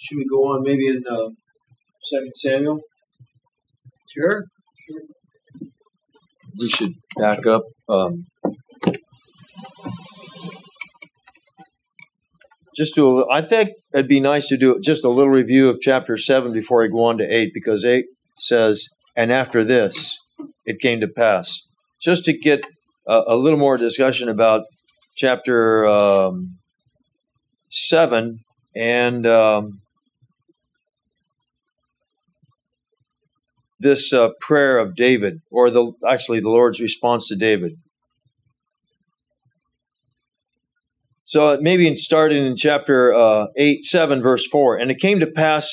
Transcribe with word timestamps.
Should 0.00 0.16
we 0.16 0.24
go 0.24 0.54
on 0.54 0.62
maybe 0.62 0.88
in 0.88 1.02
uh, 1.08 1.28
Second 2.02 2.34
Samuel? 2.34 2.80
Sure. 4.08 4.44
We 6.58 6.68
should 6.70 6.94
back 7.18 7.46
up. 7.46 7.64
Um, 7.86 8.24
just 12.74 12.94
do. 12.94 13.20
A, 13.20 13.30
I 13.30 13.42
think 13.42 13.70
it'd 13.92 14.08
be 14.08 14.20
nice 14.20 14.48
to 14.48 14.56
do 14.56 14.80
just 14.82 15.04
a 15.04 15.10
little 15.10 15.32
review 15.32 15.68
of 15.68 15.80
chapter 15.82 16.16
seven 16.16 16.52
before 16.52 16.82
I 16.82 16.86
go 16.86 17.04
on 17.04 17.18
to 17.18 17.24
eight, 17.24 17.50
because 17.52 17.84
eight 17.84 18.06
says, 18.38 18.86
"And 19.14 19.30
after 19.30 19.62
this, 19.62 20.18
it 20.64 20.80
came 20.80 21.00
to 21.00 21.08
pass." 21.08 21.60
Just 22.00 22.24
to 22.24 22.32
get 22.36 22.64
a, 23.06 23.20
a 23.28 23.36
little 23.36 23.58
more 23.58 23.76
discussion 23.76 24.30
about 24.30 24.62
chapter 25.14 25.86
um, 25.86 26.58
seven 27.70 28.38
and 28.74 29.26
um, 29.26 29.80
this 33.80 34.12
uh, 34.12 34.28
prayer 34.40 34.78
of 34.78 34.94
David, 34.94 35.40
or 35.50 35.70
the 35.70 35.92
actually 36.08 36.40
the 36.40 36.48
Lord's 36.48 36.80
response 36.80 37.26
to 37.28 37.36
David. 37.36 37.72
So 41.24 41.58
maybe 41.60 41.86
in 41.86 41.94
starting 41.96 42.44
in 42.44 42.56
chapter 42.56 43.14
uh, 43.14 43.46
8, 43.56 43.84
7, 43.84 44.20
verse 44.20 44.48
4. 44.48 44.78
And 44.78 44.90
it 44.90 44.98
came 44.98 45.20
to 45.20 45.28
pass 45.28 45.68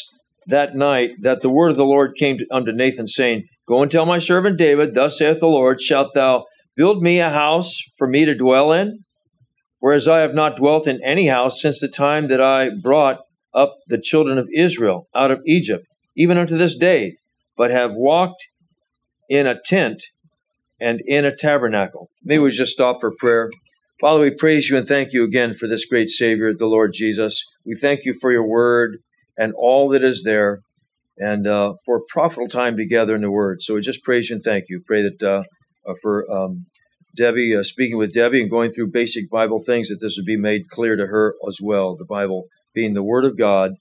that 0.46 0.76
night 0.76 1.14
that 1.22 1.42
the 1.42 1.50
word 1.50 1.72
of 1.72 1.78
the 1.78 1.84
Lord 1.84 2.16
came 2.16 2.38
to, 2.38 2.46
unto 2.52 2.72
Nathan, 2.72 3.08
saying, 3.08 3.46
Go 3.68 3.82
and 3.82 3.92
tell 3.92 4.06
my 4.06 4.20
servant 4.20 4.60
David, 4.60 4.94
Thus 4.94 5.18
saith 5.18 5.40
the 5.40 5.48
Lord, 5.48 5.82
Shalt 5.82 6.14
thou 6.14 6.46
build 6.76 7.02
me 7.02 7.20
a 7.20 7.32
house 7.32 7.76
for 7.98 8.08
me 8.08 8.24
to 8.24 8.36
dwell 8.36 8.72
in? 8.72 9.00
Whereas 9.80 10.08
I 10.08 10.20
have 10.20 10.36
not 10.36 10.58
dwelt 10.58 10.88
in 10.88 11.00
any 11.04 11.26
house 11.26 11.60
since 11.60 11.80
the 11.80 11.88
time 11.88 12.28
that 12.28 12.40
I 12.40 12.70
brought 12.84 13.22
up 13.52 13.78
the 13.88 14.00
children 14.00 14.38
of 14.38 14.48
Israel 14.54 15.08
out 15.16 15.32
of 15.32 15.42
Egypt, 15.48 15.86
even 16.16 16.38
unto 16.38 16.56
this 16.56 16.78
day, 16.78 17.16
but 17.58 17.72
have 17.72 17.92
walked 17.94 18.48
in 19.30 19.48
a 19.48 19.60
tent 19.66 20.04
and 20.80 21.02
in 21.06 21.26
a 21.26 21.36
tabernacle. 21.36 22.10
Maybe 22.24 22.44
we 22.44 22.52
just 22.52 22.74
stop 22.74 23.02
for 23.02 23.14
prayer. 23.18 23.50
Father, 24.00 24.22
we 24.22 24.32
praise 24.32 24.70
you 24.70 24.78
and 24.78 24.88
thank 24.88 25.12
you 25.12 25.24
again 25.24 25.56
for 25.56 25.68
this 25.68 25.86
great 25.86 26.10
Savior, 26.10 26.54
the 26.54 26.68
Lord 26.68 26.92
Jesus. 26.94 27.44
We 27.66 27.76
thank 27.76 28.02
you 28.06 28.16
for 28.22 28.32
your 28.32 28.48
word 28.48 28.98
and 29.38 29.54
all 29.58 29.90
that 29.90 30.04
is 30.04 30.22
there 30.24 30.60
and 31.18 31.48
uh, 31.48 31.74
for 31.84 32.02
profitable 32.10 32.48
time 32.48 32.78
together 32.78 33.16
in 33.16 33.22
the 33.22 33.32
word. 33.32 33.62
So 33.62 33.74
we 33.74 33.82
just 33.82 34.04
praise 34.04 34.30
you 34.30 34.36
and 34.36 34.44
thank 34.44 34.66
you. 34.70 34.82
Pray 34.86 35.02
that 35.02 35.28
uh, 35.28 35.44
uh, 35.90 35.96
for 36.02 36.32
um, 36.32 36.68
Debbie, 37.18 37.56
uh, 37.56 37.64
speaking 37.64 37.98
with 37.98 38.14
Debbie 38.14 38.42
and 38.42 38.52
going 38.52 38.72
through 38.72 38.92
basic 38.92 39.30
Bible 39.32 39.64
things, 39.66 39.90
that 39.90 39.98
this 40.00 40.16
would 40.18 40.26
be 40.26 40.38
made 40.38 40.70
clear 40.70 40.96
to 40.96 41.08
her 41.08 41.34
as 41.48 41.58
well. 41.62 41.96
The 41.96 42.06
Bible 42.06 42.46
being 42.76 42.94
the 42.94 43.04
Word 43.04 43.26
of 43.26 43.38
God 43.38 43.72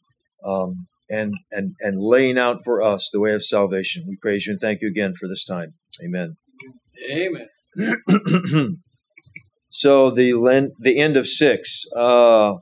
um, 0.42 0.86
and, 1.08 1.34
and, 1.50 1.74
and 1.80 2.00
laying 2.00 2.38
out 2.38 2.64
for 2.64 2.82
us 2.82 3.10
the 3.12 3.20
way 3.20 3.32
of 3.32 3.44
salvation. 3.44 4.04
We 4.08 4.16
praise 4.16 4.46
you 4.46 4.52
and 4.52 4.60
thank 4.60 4.82
you 4.82 4.88
again 4.88 5.14
for 5.14 5.28
this 5.28 5.44
time. 5.44 5.74
Amen. 6.04 6.36
Amen. 7.10 7.48
so 9.70 10.10
the 10.10 10.72
the 10.80 10.98
end 10.98 11.16
of 11.16 11.28
six. 11.28 11.84
Uh, 11.94 12.56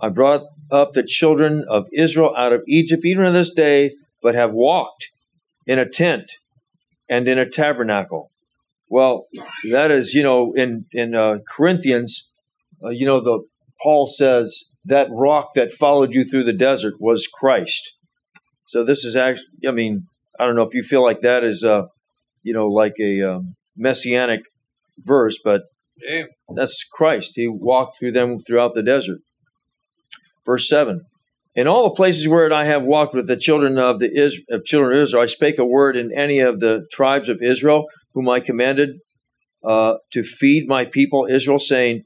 I 0.00 0.08
brought 0.08 0.42
up 0.70 0.92
the 0.92 1.02
children 1.02 1.64
of 1.68 1.86
Israel 1.92 2.34
out 2.36 2.52
of 2.52 2.62
Egypt, 2.66 3.04
even 3.04 3.24
to 3.24 3.30
this 3.30 3.52
day, 3.52 3.92
but 4.22 4.34
have 4.34 4.52
walked 4.52 5.08
in 5.66 5.78
a 5.78 5.88
tent 5.88 6.32
and 7.08 7.28
in 7.28 7.38
a 7.38 7.48
tabernacle. 7.48 8.30
Well, 8.88 9.26
that 9.70 9.90
is, 9.90 10.14
you 10.14 10.22
know, 10.22 10.52
in 10.54 10.86
in 10.92 11.14
uh, 11.14 11.38
Corinthians, 11.48 12.28
uh, 12.82 12.90
you 12.90 13.06
know, 13.06 13.20
the 13.20 13.44
Paul 13.82 14.06
says 14.06 14.64
that 14.84 15.08
rock 15.10 15.50
that 15.54 15.72
followed 15.72 16.12
you 16.12 16.24
through 16.24 16.44
the 16.44 16.52
desert 16.52 16.94
was 16.98 17.26
Christ. 17.26 17.94
So 18.66 18.84
this 18.84 19.04
is 19.04 19.16
actually, 19.16 19.46
I 19.66 19.70
mean, 19.70 20.06
I 20.38 20.46
don't 20.46 20.56
know 20.56 20.62
if 20.62 20.74
you 20.74 20.82
feel 20.82 21.02
like 21.02 21.20
that 21.20 21.44
is, 21.44 21.64
uh, 21.64 21.82
you 22.42 22.52
know, 22.52 22.68
like 22.68 22.94
a 23.00 23.22
um, 23.22 23.54
messianic 23.76 24.40
verse, 24.98 25.38
but 25.42 25.62
that's 26.54 26.84
Christ. 26.92 27.32
He 27.34 27.48
walked 27.48 27.98
through 27.98 28.12
them 28.12 28.38
throughout 28.40 28.74
the 28.74 28.82
desert. 28.82 29.18
Verse 30.44 30.68
seven. 30.68 31.02
In 31.54 31.68
all 31.68 31.84
the 31.84 31.94
places 31.94 32.26
where 32.26 32.52
I 32.52 32.64
have 32.64 32.82
walked 32.82 33.14
with 33.14 33.28
the 33.28 33.36
children 33.36 33.78
of 33.78 34.00
the 34.00 34.10
Is- 34.12 34.40
of 34.50 34.64
children 34.64 34.98
of 34.98 35.04
Israel, 35.04 35.22
I 35.22 35.26
spake 35.26 35.58
a 35.58 35.64
word 35.64 35.96
in 35.96 36.10
any 36.12 36.40
of 36.40 36.58
the 36.58 36.84
tribes 36.92 37.28
of 37.28 37.42
Israel, 37.42 37.84
whom 38.12 38.28
I 38.28 38.40
commanded 38.40 38.90
uh, 39.64 39.94
to 40.12 40.24
feed 40.24 40.66
my 40.68 40.84
people 40.84 41.26
Israel, 41.30 41.60
saying, 41.60 42.02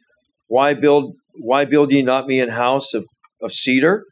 Why 0.49 0.75
build 0.75 1.15
why 1.39 1.65
build 1.65 1.93
ye 1.93 2.03
not 2.03 2.27
me 2.27 2.41
an 2.41 2.51
house 2.51 2.95
of, 2.95 3.07
of 3.43 3.53
cedar? 3.53 4.05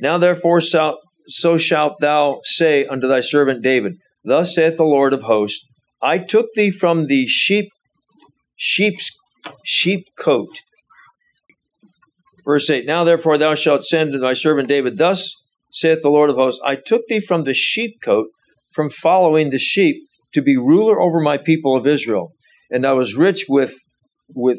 Now 0.00 0.18
therefore 0.18 0.60
so, 0.60 0.98
so 1.28 1.58
shalt 1.58 2.00
thou 2.00 2.40
say 2.44 2.86
unto 2.86 3.06
thy 3.06 3.20
servant 3.20 3.62
David, 3.62 3.94
Thus 4.24 4.54
saith 4.54 4.76
the 4.76 4.84
Lord 4.84 5.12
of 5.12 5.22
hosts, 5.22 5.64
I 6.02 6.18
took 6.18 6.46
thee 6.54 6.70
from 6.70 7.06
the 7.06 7.26
sheep 7.26 7.68
sheep's 8.56 9.10
sheep 9.64 10.06
coat. 10.18 10.60
Verse 12.44 12.68
8 12.68 12.86
Now 12.86 13.04
therefore 13.04 13.38
thou 13.38 13.54
shalt 13.54 13.84
send 13.84 14.12
to 14.12 14.18
thy 14.18 14.34
servant 14.34 14.68
David, 14.68 14.98
Thus 14.98 15.34
saith 15.72 16.02
the 16.02 16.10
Lord 16.10 16.30
of 16.30 16.36
hosts, 16.36 16.60
I 16.64 16.76
took 16.76 17.02
thee 17.06 17.20
from 17.20 17.44
the 17.44 17.54
sheepcote, 17.54 18.26
from 18.74 18.90
following 18.90 19.50
the 19.50 19.58
sheep, 19.58 19.96
to 20.32 20.42
be 20.42 20.56
ruler 20.56 21.00
over 21.00 21.20
my 21.20 21.38
people 21.38 21.76
of 21.76 21.86
Israel. 21.86 22.32
And 22.70 22.86
I 22.86 22.92
was 22.92 23.14
rich 23.14 23.46
with 23.48 23.74
with 24.32 24.58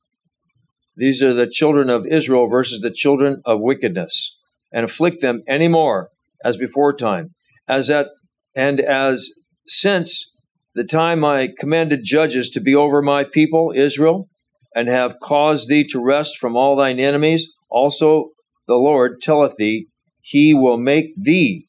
These 0.95 1.23
are 1.23 1.33
the 1.33 1.47
children 1.47 1.89
of 1.89 2.05
Israel 2.05 2.47
versus 2.47 2.81
the 2.81 2.91
children 2.91 3.41
of 3.45 3.61
wickedness, 3.61 4.37
and 4.71 4.85
afflict 4.85 5.21
them 5.21 5.43
any 5.47 5.67
more 5.67 6.09
as 6.43 6.57
before 6.57 6.95
time, 6.95 7.33
as 7.67 7.89
at 7.89 8.07
and 8.55 8.79
as 8.79 9.29
since 9.67 10.31
the 10.75 10.83
time 10.83 11.23
I 11.23 11.49
commanded 11.59 12.01
judges 12.03 12.49
to 12.51 12.61
be 12.61 12.75
over 12.75 13.01
my 13.01 13.23
people 13.23 13.73
Israel, 13.75 14.29
and 14.75 14.87
have 14.87 15.19
caused 15.21 15.67
thee 15.67 15.85
to 15.89 16.03
rest 16.03 16.37
from 16.37 16.55
all 16.55 16.75
thine 16.75 16.99
enemies. 16.99 17.51
Also 17.69 18.29
the 18.67 18.75
Lord 18.75 19.21
telleth 19.21 19.55
thee, 19.57 19.87
He 20.21 20.53
will 20.53 20.77
make 20.77 21.13
thee 21.15 21.67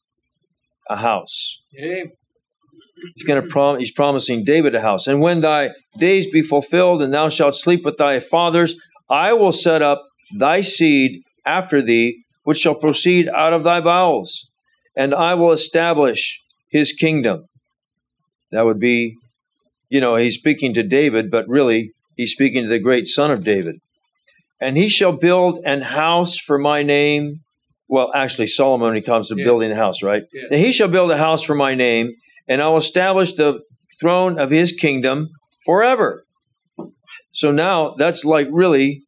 a 0.89 0.97
house. 0.97 1.61
He's 3.15 3.25
going 3.25 3.41
to 3.41 3.47
prom- 3.47 3.79
He's 3.79 3.91
promising 3.91 4.43
David 4.45 4.75
a 4.75 4.81
house. 4.81 5.07
And 5.07 5.19
when 5.19 5.41
thy 5.41 5.71
days 5.97 6.29
be 6.29 6.41
fulfilled, 6.41 7.01
and 7.01 7.13
thou 7.13 7.29
shalt 7.29 7.55
sleep 7.55 7.83
with 7.83 7.97
thy 7.97 8.19
fathers, 8.19 8.75
I 9.13 9.33
will 9.33 9.51
set 9.51 9.83
up 9.83 10.07
thy 10.35 10.61
seed 10.61 11.21
after 11.45 11.83
thee, 11.83 12.23
which 12.43 12.57
shall 12.57 12.73
proceed 12.73 13.29
out 13.29 13.53
of 13.53 13.63
thy 13.63 13.79
bowels, 13.79 14.49
and 14.97 15.13
I 15.13 15.35
will 15.35 15.51
establish 15.51 16.39
his 16.71 16.93
kingdom. 16.93 17.45
That 18.51 18.65
would 18.65 18.79
be, 18.79 19.15
you 19.89 20.01
know, 20.01 20.15
he's 20.15 20.35
speaking 20.35 20.73
to 20.73 20.81
David, 20.81 21.29
but 21.29 21.47
really 21.47 21.91
he's 22.17 22.31
speaking 22.31 22.63
to 22.63 22.69
the 22.69 22.79
great 22.79 23.05
son 23.07 23.29
of 23.29 23.43
David. 23.43 23.75
And 24.59 24.77
he 24.77 24.89
shall 24.89 25.11
build 25.11 25.59
an 25.63 25.81
house 25.81 26.39
for 26.39 26.57
my 26.57 26.81
name. 26.81 27.41
Well, 27.87 28.11
actually, 28.15 28.47
Solomon, 28.47 28.87
when 28.87 28.95
he 28.95 29.01
comes 29.03 29.27
to 29.27 29.35
Yes. 29.37 29.45
building 29.45 29.71
a 29.71 29.75
house, 29.75 30.01
right? 30.01 30.23
Yes. 30.33 30.45
And 30.49 30.59
he 30.59 30.71
shall 30.71 30.87
build 30.87 31.11
a 31.11 31.17
house 31.17 31.43
for 31.43 31.53
my 31.53 31.75
name, 31.75 32.13
and 32.47 32.61
I 32.63 32.67
will 32.69 32.77
establish 32.77 33.33
the 33.33 33.59
throne 33.99 34.39
of 34.39 34.49
his 34.49 34.71
kingdom 34.71 35.29
forever. 35.65 36.23
So 37.31 37.51
now 37.51 37.95
that's 37.97 38.23
like 38.23 38.47
really, 38.51 39.03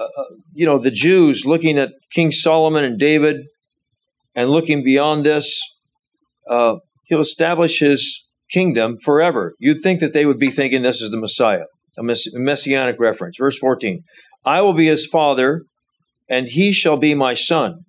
uh, 0.00 0.04
uh, 0.04 0.24
you 0.52 0.64
know, 0.64 0.78
the 0.78 0.90
Jews 0.90 1.44
looking 1.44 1.78
at 1.78 1.90
King 2.10 2.32
Solomon 2.32 2.84
and 2.84 2.98
David 2.98 3.36
and 4.34 4.50
looking 4.50 4.82
beyond 4.82 5.26
this. 5.26 5.60
Uh, 6.48 6.76
he'll 7.04 7.20
establish 7.20 7.80
his 7.80 8.26
kingdom 8.50 8.96
forever. 9.04 9.54
You'd 9.58 9.82
think 9.82 10.00
that 10.00 10.12
they 10.12 10.24
would 10.24 10.38
be 10.38 10.50
thinking 10.50 10.82
this 10.82 11.02
is 11.02 11.10
the 11.10 11.18
Messiah, 11.18 11.64
a 11.98 12.02
mess- 12.02 12.32
messianic 12.32 12.96
reference. 12.98 13.36
Verse 13.38 13.58
14 13.58 14.02
I 14.44 14.62
will 14.62 14.72
be 14.72 14.86
his 14.86 15.06
father, 15.06 15.62
and 16.28 16.48
he 16.48 16.72
shall 16.72 16.96
be 16.96 17.14
my 17.14 17.34
son. 17.34 17.80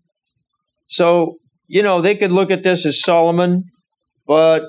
So, 0.88 1.38
you 1.68 1.82
know, 1.82 2.02
they 2.02 2.16
could 2.16 2.34
look 2.34 2.52
at 2.52 2.64
this 2.64 2.86
as 2.86 3.02
Solomon, 3.02 3.64
but 4.28 4.64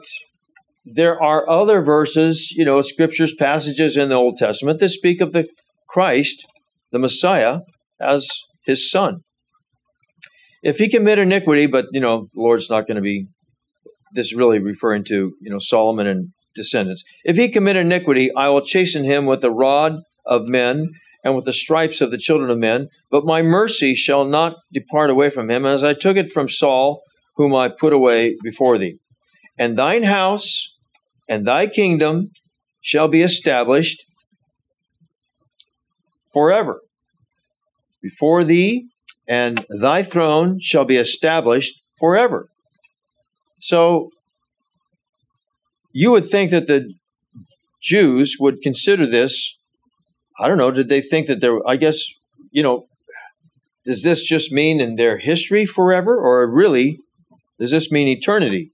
there 0.84 1.20
are 1.20 1.48
other 1.48 1.82
verses, 1.82 2.52
you 2.52 2.64
know, 2.64 2.80
scriptures, 2.82 3.34
passages 3.36 3.96
in 3.96 4.08
the 4.08 4.14
Old 4.14 4.36
Testament 4.36 4.78
that 4.78 4.90
speak 4.90 5.20
of 5.20 5.32
the 5.32 5.48
Christ, 5.88 6.44
the 6.92 6.98
Messiah, 6.98 7.60
as 8.00 8.28
his 8.64 8.90
son. 8.90 9.20
If 10.62 10.78
he 10.78 10.88
commit 10.88 11.18
iniquity, 11.18 11.66
but, 11.66 11.86
you 11.90 12.00
know, 12.00 12.28
the 12.32 12.40
Lord's 12.40 12.70
not 12.70 12.86
going 12.86 12.96
to 12.96 13.02
be 13.02 13.26
this 14.12 14.26
is 14.26 14.34
really 14.34 14.58
referring 14.58 15.04
to 15.04 15.34
you 15.40 15.50
know 15.50 15.58
Solomon 15.58 16.06
and 16.06 16.28
descendants. 16.54 17.02
If 17.24 17.36
he 17.36 17.48
commit 17.48 17.76
iniquity, 17.76 18.30
I 18.36 18.48
will 18.48 18.64
chasten 18.64 19.04
him 19.04 19.26
with 19.26 19.40
the 19.40 19.50
rod 19.50 19.96
of 20.26 20.48
men 20.48 20.90
and 21.24 21.34
with 21.34 21.44
the 21.44 21.52
stripes 21.52 22.00
of 22.00 22.10
the 22.10 22.18
children 22.18 22.50
of 22.50 22.58
men. 22.58 22.88
But 23.10 23.24
my 23.24 23.42
mercy 23.42 23.94
shall 23.94 24.24
not 24.24 24.56
depart 24.72 25.10
away 25.10 25.30
from 25.30 25.50
him, 25.50 25.64
as 25.64 25.82
I 25.82 25.94
took 25.94 26.16
it 26.16 26.32
from 26.32 26.48
Saul, 26.48 27.02
whom 27.36 27.54
I 27.54 27.68
put 27.68 27.92
away 27.92 28.36
before 28.42 28.78
thee. 28.78 28.98
And 29.58 29.78
thine 29.78 30.02
house 30.02 30.68
and 31.28 31.46
thy 31.46 31.66
kingdom 31.66 32.30
shall 32.80 33.08
be 33.08 33.22
established 33.22 34.04
forever 36.32 36.81
before 38.02 38.44
thee, 38.44 38.88
and 39.29 39.64
thy 39.81 40.02
throne 40.02 40.58
shall 40.61 40.84
be 40.84 40.96
established 40.96 41.81
forever. 41.99 42.49
So 43.61 44.08
you 45.93 46.11
would 46.11 46.29
think 46.29 46.50
that 46.50 46.67
the 46.67 46.93
Jews 47.81 48.37
would 48.40 48.61
consider 48.62 49.06
this. 49.06 49.56
I 50.38 50.49
don't 50.49 50.58
know. 50.58 50.70
Did 50.70 50.88
they 50.88 51.00
think 51.00 51.26
that 51.29 51.40
there? 51.40 51.58
I 51.67 51.76
guess 51.76 52.02
you 52.50 52.62
know. 52.62 52.87
Does 53.85 54.05
this 54.05 54.23
just 54.23 54.52
mean 54.52 54.81
in 54.81 54.94
their 54.94 55.19
history 55.19 55.67
forever, 55.67 56.17
or 56.17 56.49
really 56.49 56.99
does 57.58 57.73
this 57.73 57.90
mean 57.90 58.06
eternity? 58.06 58.70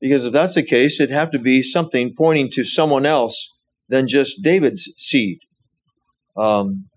Because 0.00 0.24
if 0.24 0.32
that's 0.32 0.54
the 0.54 0.64
case, 0.64 1.00
it'd 1.00 1.14
have 1.14 1.30
to 1.30 1.38
be 1.38 1.62
something 1.62 2.14
pointing 2.16 2.50
to 2.54 2.64
someone 2.64 3.06
else 3.06 3.48
than 3.88 4.08
just 4.08 4.42
David's 4.42 4.92
seed. 4.96 5.38
Um, 6.36 6.89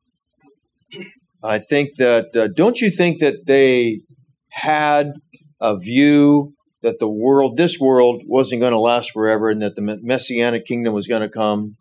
I 1.43 1.59
think 1.59 1.97
that, 1.97 2.35
uh, 2.35 2.47
don't 2.55 2.79
you 2.79 2.89
think 2.89 3.19
that 3.19 3.45
they 3.45 4.01
had 4.49 5.11
a 5.59 5.77
view 5.77 6.53
that 6.81 6.99
the 6.99 7.07
world, 7.07 7.57
this 7.57 7.79
world, 7.79 8.23
wasn't 8.25 8.61
going 8.61 8.71
to 8.71 8.79
last 8.79 9.11
forever 9.11 9.49
and 9.49 9.61
that 9.61 9.75
the 9.75 9.99
messianic 10.01 10.65
kingdom 10.65 10.93
was 10.93 11.07
going 11.07 11.21
to 11.21 11.29
come 11.29 11.75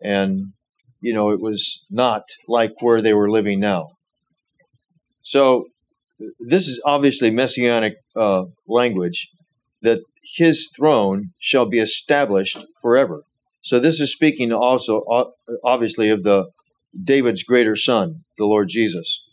and, 0.00 0.52
you 1.00 1.12
know, 1.12 1.30
it 1.30 1.40
was 1.40 1.82
not 1.90 2.22
like 2.48 2.72
where 2.80 3.02
they 3.02 3.14
were 3.14 3.30
living 3.30 3.58
now. 3.58 3.90
So, 5.22 5.66
this 6.38 6.68
is 6.68 6.80
obviously 6.84 7.30
messianic 7.30 7.94
uh, 8.14 8.44
language 8.68 9.28
that 9.82 10.00
his 10.36 10.70
throne 10.76 11.30
shall 11.38 11.66
be 11.66 11.80
established 11.80 12.58
forever. 12.80 13.22
So, 13.62 13.80
this 13.80 14.00
is 14.00 14.12
speaking 14.12 14.52
also, 14.52 15.02
obviously, 15.64 16.10
of 16.10 16.22
the 16.22 16.46
David's 17.02 17.42
greater 17.42 17.76
son, 17.76 18.24
the 18.38 18.44
Lord 18.44 18.68
Jesus. 18.68 19.24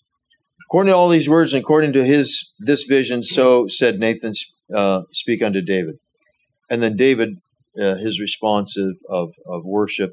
According 0.67 0.91
to 0.91 0.95
all 0.95 1.09
these 1.09 1.29
words 1.29 1.53
and 1.53 1.61
according 1.61 1.93
to 1.93 2.05
his 2.05 2.51
this 2.59 2.83
vision, 2.83 3.23
so 3.23 3.67
said 3.67 3.99
Nathan, 3.99 4.33
uh, 4.75 5.01
speak 5.11 5.41
unto 5.41 5.61
David. 5.61 5.95
And 6.69 6.81
then 6.81 6.95
David, 6.95 7.37
uh, 7.77 7.95
his 7.95 8.19
response 8.21 8.77
of, 8.77 8.97
of, 9.09 9.33
of, 9.45 9.65
worship, 9.65 10.11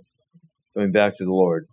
going 0.74 0.90
back 0.90 1.16
to 1.18 1.24
the 1.24 1.30
Lord. 1.30 1.66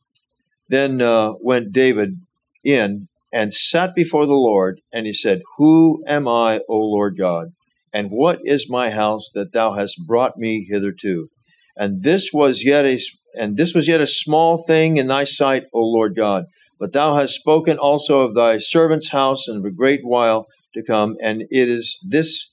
Then 0.69 1.01
uh, 1.01 1.33
went 1.41 1.71
David 1.71 2.19
in 2.63 3.07
and 3.33 3.53
sat 3.53 3.95
before 3.95 4.25
the 4.25 4.33
Lord, 4.33 4.81
and 4.93 5.05
he 5.05 5.13
said, 5.13 5.41
Who 5.57 6.03
am 6.07 6.27
I, 6.27 6.59
O 6.69 6.77
Lord 6.77 7.17
God? 7.17 7.49
And 7.91 8.09
what 8.11 8.39
is 8.43 8.69
my 8.69 8.91
house 8.91 9.29
that 9.33 9.51
thou 9.51 9.73
hast 9.73 10.05
brought 10.05 10.37
me 10.37 10.67
hitherto? 10.69 11.29
And 11.77 12.03
this 12.03 12.29
was 12.33 12.63
yet 12.63 12.85
a 12.85 12.99
and 13.37 13.57
this 13.57 13.73
was 13.73 13.87
yet 13.87 14.01
a 14.01 14.07
small 14.07 14.63
thing 14.63 14.97
in 14.97 15.07
thy 15.07 15.25
sight, 15.25 15.63
O 15.73 15.79
Lord 15.79 16.15
God. 16.15 16.45
But 16.79 16.93
thou 16.93 17.17
hast 17.17 17.35
spoken 17.35 17.77
also 17.77 18.21
of 18.21 18.35
thy 18.35 18.57
servant's 18.57 19.09
house 19.09 19.47
and 19.47 19.57
of 19.57 19.65
a 19.65 19.75
great 19.75 20.01
while 20.03 20.47
to 20.73 20.83
come, 20.83 21.15
and 21.21 21.41
it 21.49 21.69
is 21.69 21.99
this 22.07 22.49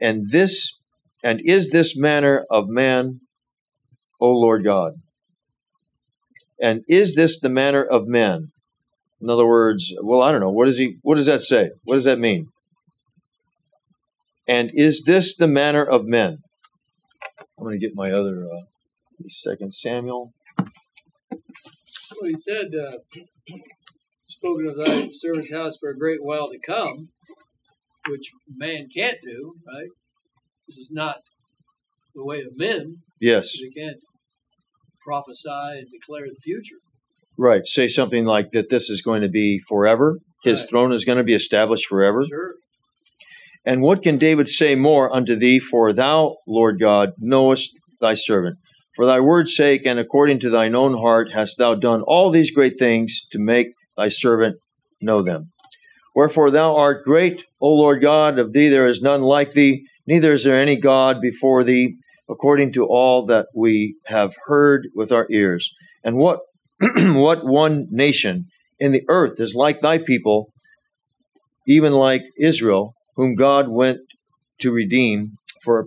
and 0.00 0.30
this 0.30 0.76
and 1.22 1.40
is 1.44 1.70
this 1.70 1.96
manner 1.96 2.44
of 2.50 2.68
man, 2.68 3.20
O 4.20 4.30
Lord 4.30 4.64
God. 4.64 4.94
And 6.60 6.82
is 6.88 7.14
this 7.14 7.40
the 7.40 7.48
manner 7.48 7.84
of 7.84 8.06
men? 8.06 8.52
In 9.20 9.30
other 9.30 9.46
words, 9.46 9.92
well, 10.02 10.22
I 10.22 10.32
don't 10.32 10.40
know. 10.40 10.50
What 10.50 10.66
does 10.66 10.78
he 10.78 10.96
what 11.02 11.16
does 11.16 11.26
that 11.26 11.42
say? 11.42 11.70
What 11.84 11.94
does 11.94 12.04
that 12.04 12.18
mean? 12.18 12.48
And 14.48 14.70
is 14.74 15.04
this 15.04 15.36
the 15.36 15.46
manner 15.46 15.84
of 15.84 16.04
men? 16.04 16.38
I'm 17.62 17.68
going 17.68 17.78
to 17.78 17.86
get 17.86 17.94
my 17.94 18.10
other 18.10 18.48
uh, 18.52 18.62
Second 19.28 19.72
Samuel. 19.72 20.32
Well, 20.58 22.28
he 22.28 22.34
said, 22.36 22.72
uh, 22.74 22.98
"Spoken 24.24 24.66
of 24.66 24.84
thy 24.84 25.10
servant's 25.12 25.52
house 25.52 25.78
for 25.78 25.90
a 25.90 25.96
great 25.96 26.24
while 26.24 26.50
to 26.50 26.58
come," 26.58 27.10
which 28.08 28.32
man 28.52 28.88
can't 28.92 29.18
do. 29.22 29.54
Right? 29.64 29.90
This 30.66 30.76
is 30.76 30.90
not 30.92 31.18
the 32.16 32.24
way 32.24 32.40
of 32.40 32.56
men. 32.56 32.96
Yes. 33.20 33.56
They 33.56 33.80
can't 33.80 33.98
prophesy 35.00 35.48
and 35.48 35.86
declare 35.88 36.26
the 36.26 36.40
future. 36.42 36.80
Right. 37.38 37.64
Say 37.64 37.86
something 37.86 38.24
like 38.24 38.50
that. 38.50 38.70
This 38.70 38.90
is 38.90 39.02
going 39.02 39.22
to 39.22 39.28
be 39.28 39.60
forever. 39.68 40.18
His 40.42 40.62
right. 40.62 40.68
throne 40.68 40.92
is 40.92 41.04
going 41.04 41.18
to 41.18 41.24
be 41.24 41.34
established 41.34 41.86
forever. 41.86 42.24
Sure. 42.28 42.54
And 43.64 43.80
what 43.80 44.02
can 44.02 44.18
David 44.18 44.48
say 44.48 44.74
more 44.74 45.14
unto 45.14 45.36
thee? 45.36 45.58
For 45.58 45.92
thou, 45.92 46.36
Lord 46.46 46.80
God, 46.80 47.10
knowest 47.18 47.78
thy 48.00 48.14
servant. 48.14 48.58
For 48.96 49.06
thy 49.06 49.20
word's 49.20 49.56
sake 49.56 49.86
and 49.86 49.98
according 49.98 50.40
to 50.40 50.50
thine 50.50 50.74
own 50.74 50.94
heart 50.94 51.32
hast 51.32 51.58
thou 51.58 51.74
done 51.74 52.02
all 52.02 52.30
these 52.30 52.50
great 52.50 52.78
things 52.78 53.22
to 53.30 53.38
make 53.38 53.68
thy 53.96 54.08
servant 54.08 54.56
know 55.00 55.22
them. 55.22 55.52
Wherefore 56.14 56.50
thou 56.50 56.76
art 56.76 57.04
great, 57.04 57.44
O 57.60 57.70
Lord 57.70 58.02
God, 58.02 58.38
of 58.38 58.52
thee 58.52 58.68
there 58.68 58.86
is 58.86 59.00
none 59.00 59.22
like 59.22 59.52
thee, 59.52 59.86
neither 60.06 60.32
is 60.32 60.44
there 60.44 60.60
any 60.60 60.76
God 60.76 61.20
before 61.22 61.64
thee, 61.64 61.96
according 62.28 62.72
to 62.74 62.84
all 62.84 63.24
that 63.26 63.46
we 63.54 63.96
have 64.06 64.34
heard 64.46 64.88
with 64.94 65.10
our 65.10 65.26
ears. 65.30 65.70
And 66.04 66.16
what 66.16 66.40
what 66.96 67.46
one 67.46 67.86
nation 67.90 68.46
in 68.78 68.92
the 68.92 69.04
earth 69.08 69.38
is 69.38 69.54
like 69.54 69.78
thy 69.78 69.98
people, 69.98 70.52
even 71.66 71.92
like 71.92 72.22
Israel, 72.38 72.94
whom 73.16 73.34
God 73.34 73.68
went 73.68 74.00
to 74.60 74.70
redeem 74.70 75.36
for 75.64 75.86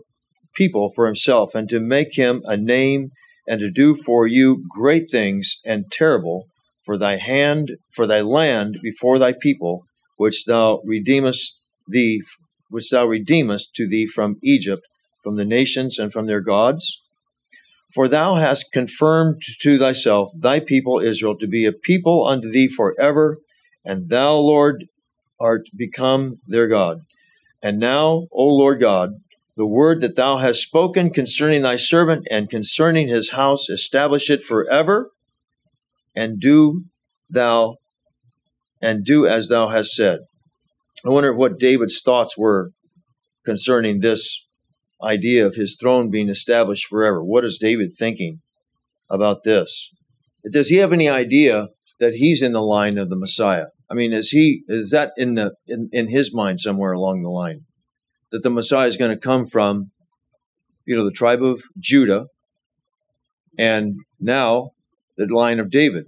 people 0.55 0.91
for 0.95 1.05
himself, 1.05 1.53
and 1.53 1.67
to 1.69 1.79
make 1.79 2.15
him 2.15 2.41
a 2.45 2.55
name, 2.55 3.11
and 3.47 3.59
to 3.59 3.69
do 3.69 3.95
for 3.95 4.25
you 4.25 4.63
great 4.69 5.09
things 5.11 5.57
and 5.65 5.91
terrible 5.91 6.47
for 6.85 6.97
thy 6.97 7.17
hand, 7.17 7.71
for 7.93 8.07
thy 8.07 8.21
land 8.21 8.77
before 8.81 9.19
thy 9.19 9.33
people, 9.33 9.85
which 10.17 10.45
thou 10.45 10.81
redeemest 10.85 11.59
thee, 11.87 12.21
which 12.69 12.89
thou 12.89 13.05
redeemest 13.05 13.73
to 13.75 13.87
thee 13.87 14.05
from 14.05 14.37
Egypt, 14.43 14.81
from 15.23 15.35
the 15.35 15.45
nations 15.45 15.97
and 15.99 16.13
from 16.13 16.27
their 16.27 16.41
gods. 16.41 17.01
For 17.93 18.07
thou 18.07 18.35
hast 18.35 18.71
confirmed 18.71 19.41
to 19.61 19.79
thyself 19.79 20.29
thy 20.37 20.59
people 20.59 20.99
Israel 20.99 21.37
to 21.37 21.47
be 21.47 21.65
a 21.65 21.71
people 21.71 22.27
unto 22.27 22.51
thee 22.51 22.67
forever, 22.67 23.39
and 23.83 24.09
thou, 24.09 24.35
Lord, 24.35 24.85
art 25.39 25.63
become 25.75 26.39
their 26.47 26.67
God. 26.67 27.01
And 27.61 27.79
now, 27.79 28.27
O 28.31 28.45
Lord 28.45 28.79
God, 28.79 29.11
the 29.57 29.65
word 29.65 30.01
that 30.01 30.15
thou 30.15 30.37
hast 30.37 30.61
spoken 30.61 31.09
concerning 31.11 31.61
thy 31.61 31.77
servant 31.77 32.27
and 32.29 32.49
concerning 32.49 33.07
his 33.07 33.31
house, 33.31 33.69
establish 33.69 34.29
it 34.29 34.43
forever, 34.43 35.11
and 36.15 36.39
do 36.39 36.85
thou 37.29 37.77
and 38.81 39.03
do 39.03 39.25
as 39.25 39.47
thou 39.47 39.69
hast 39.69 39.93
said. 39.93 40.19
I 41.05 41.09
wonder 41.09 41.33
what 41.33 41.59
David's 41.59 42.01
thoughts 42.01 42.37
were 42.37 42.71
concerning 43.45 43.99
this 43.99 44.45
idea 45.03 45.45
of 45.45 45.55
his 45.55 45.77
throne 45.79 46.09
being 46.09 46.29
established 46.29 46.87
forever. 46.87 47.23
What 47.23 47.45
is 47.45 47.57
David 47.57 47.91
thinking 47.97 48.41
about 49.09 49.43
this? 49.43 49.91
Does 50.51 50.69
he 50.69 50.77
have 50.77 50.93
any 50.93 51.09
idea 51.09 51.69
that 51.99 52.15
he's 52.15 52.41
in 52.41 52.53
the 52.53 52.61
line 52.61 52.97
of 52.97 53.09
the 53.09 53.15
Messiah? 53.15 53.67
I 53.89 53.93
mean, 53.93 54.13
is 54.13 54.29
he 54.29 54.63
is 54.67 54.89
that 54.91 55.11
in 55.17 55.35
the 55.35 55.53
in, 55.67 55.89
in 55.91 56.07
his 56.07 56.33
mind 56.33 56.59
somewhere 56.59 56.91
along 56.91 57.21
the 57.21 57.29
line? 57.29 57.65
that 58.35 58.43
the 58.43 58.49
Messiah 58.49 58.87
is 58.87 58.97
going 58.97 59.11
to 59.11 59.17
come 59.17 59.47
from, 59.47 59.91
you 60.85 60.95
know, 60.95 61.05
the 61.05 61.11
tribe 61.11 61.41
of 61.41 61.63
Judah 61.79 62.27
and 63.57 63.95
now 64.19 64.71
the 65.17 65.25
line 65.25 65.59
of 65.61 65.69
David. 65.69 66.07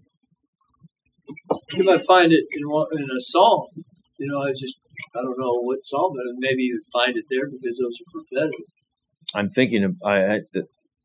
You 1.71 1.85
might 1.85 2.05
find 2.05 2.33
it 2.33 2.45
in, 2.51 2.63
in 2.99 3.05
a 3.05 3.19
psalm. 3.19 3.67
You 4.19 4.29
know, 4.29 4.41
I 4.41 4.51
just, 4.51 4.77
I 5.15 5.21
don't 5.21 5.39
know 5.39 5.61
what 5.61 5.77
psalm, 5.81 6.11
but 6.15 6.23
maybe 6.39 6.63
you 6.63 6.81
find 6.91 7.15
it 7.15 7.23
there 7.29 7.49
because 7.49 7.77
those 7.79 7.97
are 8.01 8.11
prophetic. 8.11 8.59
I'm 9.33 9.49
thinking 9.49 9.85
of, 9.85 9.95
I, 10.03 10.25
I 10.25 10.39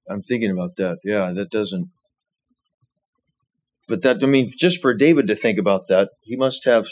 I'm 0.08 0.22
thinking 0.22 0.50
about 0.50 0.74
that. 0.76 0.98
Yeah, 1.04 1.32
that 1.32 1.50
doesn't. 1.50 1.88
But 3.92 4.00
that, 4.00 4.16
I 4.22 4.26
mean, 4.26 4.50
just 4.56 4.80
for 4.80 4.94
David 4.94 5.26
to 5.26 5.36
think 5.36 5.58
about 5.58 5.88
that, 5.88 6.08
he 6.22 6.34
must 6.34 6.64
have 6.64 6.86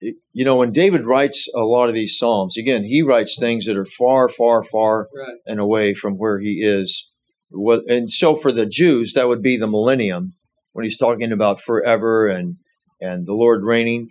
you 0.00 0.44
know, 0.44 0.56
when 0.56 0.72
David 0.72 1.04
writes 1.04 1.46
a 1.54 1.64
lot 1.64 1.88
of 1.88 1.94
these 1.94 2.16
Psalms, 2.16 2.56
again, 2.56 2.84
he 2.84 3.02
writes 3.02 3.36
things 3.38 3.66
that 3.66 3.76
are 3.76 3.84
far, 3.86 4.30
far, 4.30 4.62
far 4.62 5.08
right. 5.14 5.36
and 5.46 5.60
away 5.60 5.92
from 5.92 6.14
where 6.14 6.38
he 6.38 6.62
is. 6.64 7.08
And 7.52 8.10
so 8.10 8.34
for 8.34 8.50
the 8.50 8.66
Jews, 8.66 9.12
that 9.12 9.28
would 9.28 9.42
be 9.42 9.58
the 9.58 9.66
millennium 9.66 10.34
when 10.72 10.84
he's 10.84 10.96
talking 10.96 11.32
about 11.32 11.60
forever 11.60 12.28
and, 12.28 12.56
and 12.98 13.26
the 13.26 13.34
Lord 13.34 13.62
reigning. 13.62 14.08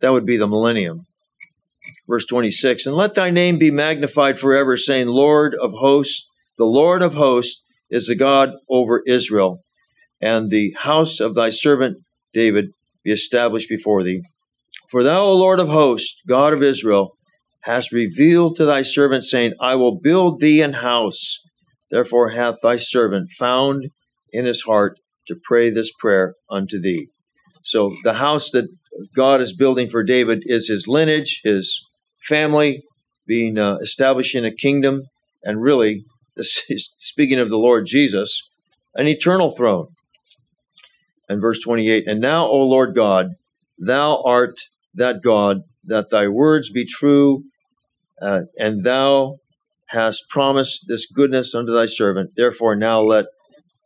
That 0.00 0.12
would 0.12 0.26
be 0.26 0.36
the 0.36 0.48
millennium. 0.48 1.06
verse 2.08 2.26
26. 2.26 2.86
And 2.86 2.96
let 2.96 3.14
thy 3.14 3.30
name 3.30 3.58
be 3.58 3.70
magnified 3.70 4.38
forever, 4.40 4.76
saying, 4.76 5.06
Lord 5.06 5.54
of 5.54 5.72
hosts, 5.78 6.28
the 6.58 6.64
Lord 6.64 7.02
of 7.02 7.14
hosts 7.14 7.62
is 7.88 8.06
the 8.06 8.16
God 8.16 8.50
over 8.68 9.02
Israel, 9.06 9.62
and 10.20 10.50
the 10.50 10.74
house 10.78 11.20
of 11.20 11.34
thy 11.34 11.50
servant 11.50 11.98
David 12.32 12.66
be 13.04 13.12
established 13.12 13.68
before 13.68 14.02
thee. 14.02 14.22
For 14.90 15.02
thou, 15.02 15.22
O 15.22 15.34
Lord 15.34 15.60
of 15.60 15.68
hosts, 15.68 16.16
God 16.26 16.52
of 16.52 16.62
Israel, 16.62 17.16
hast 17.62 17.92
revealed 17.92 18.56
to 18.56 18.64
thy 18.64 18.82
servant, 18.82 19.24
saying, 19.24 19.52
I 19.60 19.74
will 19.74 19.98
build 20.00 20.40
thee 20.40 20.62
an 20.62 20.74
house. 20.74 21.38
Therefore 21.90 22.30
hath 22.30 22.56
thy 22.62 22.76
servant 22.76 23.30
found 23.38 23.88
in 24.32 24.44
his 24.44 24.62
heart 24.62 24.98
to 25.26 25.36
pray 25.44 25.70
this 25.70 25.90
prayer 26.00 26.34
unto 26.50 26.80
thee. 26.80 27.08
So 27.62 27.94
the 28.04 28.14
house 28.14 28.50
that 28.52 28.68
God 29.14 29.40
is 29.40 29.54
building 29.54 29.88
for 29.88 30.02
David 30.02 30.42
is 30.46 30.68
his 30.68 30.86
lineage, 30.88 31.40
his 31.44 31.78
family, 32.26 32.82
being 33.26 33.58
uh, 33.58 33.76
establishing 33.82 34.44
a 34.44 34.54
kingdom, 34.54 35.02
and 35.42 35.62
really, 35.62 36.04
this 36.36 36.62
is, 36.68 36.94
speaking 36.98 37.38
of 37.38 37.50
the 37.50 37.58
Lord 37.58 37.86
Jesus, 37.86 38.42
an 38.94 39.06
eternal 39.06 39.54
throne. 39.54 39.88
And 41.28 41.40
verse 41.40 41.60
28 41.60 42.06
And 42.06 42.20
now, 42.20 42.46
O 42.46 42.58
Lord 42.58 42.94
God, 42.94 43.34
thou 43.78 44.22
art 44.24 44.60
that 44.94 45.22
God, 45.22 45.58
that 45.84 46.10
thy 46.10 46.28
words 46.28 46.70
be 46.70 46.84
true, 46.84 47.44
uh, 48.20 48.42
and 48.56 48.84
thou 48.84 49.38
hast 49.90 50.28
promised 50.28 50.86
this 50.88 51.06
goodness 51.06 51.54
unto 51.54 51.72
thy 51.72 51.86
servant. 51.86 52.30
Therefore, 52.36 52.74
now 52.74 53.00
let 53.00 53.26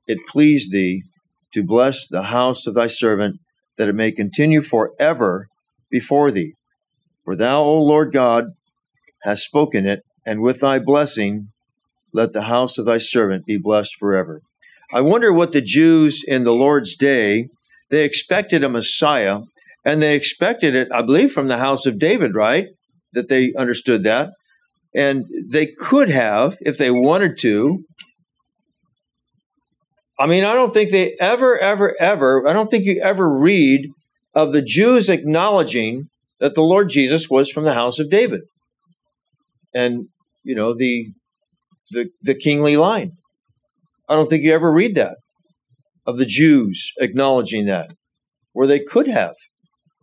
it 0.06 0.18
please 0.28 0.70
thee 0.70 1.02
to 1.52 1.64
bless 1.64 2.06
the 2.06 2.25
house 2.25 2.66
of 2.66 2.75
thy 2.75 2.87
servant, 2.87 3.38
that 3.76 3.88
it 3.88 3.94
may 3.94 4.11
continue 4.11 4.62
forever 4.62 5.49
before 5.90 6.30
thee. 6.30 6.54
For 7.25 7.37
thou, 7.37 7.62
O 7.62 7.78
Lord 7.78 8.12
God, 8.12 8.46
hast 9.22 9.44
spoken 9.44 9.87
it, 9.87 10.02
and 10.26 10.40
with 10.40 10.61
thy 10.61 10.78
blessing 10.78 11.49
let 12.12 12.32
the 12.32 12.42
house 12.42 12.78
of 12.78 12.87
thy 12.87 12.99
servant 12.99 13.46
be 13.46 13.58
blessed 13.58 13.96
forever. 13.99 14.42
I 14.92 15.00
wonder 15.00 15.32
what 15.32 15.52
the 15.52 15.61
Jews 15.61 16.22
in 16.26 16.44
the 16.44 16.52
Lord's 16.52 16.96
day, 16.96 17.49
they 17.90 18.04
expected 18.04 18.62
a 18.62 18.68
Messiah, 18.68 19.40
and 19.84 20.02
they 20.02 20.14
expected 20.14 20.75
it, 20.75 20.88
I 20.94 21.02
believe, 21.02 21.32
from 21.32 21.49
the 21.49 21.58
house 21.58 21.87
of 21.87 21.99
David, 21.99 22.34
right? 22.34 22.66
That 23.12 23.28
they 23.28 23.52
understood 23.56 24.04
that. 24.04 24.30
And 24.94 25.25
they 25.49 25.66
could 25.66 26.11
have, 26.11 26.56
if 26.61 26.76
they 26.76 26.90
wanted 26.90 27.38
to. 27.38 27.84
I 30.18 30.26
mean, 30.26 30.44
I 30.44 30.54
don't 30.54 30.72
think 30.72 30.90
they 30.90 31.16
ever, 31.18 31.58
ever, 31.58 31.96
ever, 32.00 32.46
I 32.46 32.52
don't 32.52 32.70
think 32.70 32.84
you 32.84 33.00
ever 33.02 33.28
read 33.28 33.88
of 34.34 34.52
the 34.52 34.62
Jews 34.62 35.08
acknowledging 35.08 36.08
that 36.38 36.54
the 36.54 36.62
Lord 36.62 36.90
Jesus 36.90 37.28
was 37.30 37.50
from 37.50 37.64
the 37.64 37.75
house 37.75 37.99
of 37.99 38.11
David. 38.11 38.42
And, 39.75 40.08
you 40.42 40.54
know, 40.54 40.75
the 40.76 41.12
the, 41.92 42.08
the 42.22 42.34
kingly 42.34 42.76
line. 42.76 43.12
I 44.09 44.14
don't 44.14 44.28
think 44.28 44.42
you 44.42 44.52
ever 44.52 44.73
read 44.73 44.94
that 44.97 45.16
of 46.06 46.16
the 46.16 46.26
Jews 46.26 46.92
acknowledging 46.99 47.66
that, 47.66 47.92
where 48.52 48.66
they 48.66 48.80
could 48.80 49.09
have. 49.09 49.35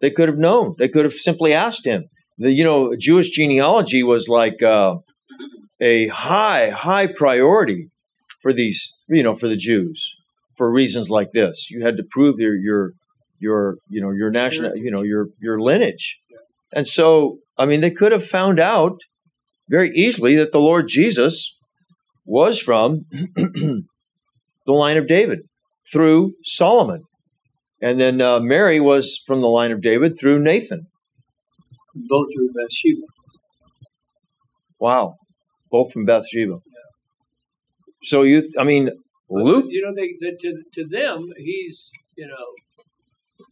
They 0.02 0.12
could 0.12 0.30
have 0.30 0.38
known. 0.38 0.76
They 0.78 0.88
could 0.88 1.04
have 1.04 1.14
simply 1.14 1.54
asked 1.54 1.86
him. 1.86 2.06
The 2.38 2.52
you 2.52 2.64
know 2.64 2.96
Jewish 2.98 3.30
genealogy 3.32 4.02
was 4.02 4.30
like 4.30 4.64
uh, 4.64 4.96
a 5.82 6.08
high 6.08 6.70
high 6.70 7.08
priority 7.08 7.90
for 8.42 8.54
these 8.54 8.94
you 9.10 9.24
know 9.24 9.36
for 9.36 9.50
the 9.50 9.58
Jews 9.58 10.16
for 10.56 10.72
reasons 10.72 11.10
like 11.10 11.32
this. 11.32 11.70
You 11.70 11.84
had 11.84 11.98
to 11.98 12.04
prove 12.10 12.40
your 12.40 12.56
your 12.56 12.92
your 13.40 13.78
you 13.90 14.02
know 14.02 14.12
your 14.12 14.32
national 14.32 14.78
you 14.78 14.90
know 14.90 15.02
your 15.02 15.28
your 15.42 15.60
lineage, 15.60 16.18
and 16.74 16.88
so 16.88 17.40
I 17.58 17.66
mean 17.66 17.82
they 17.82 17.92
could 17.92 18.14
have 18.14 18.26
found 18.26 18.60
out 18.60 19.00
very 19.68 19.92
easily 19.94 20.36
that 20.38 20.54
the 20.54 20.60
Lord 20.60 20.88
Jesus 20.88 21.58
was 22.30 22.60
from 22.60 23.06
the 23.36 23.84
line 24.68 24.98
of 24.98 25.08
David 25.08 25.40
through 25.92 26.34
Solomon. 26.44 27.04
And 27.82 28.00
then 28.00 28.22
uh, 28.22 28.40
Mary 28.40 28.80
was 28.80 29.20
from 29.26 29.42
the 29.42 29.48
line 29.48 29.72
of 29.72 29.82
David 29.82 30.18
through 30.20 30.40
Nathan. 30.44 30.88
Both 31.96 32.28
through 32.36 32.50
Bathsheba. 32.54 33.02
Wow. 34.80 35.16
Both 35.72 35.92
from 35.92 36.06
Bathsheba. 36.06 36.60
So 38.04 38.22
you, 38.24 38.50
I 38.60 38.64
mean, 38.64 38.90
But, 39.30 39.44
Luke, 39.44 39.66
You 39.70 39.82
know, 39.86 39.94
they, 39.96 40.14
they, 40.22 40.36
to, 40.38 40.64
to 40.74 40.88
them, 40.88 41.30
he's, 41.38 41.90
you 42.16 42.28
know, 42.28 42.46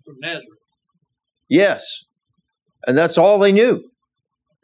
from 0.05 0.15
Nazareth. 0.21 0.59
yes. 1.49 2.03
And 2.85 2.97
that's 2.97 3.17
all 3.17 3.39
they 3.39 3.51
knew. 3.51 3.75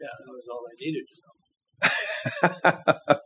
Yeah, 0.00 0.08
that 0.24 0.30
was 0.32 0.44
all 0.50 0.60
they 0.68 0.86
needed 0.86 1.04
to 1.12 1.20
know. 1.20 1.23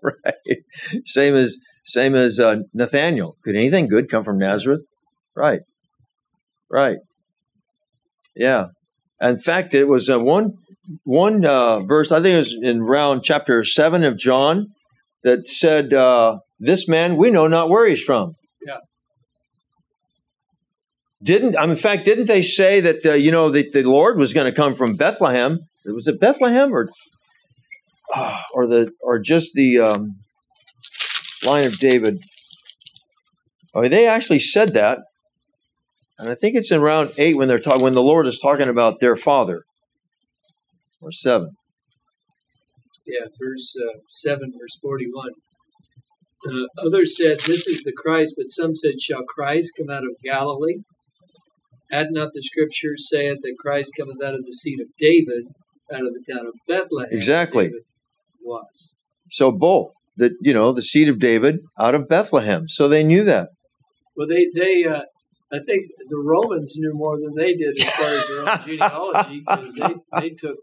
right. 0.02 0.58
Same 1.04 1.34
as 1.34 1.56
same 1.84 2.14
as 2.14 2.38
uh, 2.38 2.56
Nathaniel. 2.74 3.36
Could 3.42 3.56
anything 3.56 3.88
good 3.88 4.10
come 4.10 4.24
from 4.24 4.38
Nazareth? 4.38 4.82
Right. 5.34 5.60
Right. 6.70 6.98
Yeah. 8.36 8.66
In 9.20 9.38
fact, 9.38 9.74
it 9.74 9.86
was 9.86 10.08
uh, 10.08 10.18
one 10.18 10.52
one 11.04 11.44
uh, 11.44 11.80
verse. 11.80 12.12
I 12.12 12.16
think 12.16 12.34
it 12.34 12.38
was 12.38 12.56
in 12.60 12.82
round 12.82 13.22
chapter 13.24 13.64
seven 13.64 14.04
of 14.04 14.16
John 14.16 14.68
that 15.24 15.48
said, 15.48 15.92
uh, 15.92 16.38
"This 16.58 16.88
man 16.88 17.16
we 17.16 17.30
know 17.30 17.46
not 17.46 17.68
where 17.68 17.86
he's 17.86 18.02
from." 18.02 18.32
Yeah. 18.64 18.78
Didn't 21.22 21.56
um, 21.56 21.70
in 21.70 21.76
fact 21.76 22.04
didn't 22.04 22.26
they 22.26 22.42
say 22.42 22.80
that 22.80 23.04
uh, 23.04 23.12
you 23.14 23.32
know 23.32 23.50
that 23.50 23.72
the 23.72 23.82
Lord 23.82 24.18
was 24.18 24.32
going 24.32 24.46
to 24.46 24.56
come 24.56 24.74
from 24.74 24.94
Bethlehem? 24.94 25.60
It 25.84 25.94
Was 25.94 26.06
it 26.06 26.20
Bethlehem 26.20 26.72
or 26.72 26.90
uh, 28.14 28.42
or 28.54 28.66
the 28.66 28.92
or 29.02 29.18
just 29.18 29.52
the 29.54 29.78
um, 29.78 30.16
line 31.44 31.66
of 31.66 31.78
David? 31.78 32.18
I 33.74 33.80
mean, 33.80 33.90
they 33.90 34.06
actually 34.06 34.38
said 34.38 34.74
that, 34.74 34.98
and 36.18 36.30
I 36.30 36.34
think 36.34 36.56
it's 36.56 36.72
in 36.72 36.80
round 36.80 37.12
eight 37.18 37.36
when 37.36 37.48
they're 37.48 37.58
talking 37.58 37.82
when 37.82 37.94
the 37.94 38.02
Lord 38.02 38.26
is 38.26 38.38
talking 38.38 38.68
about 38.68 39.00
their 39.00 39.16
father, 39.16 39.62
or 41.00 41.12
seven. 41.12 41.50
Yeah, 43.06 43.28
verse 43.40 43.74
uh, 43.74 44.00
7, 44.10 44.52
verse 44.60 44.76
41. 44.82 45.30
Uh, 46.46 46.86
others 46.86 47.16
said, 47.16 47.40
This 47.40 47.66
is 47.66 47.82
the 47.82 47.92
Christ, 47.96 48.34
but 48.36 48.50
some 48.50 48.76
said, 48.76 49.00
Shall 49.00 49.22
Christ 49.26 49.72
come 49.78 49.88
out 49.88 50.02
of 50.04 50.20
Galilee? 50.22 50.82
Had 51.90 52.08
not 52.10 52.32
the 52.34 52.42
scriptures 52.42 53.08
said 53.10 53.38
that 53.40 53.56
Christ 53.58 53.92
cometh 53.98 54.22
out 54.22 54.34
of 54.34 54.44
the 54.44 54.52
seed 54.52 54.78
of 54.78 54.88
David, 54.98 55.46
out 55.90 56.06
of 56.06 56.12
the 56.12 56.22
town 56.30 56.46
of 56.46 56.52
Bethlehem? 56.68 57.08
Exactly. 57.10 57.68
David 57.68 57.87
was. 58.48 58.92
So 59.30 59.52
both 59.52 59.92
that 60.16 60.32
you 60.40 60.52
know 60.52 60.72
the 60.72 60.82
seed 60.82 61.08
of 61.08 61.18
David 61.18 61.60
out 61.78 61.94
of 61.94 62.08
Bethlehem. 62.08 62.68
So 62.68 62.88
they 62.88 63.04
knew 63.04 63.24
that. 63.24 63.50
Well, 64.16 64.26
they, 64.26 64.46
they 64.54 64.84
uh, 64.84 65.02
I 65.52 65.58
think 65.58 65.86
the 66.08 66.18
Romans 66.18 66.74
knew 66.76 66.92
more 66.94 67.18
than 67.20 67.34
they 67.34 67.54
did 67.54 67.80
as 67.80 67.88
far 67.94 68.10
as 68.10 68.26
their 68.26 68.40
own 68.40 68.60
genealogy 68.66 69.40
because 69.40 69.74
they, 69.74 70.20
they 70.20 70.30
took 70.30 70.56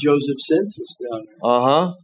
Joseph's 0.00 0.46
census 0.46 0.98
down 1.00 1.24
there. 1.26 1.36
Uh 1.42 1.60
huh. 1.60 1.94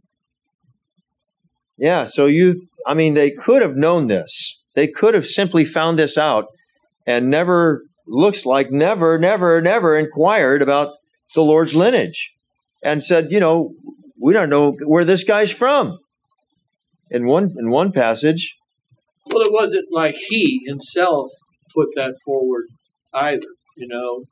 Yeah. 1.77 2.05
So 2.05 2.25
you, 2.25 2.67
I 2.87 2.93
mean, 2.93 3.13
they 3.13 3.31
could 3.31 3.61
have 3.61 3.75
known 3.75 4.07
this. 4.07 4.61
They 4.75 4.87
could 4.87 5.13
have 5.13 5.25
simply 5.25 5.65
found 5.65 5.99
this 5.99 6.17
out 6.17 6.45
and 7.05 7.29
never, 7.29 7.83
looks 8.07 8.45
like 8.45 8.71
never, 8.71 9.19
never, 9.19 9.61
never 9.61 9.97
inquired 9.97 10.61
about 10.61 10.95
the 11.35 11.41
Lord's 11.41 11.75
lineage 11.75 12.31
and 12.83 13.03
said, 13.03 13.27
you 13.29 13.39
know, 13.39 13.73
we 14.23 14.33
don't 14.33 14.49
know 14.49 14.73
where 14.87 15.05
this 15.05 15.23
guy's 15.23 15.51
from. 15.51 15.97
In 17.11 17.27
one 17.27 17.49
in 17.57 17.69
one 17.69 17.91
passage, 17.91 18.55
Well, 19.31 19.45
it 19.45 19.51
wasn't 19.53 19.85
like 19.91 20.15
he 20.29 20.61
himself 20.65 21.27
put 21.75 21.89
that 21.95 22.13
forward 22.25 22.65
either. 23.13 23.47
You 23.77 23.87
know, 23.87 24.23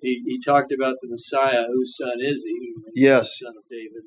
he, 0.00 0.22
he 0.26 0.40
talked 0.44 0.72
about 0.72 0.96
the 1.02 1.08
Messiah, 1.08 1.64
whose 1.72 1.96
son 1.96 2.16
is 2.20 2.44
he? 2.46 2.56
Yes. 2.94 3.30
son 3.42 3.54
of 3.56 3.64
David. 3.70 4.02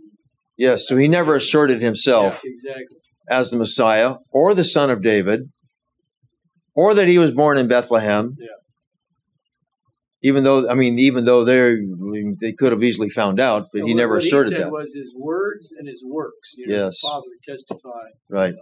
yes. 0.57 0.87
So 0.87 0.95
he 0.97 1.07
never 1.07 1.35
asserted 1.35 1.81
himself 1.81 2.41
Yeah, 2.43 2.51
exactly. 2.51 2.97
as 3.29 3.49
the 3.51 3.57
Messiah 3.57 4.15
or 4.31 4.53
the 4.53 4.63
son 4.63 4.89
of 4.89 5.01
David 5.01 5.41
or 6.75 6.93
that 6.93 7.07
he 7.07 7.17
was 7.17 7.31
born 7.31 7.57
in 7.57 7.67
Bethlehem. 7.67 8.35
Yeah. 8.39 8.47
Even 10.25 10.43
though, 10.43 10.67
I 10.67 10.73
mean, 10.73 10.97
even 10.97 11.25
though 11.25 11.45
they 11.45 11.77
they 12.41 12.51
could 12.51 12.71
have 12.71 12.81
easily 12.81 13.09
found 13.09 13.39
out, 13.39 13.67
but 13.71 13.83
he 13.83 13.93
never 13.93 14.15
what 14.15 14.23
asserted 14.23 14.53
he 14.53 14.57
said 14.57 14.65
that. 14.65 14.71
was 14.71 14.91
his 14.95 15.13
words 15.15 15.71
and 15.77 15.87
his 15.87 16.03
works. 16.03 16.55
You 16.57 16.65
know, 16.67 16.85
Yes. 16.87 16.99
Father 16.99 17.27
testified. 17.47 18.13
Right. 18.27 18.55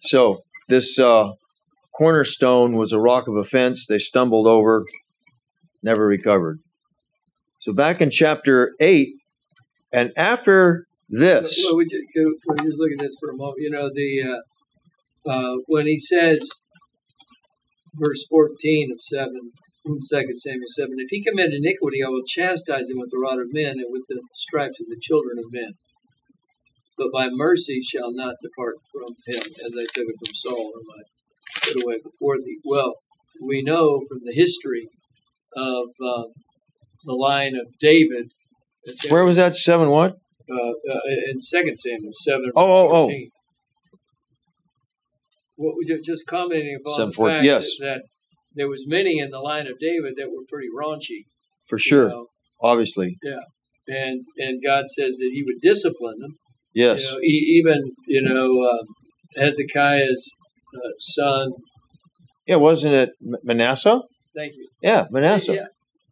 So 0.00 0.40
this 0.68 0.98
uh, 0.98 1.32
cornerstone 1.94 2.76
was 2.76 2.92
a 2.92 2.98
rock 2.98 3.28
of 3.28 3.36
offense. 3.36 3.84
They 3.86 3.98
stumbled 3.98 4.46
over, 4.46 4.86
never 5.82 6.06
recovered. 6.06 6.60
So 7.60 7.74
back 7.74 8.00
in 8.00 8.08
chapter 8.08 8.72
eight, 8.80 9.16
and 9.92 10.12
after 10.16 10.86
this, 11.10 11.62
Well, 11.66 11.76
we 11.76 11.84
just, 11.84 12.04
can 12.14 12.24
we 12.24 12.56
just 12.64 12.78
look 12.78 12.92
at 12.92 13.00
this 13.00 13.16
for 13.20 13.28
a 13.32 13.36
moment? 13.36 13.58
You 13.58 13.70
know, 13.70 13.90
the 13.92 14.22
uh, 15.26 15.30
uh, 15.30 15.56
when 15.66 15.86
he 15.86 15.98
says, 15.98 16.48
verse 17.94 18.26
fourteen 18.28 18.90
of 18.92 19.00
seven, 19.00 19.52
in 19.84 20.00
2 20.00 20.02
Samuel 20.36 20.68
7, 20.68 20.90
if 20.98 21.08
he 21.08 21.24
commit 21.24 21.54
iniquity, 21.54 22.04
I 22.04 22.10
will 22.10 22.26
chastise 22.26 22.90
him 22.90 22.98
with 22.98 23.10
the 23.10 23.18
rod 23.18 23.40
of 23.40 23.48
men 23.52 23.80
and 23.80 23.88
with 23.88 24.04
the 24.08 24.20
stripes 24.34 24.80
of 24.80 24.86
the 24.88 25.00
children 25.00 25.38
of 25.38 25.48
men. 25.50 25.72
But 26.98 27.08
my 27.12 27.28
mercy 27.30 27.80
shall 27.80 28.12
not 28.12 28.36
depart 28.42 28.76
from 28.92 29.14
him, 29.26 29.54
as 29.64 29.72
I 29.72 29.86
took 29.94 30.08
it 30.08 30.18
from 30.18 30.34
Saul, 30.34 30.72
whom 30.74 30.88
I 30.92 31.00
put 31.62 31.82
away 31.82 31.96
before 32.04 32.36
thee. 32.36 32.58
Well, 32.64 32.96
we 33.40 33.62
know 33.62 34.02
from 34.08 34.18
the 34.24 34.34
history 34.34 34.88
of 35.56 35.88
uh, 36.04 36.24
the 37.04 37.14
line 37.14 37.54
of 37.54 37.72
David. 37.80 38.32
Where 39.08 39.24
was 39.24 39.36
that? 39.36 39.54
Seven 39.54 39.88
what? 39.88 40.16
uh, 40.50 40.54
uh, 40.54 41.30
in 41.30 41.40
Second 41.40 41.76
Samuel 41.76 42.12
seven. 42.12 42.50
Oh, 42.56 42.64
oh, 42.64 43.06
oh. 43.06 43.06
14. 45.58 45.66
What 45.66 45.76
was 45.76 45.90
it? 45.90 46.04
Just 46.04 46.26
commenting 46.26 46.78
upon 46.80 46.94
Seven, 46.96 47.08
the 47.10 47.14
four- 47.14 47.28
fact 47.28 47.44
yes. 47.44 47.66
that, 47.80 47.84
that 47.86 48.00
there 48.54 48.68
was 48.68 48.84
many 48.86 49.18
in 49.18 49.30
the 49.30 49.40
line 49.40 49.66
of 49.66 49.78
David 49.80 50.14
that 50.16 50.28
were 50.30 50.44
pretty 50.48 50.68
raunchy. 50.74 51.24
For 51.68 51.78
sure. 51.78 52.08
know, 52.08 52.26
Obviously. 52.60 53.18
Yeah, 53.22 53.40
and 53.88 54.24
and 54.38 54.62
God 54.64 54.84
says 54.88 55.18
that 55.18 55.30
He 55.32 55.42
would 55.44 55.60
discipline 55.60 56.18
them. 56.18 56.36
Yes. 56.74 57.02
You 57.04 57.12
know, 57.12 57.18
e- 57.20 57.62
even 57.64 57.92
you 58.06 58.22
know 58.22 58.68
um, 58.68 58.86
Hezekiah's 59.36 60.36
uh, 60.74 60.88
son. 60.98 61.52
Yeah, 62.46 62.56
wasn't 62.56 62.94
it 62.94 63.10
Manasseh? 63.44 64.00
Thank 64.34 64.54
you. 64.56 64.68
Yeah, 64.82 65.04
Manasseh. 65.10 65.54
Yeah, 65.54 65.66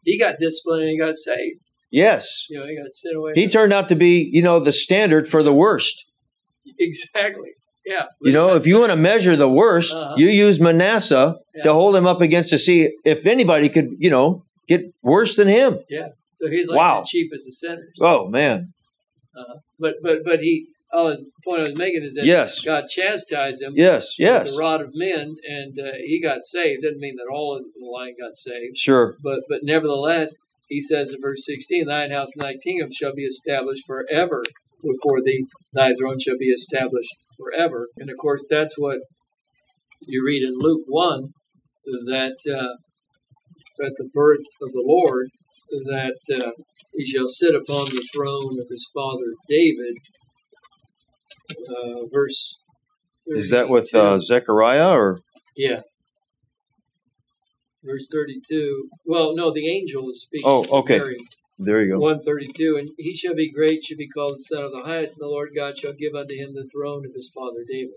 he 0.04 0.18
got 0.18 0.34
disciplined 0.38 0.82
and 0.82 0.90
he 0.90 0.98
got 0.98 1.14
saved. 1.16 1.60
Yes. 1.90 2.44
You 2.50 2.58
know, 2.60 2.66
he 2.66 2.76
got 2.76 2.92
sent 2.92 3.16
away. 3.16 3.32
He 3.34 3.48
turned 3.48 3.72
out 3.72 3.88
to 3.88 3.94
be, 3.94 4.28
you 4.30 4.42
know, 4.42 4.60
the 4.60 4.72
standard 4.72 5.26
for 5.28 5.42
the 5.42 5.52
worst. 5.52 6.04
exactly. 6.78 7.50
Yeah. 7.86 8.06
You 8.20 8.32
know, 8.32 8.56
if 8.56 8.66
you 8.66 8.80
want 8.80 8.90
to 8.90 8.96
measure 8.96 9.36
the 9.36 9.48
worst, 9.48 9.94
Uh-huh. 9.94 10.14
you 10.18 10.26
use 10.28 10.60
Manasseh 10.60 11.36
Yeah. 11.54 11.62
to 11.64 11.72
hold 11.72 11.94
him 11.96 12.06
up 12.06 12.20
against 12.20 12.50
to 12.50 12.58
see 12.58 12.90
if 13.04 13.26
anybody 13.26 13.68
could, 13.68 13.90
you 13.98 14.10
know, 14.10 14.42
get 14.68 14.82
worse 15.02 15.36
than 15.36 15.46
him. 15.48 15.78
yeah, 15.88 16.08
so 16.32 16.48
he's 16.48 16.66
like 16.68 16.76
Wow. 16.78 17.00
the 17.02 17.06
chiefest 17.08 17.46
of 17.48 17.54
sinners. 17.54 17.94
Oh 18.00 18.26
man. 18.28 18.72
Uh, 19.36 19.54
but 19.78 19.94
but 20.02 20.24
but 20.24 20.40
he. 20.40 20.66
Oh, 20.92 21.10
the 21.10 21.24
point 21.44 21.62
I 21.62 21.68
was 21.68 21.76
making 21.78 22.04
is 22.04 22.14
that 22.14 22.24
Yes. 22.24 22.60
God 22.60 22.84
chastised 22.88 23.60
him 23.60 23.72
Yes. 23.76 24.14
with 24.18 24.26
Yes. 24.28 24.52
the 24.52 24.58
rod 24.58 24.80
of 24.80 24.90
men, 24.94 25.34
and 25.46 25.78
uh, 25.78 25.92
he 25.98 26.20
got 26.22 26.44
saved. 26.44 26.82
Doesn't 26.82 27.00
mean 27.00 27.16
that 27.16 27.30
all 27.30 27.56
of 27.56 27.64
the 27.78 27.84
line 27.86 28.14
got 28.18 28.36
saved, 28.36 28.78
Sure. 28.78 29.16
but 29.22 29.40
but 29.48 29.60
nevertheless, 29.62 30.38
he 30.68 30.80
says 30.80 31.10
in 31.10 31.20
verse 31.20 31.44
sixteen, 31.44 31.86
"Thine 31.86 32.10
house 32.12 32.34
and 32.34 32.42
thy 32.44 32.56
kingdom 32.56 32.90
shall 32.92 33.12
be 33.14 33.24
established 33.24 33.84
forever 33.86 34.42
before 34.82 35.22
thee; 35.24 35.46
thy 35.72 35.92
throne 35.98 36.18
shall 36.18 36.38
be 36.38 36.50
established 36.50 37.14
forever." 37.36 37.88
And 37.96 38.10
of 38.10 38.16
course, 38.16 38.46
that's 38.48 38.78
what 38.78 38.98
you 40.06 40.24
read 40.24 40.42
in 40.42 40.54
Luke 40.58 40.84
one 40.86 41.28
that 42.06 42.36
uh, 42.48 43.84
at 43.84 43.92
the 43.96 44.08
birth 44.12 44.44
of 44.62 44.72
the 44.72 44.82
Lord 44.84 45.28
that 45.70 46.18
uh, 46.32 46.50
he 46.94 47.04
shall 47.04 47.26
sit 47.26 47.54
upon 47.54 47.86
the 47.86 48.06
throne 48.14 48.58
of 48.60 48.66
his 48.70 48.86
father 48.94 49.34
David. 49.48 49.98
Uh, 51.68 52.06
verse. 52.12 52.56
Is 53.28 53.50
that 53.50 53.68
with 53.68 53.94
uh, 53.94 54.18
Zechariah 54.18 54.90
or 54.90 55.20
Yeah. 55.56 55.80
Verse 57.84 58.08
32. 58.12 58.88
Well, 59.04 59.34
no, 59.34 59.52
the 59.52 59.68
angel 59.68 60.10
is 60.10 60.22
speaking. 60.22 60.48
Oh, 60.48 60.64
okay. 60.80 61.00
There 61.58 61.82
you 61.82 61.94
go. 61.94 62.00
132. 62.00 62.76
And 62.76 62.90
he 62.98 63.14
shall 63.14 63.34
be 63.34 63.50
great, 63.50 63.82
shall 63.84 63.96
be 63.96 64.08
called 64.08 64.34
the 64.36 64.42
Son 64.42 64.62
of 64.64 64.72
the 64.72 64.82
Highest, 64.84 65.18
and 65.18 65.26
the 65.26 65.30
Lord 65.30 65.50
God 65.56 65.78
shall 65.78 65.92
give 65.92 66.14
unto 66.14 66.34
him 66.34 66.54
the 66.54 66.68
throne 66.70 67.04
of 67.06 67.12
his 67.14 67.30
father 67.34 67.64
David. 67.66 67.94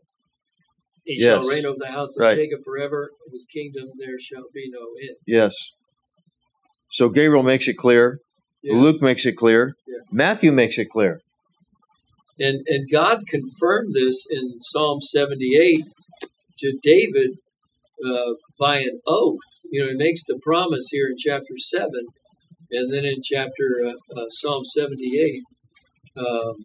He 1.05 1.19
shall 1.19 1.43
reign 1.43 1.65
over 1.65 1.77
the 1.79 1.91
house 1.91 2.15
of 2.17 2.21
Right. 2.21 2.35
Jacob 2.35 2.59
forever, 2.63 3.11
of 3.25 3.31
his 3.31 3.45
kingdom 3.51 3.89
there 3.97 4.19
shall 4.19 4.45
be 4.53 4.69
no 4.69 4.79
end. 5.01 5.17
Yes. 5.25 5.53
So 6.91 7.09
Gabriel 7.09 7.43
makes 7.43 7.67
it 7.67 7.77
clear. 7.77 8.19
Yeah. 8.61 8.75
Luke 8.75 9.01
makes 9.01 9.25
it 9.25 9.33
clear. 9.33 9.75
Yeah. 9.87 9.99
Matthew 10.11 10.51
makes 10.51 10.77
it 10.77 10.89
clear. 10.89 11.21
And 12.37 12.61
and 12.67 12.89
God 12.91 13.23
confirmed 13.27 13.93
this 13.93 14.25
in 14.29 14.59
Psalm 14.59 15.01
78 15.01 15.85
to 16.59 16.77
David 16.81 17.37
uh, 18.05 18.33
by 18.59 18.77
an 18.77 18.99
oath. 19.05 19.37
You 19.71 19.83
know, 19.83 19.89
he 19.89 19.95
makes 19.95 20.25
the 20.25 20.39
promise 20.41 20.89
here 20.91 21.07
in 21.07 21.15
chapter 21.17 21.57
7, 21.57 21.89
and 22.71 22.89
then 22.91 23.05
in 23.05 23.21
chapter 23.23 23.83
uh, 23.85 24.19
uh, 24.19 24.25
Psalm 24.29 24.63
78, 24.65 25.41
um, 26.17 26.55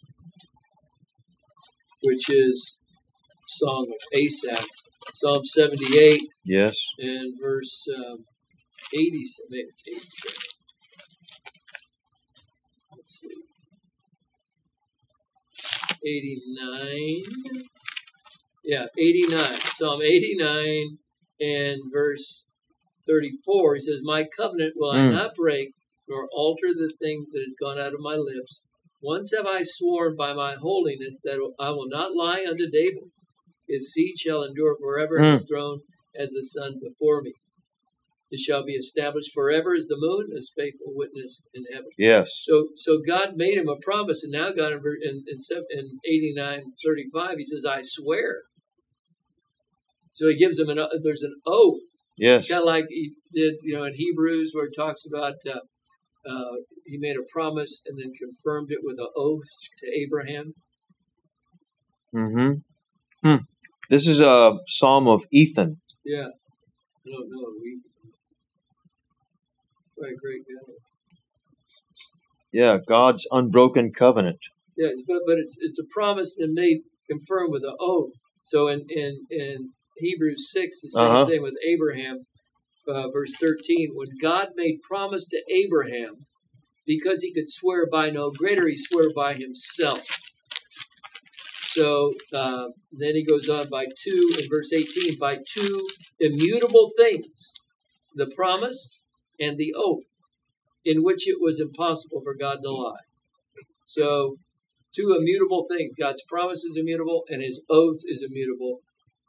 which 2.02 2.24
is 2.30 2.76
Song 3.46 3.86
of 3.90 4.18
Asaph. 4.18 4.66
Psalm 5.14 5.44
78 5.44 6.20
Yes. 6.44 6.76
and 6.98 7.34
verse 7.40 7.86
um, 7.96 8.24
80, 8.92 9.24
maybe 9.50 9.68
it's 9.68 9.82
87. 9.86 10.34
Let's 12.96 13.20
see. 13.20 13.28
89. 16.06 17.64
Yeah, 18.64 18.86
89. 18.98 19.60
Psalm 19.74 20.00
89 20.02 20.98
and 21.40 21.80
verse 21.92 22.46
34. 23.06 23.74
He 23.74 23.80
says, 23.80 24.00
My 24.02 24.24
covenant 24.36 24.74
will 24.76 24.90
I 24.92 24.98
Mm. 24.98 25.12
not 25.12 25.34
break, 25.34 25.74
nor 26.08 26.28
alter 26.32 26.68
the 26.74 26.92
thing 27.00 27.26
that 27.32 27.40
has 27.40 27.56
gone 27.58 27.78
out 27.78 27.94
of 27.94 28.00
my 28.00 28.16
lips. 28.16 28.64
Once 29.02 29.32
have 29.36 29.46
I 29.46 29.60
sworn 29.62 30.16
by 30.16 30.32
my 30.32 30.54
holiness 30.54 31.18
that 31.24 31.38
I 31.60 31.70
will 31.70 31.88
not 31.88 32.14
lie 32.14 32.44
unto 32.48 32.70
David. 32.70 33.10
His 33.68 33.92
seed 33.92 34.18
shall 34.18 34.42
endure 34.42 34.76
forever, 34.80 35.16
and 35.16 35.30
his 35.32 35.46
throne 35.48 35.80
as 36.18 36.30
the 36.30 36.42
sun 36.42 36.80
before 36.82 37.22
me. 37.22 37.32
It 38.30 38.40
shall 38.40 38.64
be 38.64 38.72
established 38.72 39.32
forever 39.32 39.74
as 39.74 39.86
the 39.86 39.96
moon, 39.96 40.30
as 40.36 40.50
faithful 40.56 40.92
witness 40.94 41.42
in 41.54 41.64
heaven. 41.72 41.90
Yes. 41.96 42.40
So, 42.42 42.68
so 42.76 42.98
God 43.06 43.36
made 43.36 43.56
him 43.56 43.68
a 43.68 43.76
promise, 43.76 44.24
and 44.24 44.32
now 44.32 44.50
God 44.52 44.72
in 44.72 44.80
in 45.02 45.38
in, 45.70 46.00
eighty 46.04 46.32
nine 46.34 46.72
thirty 46.84 47.06
five, 47.12 47.36
he 47.38 47.44
says, 47.44 47.64
"I 47.64 47.78
swear." 47.82 48.42
So 50.14 50.28
he 50.28 50.36
gives 50.36 50.58
him 50.58 50.68
an 50.68 50.78
there's 51.02 51.22
an 51.22 51.34
oath, 51.46 52.02
Yes. 52.16 52.48
kind 52.48 52.60
of 52.60 52.66
like 52.66 52.86
he 52.88 53.12
did, 53.32 53.54
you 53.62 53.76
know, 53.76 53.84
in 53.84 53.94
Hebrews, 53.94 54.52
where 54.54 54.66
it 54.66 54.74
talks 54.76 55.04
about 55.06 55.34
uh, 55.46 55.60
uh, 56.28 56.56
he 56.84 56.98
made 56.98 57.16
a 57.16 57.24
promise 57.30 57.82
and 57.86 57.98
then 57.98 58.12
confirmed 58.18 58.68
it 58.70 58.78
with 58.82 58.98
an 58.98 59.08
oath 59.16 59.42
to 59.80 59.86
Abraham. 60.00 60.54
Mm-hmm. 62.14 63.28
Hmm. 63.28 63.42
This 63.90 64.06
is 64.06 64.20
a 64.20 64.52
psalm 64.66 65.08
of 65.08 65.24
Ethan. 65.32 65.80
Yeah, 66.04 66.28
I 67.06 67.10
don't 67.10 67.30
know. 67.30 67.46
Quite 69.98 70.12
a 70.12 70.16
great 70.20 70.42
guy. 70.42 70.74
Yeah, 72.52 72.78
God's 72.86 73.26
unbroken 73.30 73.92
covenant. 73.92 74.38
Yeah, 74.76 74.90
but 75.06 75.18
but 75.26 75.38
it's 75.38 75.56
it's 75.60 75.78
a 75.78 75.84
promise 75.92 76.36
and 76.38 76.52
made 76.54 76.82
confirmed 77.10 77.52
with 77.52 77.62
an 77.64 77.76
oath. 77.80 78.10
So 78.40 78.68
in 78.68 78.84
in 78.88 79.26
in 79.30 79.72
Hebrews 79.98 80.50
six, 80.52 80.80
the 80.80 80.90
same 80.90 81.10
Uh-huh. 81.10 81.26
thing 81.26 81.42
with 81.42 81.54
Abraham, 81.66 82.26
uh, 82.88 83.08
verse 83.10 83.34
thirteen. 83.40 83.90
When 83.94 84.08
God 84.20 84.48
made 84.56 84.82
promise 84.82 85.26
to 85.28 85.42
Abraham, 85.50 86.26
because 86.86 87.22
he 87.22 87.32
could 87.32 87.48
swear 87.48 87.86
by 87.90 88.10
no 88.10 88.30
greater, 88.30 88.68
he 88.68 88.76
swore 88.76 89.12
by 89.14 89.34
himself. 89.34 90.00
So 91.66 92.12
uh, 92.32 92.68
then 92.92 93.14
he 93.14 93.24
goes 93.24 93.48
on 93.48 93.68
by 93.68 93.86
two 93.96 94.32
in 94.38 94.48
verse 94.48 94.72
eighteen 94.72 95.18
by 95.18 95.38
two 95.46 95.88
immutable 96.20 96.92
things, 96.96 97.52
the 98.14 98.30
promise 98.34 99.00
and 99.40 99.58
the 99.58 99.74
oath, 99.76 100.04
in 100.84 101.02
which 101.02 101.26
it 101.28 101.38
was 101.40 101.58
impossible 101.58 102.20
for 102.22 102.34
God 102.34 102.58
to 102.62 102.70
lie. 102.70 103.06
So 103.86 104.36
two 104.94 105.16
immutable 105.18 105.66
things. 105.68 105.94
God's 105.98 106.22
promise 106.28 106.62
is 106.64 106.76
immutable, 106.76 107.24
and 107.28 107.42
His 107.42 107.60
oath 107.68 107.98
is 108.06 108.22
immutable. 108.22 108.80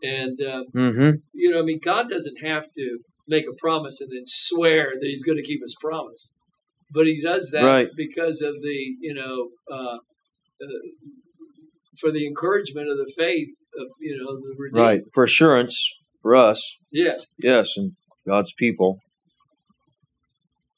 And 0.03 0.39
uh, 0.41 0.63
Mm-hmm. 0.75 1.17
you 1.33 1.49
know, 1.49 1.59
I 1.59 1.63
mean, 1.63 1.79
God 1.83 2.09
doesn't 2.09 2.43
have 2.43 2.71
to 2.73 2.99
make 3.27 3.45
a 3.49 3.55
promise 3.57 4.01
and 4.01 4.11
then 4.11 4.23
swear 4.25 4.91
that 4.99 5.05
He's 5.07 5.23
going 5.23 5.37
to 5.37 5.43
keep 5.43 5.61
His 5.63 5.75
promise, 5.79 6.31
but 6.91 7.05
He 7.07 7.21
does 7.21 7.49
that 7.51 7.63
Right. 7.63 7.87
because 7.95 8.41
of 8.41 8.55
the 8.61 8.95
you 8.99 9.13
know 9.13 9.49
uh, 9.71 9.97
uh, 9.97 10.79
for 11.99 12.11
the 12.11 12.25
encouragement 12.27 12.89
of 12.89 12.97
the 12.97 13.11
faith 13.17 13.49
of 13.79 13.87
you 13.99 14.17
know 14.17 14.35
the 14.35 14.55
redeemed. 14.57 14.81
Right. 14.81 15.01
For 15.13 15.23
assurance 15.23 15.85
for 16.21 16.35
us. 16.35 16.75
Yes. 16.91 17.25
Yes, 17.37 17.77
and 17.77 17.93
God's 18.27 18.53
people. 18.53 18.99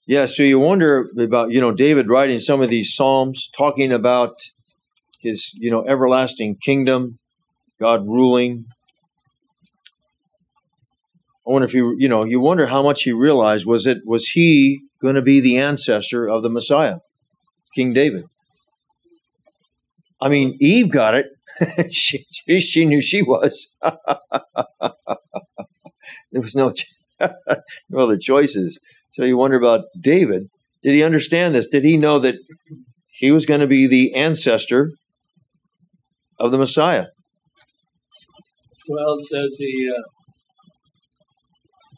Yeah, 0.08 0.26
so 0.26 0.42
you 0.44 0.58
wonder 0.58 1.10
about, 1.20 1.52
you 1.52 1.60
know, 1.60 1.74
David 1.74 2.08
writing 2.08 2.40
some 2.40 2.62
of 2.62 2.70
these 2.70 2.96
Psalms, 2.96 3.50
talking 3.58 3.92
about 3.92 4.36
his, 5.20 5.52
you 5.56 5.70
know, 5.70 5.86
everlasting 5.86 6.56
kingdom, 6.64 7.20
God 7.80 8.08
ruling. 8.08 8.68
I 11.48 11.52
wonder 11.52 11.66
if 11.66 11.72
he, 11.72 11.78
you 11.78 12.10
know, 12.10 12.26
you 12.26 12.42
wonder 12.42 12.68
how 12.68 12.84
much 12.84 13.04
he 13.04 13.14
realized. 13.14 13.66
Was 13.66 13.88
it, 13.88 14.00
was 14.06 14.28
he 14.28 14.82
going 15.02 15.16
to 15.16 15.22
be 15.22 15.40
the 15.40 15.58
ancestor 15.58 16.28
of 16.28 16.44
the 16.44 16.50
Messiah, 16.50 16.98
King 17.74 17.94
David? 17.94 18.26
I 20.22 20.28
mean, 20.28 20.58
Eve 20.60 20.92
got 20.92 21.16
it. 21.16 21.28
she, 21.94 22.26
she, 22.32 22.60
she 22.60 22.86
knew 22.86 23.02
she 23.02 23.22
was. 23.22 23.72
there 26.32 26.42
was 26.42 26.54
no, 26.54 26.74
well, 27.90 28.08
the 28.08 28.20
choices. 28.20 28.78
So 29.14 29.24
you 29.24 29.38
wonder 29.38 29.58
about 29.58 29.86
David. 30.00 30.50
Did 30.84 30.96
he 30.96 31.04
understand 31.04 31.56
this? 31.56 31.68
Did 31.68 31.86
he 31.86 31.96
know 31.98 32.20
that 32.20 32.36
he 33.12 33.32
was 33.32 33.46
going 33.46 33.62
to 33.62 33.68
be 33.68 33.88
the 33.88 34.16
ancestor 34.16 34.92
of 36.40 36.52
the 36.52 36.58
Messiah? 36.58 37.08
Well, 38.90 39.18
does 39.18 39.58
he 39.58 39.90
uh, 39.90 40.02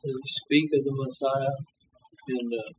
does 0.06 0.22
he 0.24 0.30
speak 0.30 0.70
of 0.74 0.84
the 0.84 0.92
Messiah 0.94 1.56
in 2.28 2.50
uh, 2.54 2.72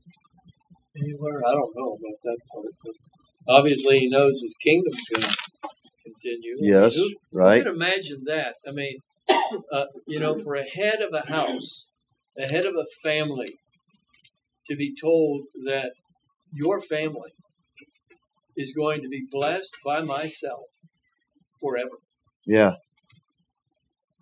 anywhere? 0.97 1.41
I 1.47 1.53
don't 1.53 1.75
know 1.77 1.97
about 1.99 2.19
that 2.25 2.39
part, 2.53 2.67
but 2.85 2.95
obviously 3.49 3.99
he 3.99 4.09
knows 4.09 4.41
his 4.43 4.57
kingdom's 4.63 5.09
going 5.09 5.31
to 5.31 5.37
continue. 6.05 6.57
Yes, 6.59 6.97
Who, 6.97 7.11
right. 7.33 7.59
You 7.59 7.65
can 7.65 7.75
imagine 7.75 8.23
that. 8.27 8.55
I 8.67 8.73
mean, 8.73 8.99
uh, 9.73 9.87
you 10.07 10.19
know, 10.19 10.39
for 10.39 10.55
a 10.55 10.65
head 10.65 11.01
of 11.01 11.13
a 11.13 11.31
house, 11.31 11.91
a 12.39 12.51
head 12.51 12.67
of 12.67 12.75
a 12.75 12.87
family, 13.03 13.59
to 14.67 14.77
be 14.77 14.95
told 14.95 15.43
that 15.67 15.93
your 16.53 16.81
family 16.81 17.33
is 18.57 18.73
going 18.73 19.03
to 19.03 19.09
be 19.09 19.27
blessed 19.31 19.77
by 19.85 20.01
myself 20.01 20.67
forever. 21.61 21.99
Yeah, 22.47 22.75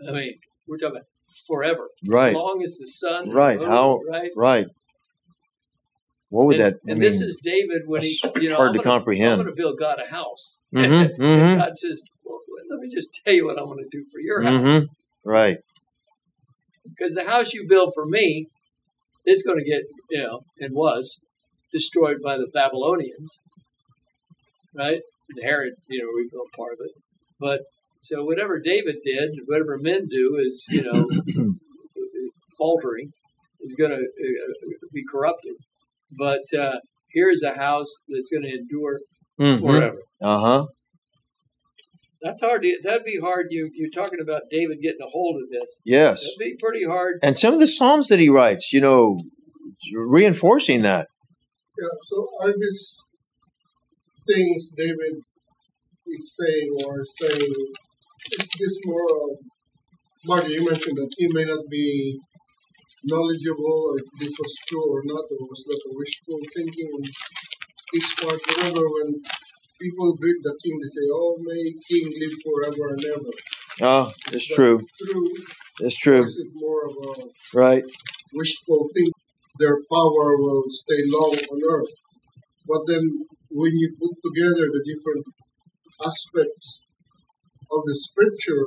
I 0.07 0.13
mean, 0.13 0.35
we're 0.67 0.77
talking 0.77 0.97
about 0.97 1.07
forever. 1.47 1.89
right, 2.07 2.31
As 2.31 2.35
long 2.35 2.63
as 2.63 2.77
the 2.79 2.87
sun. 2.87 3.31
Right, 3.31 3.59
moon, 3.59 3.69
how- 3.69 4.01
Right. 4.09 4.31
right. 4.37 4.67
What 6.31 6.47
would 6.47 6.61
and, 6.61 6.75
that? 6.75 6.81
And 6.87 7.01
this 7.03 7.21
is 7.21 7.41
David 7.43 7.83
when 7.87 8.03
he, 8.03 8.19
you 8.37 8.51
know, 8.51 8.57
hard 8.57 8.69
I'm 8.71 8.75
to 8.75 8.79
gonna, 8.83 8.91
I'm 8.95 8.99
comprehend. 9.01 9.37
going 9.43 9.47
to 9.49 9.55
build 9.57 9.79
God 9.79 9.99
a 10.05 10.11
house. 10.11 10.59
Mhm, 10.75 10.85
And 10.85 11.19
mhm. 11.19 11.59
God 11.59 11.75
says, 11.75 12.03
well, 12.23 12.41
let 12.71 12.81
me 12.81 12.89
just 12.95 13.19
tell 13.25 13.33
you 13.33 13.47
what 13.47 13.59
I'm 13.59 13.65
going 13.67 13.79
to 13.79 13.89
do 13.91 14.05
for 14.13 14.21
your 14.21 14.43
house. 14.43 14.63
Mhm. 14.63 14.87
Right. 15.25 15.59
Because 16.85 17.15
the 17.15 17.25
house 17.25 17.55
you 17.55 17.67
build 17.67 17.93
for 17.95 18.05
me 18.05 18.49
is 19.25 19.43
going 19.43 19.59
to 19.59 19.65
get, 19.65 19.83
you 20.11 20.23
know, 20.23 20.41
and 20.59 20.75
was 20.75 21.19
destroyed 21.73 22.19
by 22.23 22.37
the 22.37 22.49
Babylonians, 22.53 23.41
right? 24.75 25.01
And 25.31 25.45
Herod, 25.45 25.75
you 25.89 26.03
know, 26.03 26.09
rebuilt 26.17 26.49
part 26.57 26.73
of 26.75 26.79
it. 26.81 26.93
But 27.41 27.61
so 28.01 28.25
whatever 28.25 28.59
David 28.59 28.97
did, 29.05 29.31
whatever 29.47 29.77
men 29.81 30.07
do 30.11 30.37
is, 30.41 30.67
you 30.71 30.83
know, 30.83 31.09
faltering, 32.59 33.13
is 33.61 33.75
going 33.75 33.91
to 33.91 33.97
uh, 33.97 34.79
be 34.93 35.03
corrupted. 35.11 35.55
But 36.19 36.43
uh, 36.59 36.79
here's 37.13 37.43
a 37.43 37.55
house 37.55 38.03
that's 38.09 38.31
going 38.31 38.45
to 38.45 38.51
endure 38.57 39.01
Mhm. 39.41 39.61
forever. 39.61 39.99
Uh 40.21 40.39
huh. 40.39 40.67
That's 42.21 42.41
hard. 42.41 42.63
To, 42.63 42.77
that'd 42.83 43.05
be 43.05 43.21
hard. 43.23 43.47
You 43.51 43.71
you're 43.73 43.91
talking 43.91 44.19
about 44.21 44.43
David 44.51 44.79
getting 44.83 45.01
a 45.01 45.09
hold 45.09 45.41
of 45.41 45.49
this. 45.51 45.79
Yes. 45.85 46.23
That'd 46.23 46.39
be 46.39 46.57
pretty 46.59 46.85
hard. 46.85 47.21
And 47.23 47.37
some 47.37 47.55
of 47.55 47.61
the 47.61 47.67
psalms 47.69 48.09
that 48.09 48.19
he 48.19 48.29
writes, 48.29 48.73
you 48.73 48.81
know, 48.81 49.21
reinforcing 49.95 50.83
that. 50.83 51.07
Yeah, 51.81 51.87
so 52.03 52.29
are 52.43 52.53
these 52.59 52.99
things 54.27 54.73
David 54.77 55.21
is 56.09 56.37
saying 56.37 56.77
or 56.89 57.05
saying, 57.05 57.55
is 58.39 58.49
this 58.59 58.81
more 58.85 59.07
of, 59.23 59.29
Marty, 60.25 60.53
you 60.55 60.65
mentioned 60.65 60.99
that 60.99 61.13
he 61.17 61.29
may 61.33 61.45
not 61.45 61.65
be 61.71 62.19
knowledgeable 63.05 63.95
if 63.99 64.07
this 64.19 64.35
was 64.39 64.55
true 64.69 64.83
or 64.91 65.03
not, 65.05 65.25
or 65.31 65.47
was 65.47 65.65
that 65.69 65.81
a 65.87 65.93
wishful 65.95 66.41
thinking 66.55 66.89
on 66.97 67.03
his 67.93 68.07
part. 68.21 68.41
Remember 68.57 68.85
when 68.89 69.23
people 69.81 70.17
greet 70.17 70.41
the 70.43 70.55
king, 70.65 70.79
they 70.83 70.89
say, 70.89 71.07
oh, 71.13 71.39
may 71.41 71.73
king 71.89 72.07
live 72.11 72.35
forever 72.45 72.85
and 72.95 73.05
ever. 73.05 73.33
Oh, 73.81 74.13
it's 74.33 74.47
true. 74.47 74.81
True. 75.01 75.31
It's 75.81 75.97
true. 75.97 76.25
is 76.25 76.37
it 76.39 76.51
more 76.55 76.87
of 76.91 76.95
a 76.99 77.31
Right. 77.55 77.85
wishful 78.33 78.91
think 78.95 79.15
their 79.59 79.79
power 79.91 80.37
will 80.37 80.65
stay 80.69 81.01
long 81.07 81.35
on 81.35 81.61
earth. 81.71 81.95
But 82.67 82.83
then 82.87 83.03
when 83.51 83.73
you 83.75 83.95
put 83.99 84.15
together 84.27 84.67
the 84.67 84.83
different 84.85 85.25
aspects 86.05 86.83
of 87.71 87.83
the 87.87 87.95
scripture, 87.95 88.67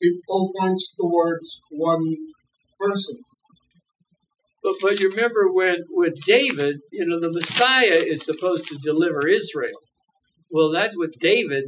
it 0.00 0.20
all 0.28 0.52
points 0.58 0.94
towards 0.94 1.60
one 1.70 2.14
person. 2.78 3.18
But 4.62 4.74
but 4.80 5.00
you 5.00 5.10
remember 5.10 5.52
when 5.52 5.84
with 5.90 6.14
David, 6.24 6.76
you 6.90 7.04
know, 7.04 7.20
the 7.20 7.32
Messiah 7.32 8.00
is 8.02 8.24
supposed 8.24 8.66
to 8.66 8.78
deliver 8.82 9.28
Israel. 9.28 9.78
Well, 10.50 10.70
that's 10.70 10.96
what 10.96 11.18
David 11.20 11.64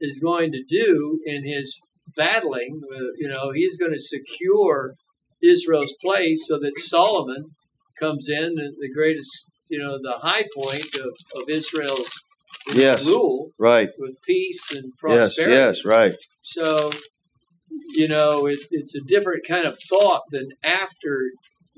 is 0.00 0.18
going 0.18 0.52
to 0.52 0.62
do 0.66 1.20
in 1.26 1.44
his 1.44 1.78
battling. 2.16 2.80
Uh, 2.90 3.12
you 3.18 3.28
know, 3.28 3.50
he's 3.52 3.76
going 3.76 3.92
to 3.92 3.98
secure 3.98 4.94
Israel's 5.42 5.94
place 6.00 6.46
so 6.46 6.58
that 6.58 6.78
Solomon 6.78 7.50
comes 7.98 8.28
in, 8.28 8.54
the 8.54 8.72
the 8.78 8.92
greatest, 8.92 9.50
you 9.68 9.78
know, 9.78 9.98
the 10.00 10.18
high 10.22 10.44
point 10.54 10.94
of, 10.94 11.12
of 11.34 11.48
Israel's 11.48 12.10
Yes. 12.68 13.04
rule 13.06 13.50
Right. 13.58 13.90
with 13.98 14.16
peace 14.22 14.70
and 14.72 14.92
prosperity. 14.98 15.54
Yes. 15.54 15.76
yes 15.78 15.84
Right. 15.84 16.14
So, 16.42 16.90
you 17.94 18.08
know, 18.08 18.46
it, 18.46 18.58
it's 18.70 18.94
a 18.94 19.00
different 19.06 19.46
kind 19.46 19.66
of 19.66 19.78
thought 19.88 20.22
than 20.30 20.50
after 20.64 21.30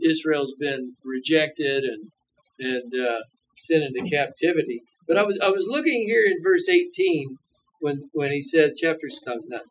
Israel's 0.03 0.55
been 0.59 0.97
rejected 1.05 1.85
and 1.85 2.11
and 2.59 2.93
uh, 2.95 3.21
sent 3.57 3.83
into 3.85 4.09
captivity. 4.11 4.83
But 5.09 5.19
I 5.19 5.23
was 5.25 5.39
I 5.43 5.49
was 5.51 5.67
looking 5.69 6.05
here 6.07 6.25
in 6.27 6.43
verse 6.43 6.69
eighteen 6.69 7.39
when 7.81 8.09
when 8.13 8.33
he 8.33 8.43
says 8.43 8.75
chapter 8.77 9.07
no, 9.27 9.37
not 9.49 9.63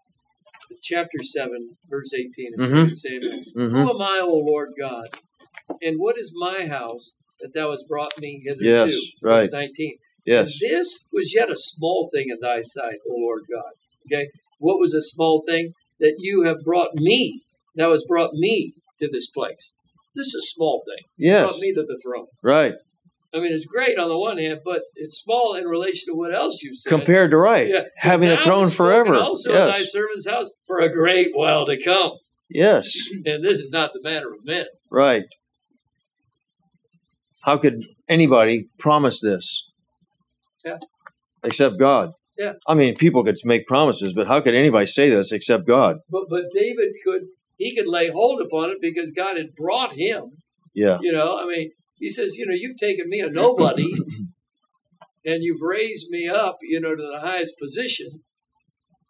chapter 0.82 1.22
seven 1.22 1.78
verse 1.90 2.14
eighteen 2.14 2.54
of 2.58 2.70
Mhm. 2.70 2.90
Samuel. 2.92 3.44
hmm 3.56 3.76
Who 3.76 3.90
am 3.90 4.02
I, 4.02 4.20
O 4.24 4.36
Lord 4.36 4.72
God, 4.80 5.08
and 5.82 5.98
what 6.00 6.18
is 6.18 6.32
my 6.36 6.68
house 6.68 7.14
that 7.42 7.54
thou 7.54 7.72
hast 7.72 7.88
brought 7.88 8.14
me 8.20 8.42
hitherto? 8.46 8.66
Yes, 8.66 8.94
Verse 9.22 9.34
right. 9.44 9.50
nineteen. 9.52 9.98
Yes. 10.26 10.60
And 10.62 10.72
this 10.72 11.00
was 11.12 11.34
yet 11.36 11.50
a 11.52 11.56
small 11.58 12.10
thing 12.14 12.28
in 12.30 12.38
thy 12.42 12.62
sight, 12.62 13.00
O 13.10 13.16
Lord 13.16 13.44
God. 13.52 13.72
Okay? 14.08 14.30
What 14.60 14.80
was 14.80 14.94
a 14.94 15.02
small 15.02 15.44
thing? 15.48 15.74
That 16.00 16.16
you 16.18 16.44
have 16.46 16.58
brought 16.66 16.96
me, 16.96 17.44
thou 17.76 17.92
hast 17.92 18.06
brought 18.08 18.34
me 18.34 18.74
to 19.00 19.08
this 19.12 19.30
place. 19.30 19.74
This 20.16 20.28
is 20.28 20.36
a 20.36 20.54
small 20.54 20.82
thing. 20.86 21.06
Yes. 21.18 21.52
Brought 21.52 21.62
me 21.62 21.74
to 21.74 21.84
the 21.84 22.00
throne. 22.04 22.28
Right. 22.42 22.74
I 23.34 23.40
mean, 23.40 23.52
it's 23.52 23.66
great 23.66 23.98
on 23.98 24.10
the 24.10 24.18
one 24.18 24.38
hand, 24.38 24.60
but 24.64 24.82
it's 24.96 25.18
small 25.18 25.56
in 25.56 25.66
relation 25.66 26.14
to 26.14 26.14
what 26.14 26.36
else 26.36 26.62
you 26.62 26.74
said. 26.74 26.90
Compared 26.90 27.32
to 27.32 27.38
right. 27.38 27.68
Yeah. 27.68 27.84
Having 27.98 28.30
a 28.30 28.38
throne 28.38 28.70
forever. 28.70 29.16
Also 29.16 29.50
in 29.50 29.72
thy 29.72 29.84
servant's 29.84 30.28
house 30.30 30.52
for 30.68 30.80
a 30.80 30.92
great 30.92 31.30
while 31.34 31.66
to 31.66 31.82
come. 31.84 32.14
Yes. 32.50 32.92
And 33.26 33.44
this 33.44 33.60
is 33.60 33.72
not 33.72 33.92
the 33.94 34.02
matter 34.04 34.32
of 34.32 34.46
men. 34.46 34.66
Right. 34.92 35.24
How 37.44 37.58
could 37.58 37.84
anybody 38.08 38.70
promise 38.78 39.20
this? 39.20 39.68
Yeah. 40.66 40.78
Except 41.44 41.78
God. 41.80 42.12
Yeah. 42.38 42.54
I 42.68 42.74
mean, 42.74 42.96
people 42.96 43.24
could 43.24 43.38
make 43.44 43.68
promises, 43.68 44.14
but 44.14 44.28
how 44.28 44.42
could 44.42 44.56
anybody 44.56 44.88
say 44.88 45.10
this 45.10 45.32
except 45.32 45.68
God? 45.68 45.98
But 46.10 46.24
but 46.30 46.46
David 46.54 46.94
could 47.04 47.24
he 47.58 47.76
could 47.76 47.88
lay 47.88 48.10
hold 48.10 48.42
upon 48.42 48.72
it 48.72 48.78
because 48.82 49.12
God 49.16 49.38
had 49.38 49.56
brought 49.56 49.94
him 49.94 50.32
Yeah. 50.74 50.98
You 51.02 51.12
know, 51.12 51.38
I 51.38 51.46
mean, 51.46 51.72
he 51.96 52.10
says, 52.10 52.38
you 52.38 52.46
know, 52.46 52.56
you've 52.56 52.78
taken 52.78 53.08
me 53.10 53.20
a 53.20 53.30
nobody 53.30 53.92
and 55.26 55.44
you've 55.44 55.62
raised 55.62 56.08
me 56.10 56.28
up, 56.28 56.58
you 56.62 56.80
know, 56.80 56.96
to 56.96 57.02
the 57.02 57.20
highest 57.20 57.56
position, 57.60 58.24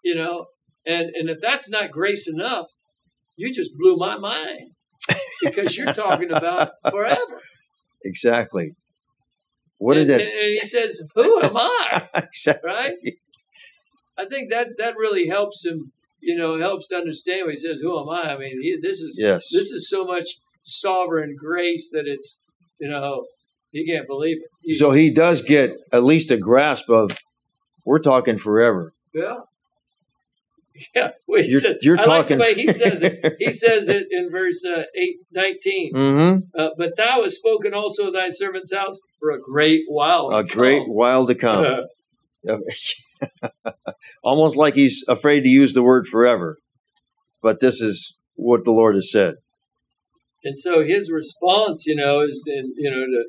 you 0.04 0.16
know, 0.16 0.48
and 0.86 1.12
and 1.16 1.30
if 1.30 1.40
that's 1.40 1.70
not 1.70 1.92
grace 1.92 2.28
enough, 2.28 2.68
you 3.38 3.54
just 3.54 3.72
blew 3.78 3.96
my 3.96 4.18
mind 4.18 4.72
because 5.42 5.78
you're 5.78 5.94
talking 5.94 6.32
about 6.32 6.72
forever. 6.90 7.42
Exactly. 8.04 8.74
What 9.84 9.98
and, 9.98 10.08
did 10.08 10.22
and, 10.22 10.30
and 10.30 10.60
he 10.62 10.66
says, 10.66 11.02
"Who 11.16 11.42
am 11.42 11.58
I?" 11.58 12.08
exactly. 12.16 12.70
Right? 12.70 12.94
I 14.18 14.26
think 14.26 14.50
that 14.52 14.78
that 14.78 14.96
really 14.96 15.28
helps 15.28 15.66
him, 15.66 15.92
you 16.22 16.36
know, 16.38 16.58
helps 16.60 16.88
to 16.88 16.96
understand 16.96 17.42
when 17.46 17.56
he 17.56 17.60
says, 17.60 17.78
"Who 17.82 18.00
am 18.00 18.10
I?" 18.10 18.34
I 18.34 18.38
mean, 18.38 18.62
he, 18.62 18.78
this 18.82 19.02
is 19.02 19.18
Yes. 19.20 19.50
this 19.52 19.72
is 19.72 19.90
so 19.90 20.06
much 20.06 20.38
sovereign 20.62 21.36
grace 21.38 21.90
that 21.92 22.08
it's, 22.08 22.40
you 22.80 22.90
know, 22.90 23.26
he 23.72 23.86
can't 23.86 24.08
believe 24.08 24.38
it. 24.38 24.50
He- 24.62 24.74
So 24.76 24.92
he 24.92 25.12
does 25.12 25.42
get 25.42 25.76
at 25.92 26.04
least 26.04 26.32
a 26.32 26.38
grasp 26.38 26.90
of 26.90 27.18
we're 27.86 28.00
talking 28.00 28.38
forever. 28.38 28.94
Yeah. 29.14 29.40
Yeah. 30.96 31.12
Well, 31.28 31.42
he 31.44 31.50
You're- 31.50 31.62
said, 31.62 31.78
you're 31.82 32.00
I 32.00 32.04
like 32.04 32.28
the 32.30 32.38
way 32.38 32.54
he 32.56 32.72
says 32.74 33.02
it. 33.04 33.36
He 33.40 33.52
says 33.64 33.90
it 33.90 34.08
in 34.10 34.30
verse 34.32 34.66
uh, 34.66 34.84
8, 34.96 35.16
19. 35.32 35.94
Mm-hmm. 35.94 36.60
Uh, 36.60 36.70
but 36.78 36.98
thou 36.98 37.22
hast 37.22 37.36
spoken 37.36 37.74
also 37.74 38.08
of 38.08 38.14
thy 38.14 38.30
servant's 38.30 38.74
house 38.74 39.00
for 39.20 39.30
a 39.32 39.40
great 39.40 39.84
while. 39.88 40.30
A 40.34 40.44
great 40.44 40.80
come." 40.86 40.90
while 40.90 41.28
to 41.28 41.36
come. 41.36 41.66
Uh, 42.50 42.58
Almost 44.24 44.58
like 44.58 44.74
he's 44.74 45.04
afraid 45.08 45.42
to 45.42 45.50
use 45.50 45.74
the 45.74 45.84
word 45.84 46.08
forever. 46.08 46.58
But 47.42 47.60
this 47.60 47.80
is 47.82 48.16
what 48.36 48.64
the 48.64 48.72
Lord 48.72 48.96
has 48.96 49.12
said. 49.12 49.36
and 50.44 50.58
so 50.58 50.84
his 50.84 51.12
response, 51.12 51.86
you 51.86 51.96
know, 51.96 52.22
is 52.22 52.46
in, 52.48 52.74
you 52.78 52.90
know, 52.90 53.06
to 53.06 53.24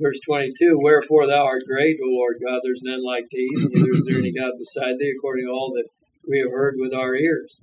verse 0.00 0.20
22 0.26 0.78
Wherefore 0.80 1.26
thou 1.26 1.44
art 1.44 1.62
great, 1.66 1.96
O 2.02 2.06
Lord 2.08 2.36
God, 2.44 2.60
there's 2.62 2.80
none 2.82 3.04
like 3.04 3.24
thee, 3.30 3.48
neither 3.54 3.92
is 3.92 4.04
there 4.06 4.18
any 4.18 4.32
God 4.38 4.52
beside 4.58 4.94
thee, 4.98 5.12
according 5.16 5.46
to 5.46 5.50
all 5.50 5.72
that 5.74 5.88
we 6.28 6.38
have 6.40 6.50
heard 6.50 6.74
with 6.78 6.92
our 6.94 7.14
ears. 7.14 7.58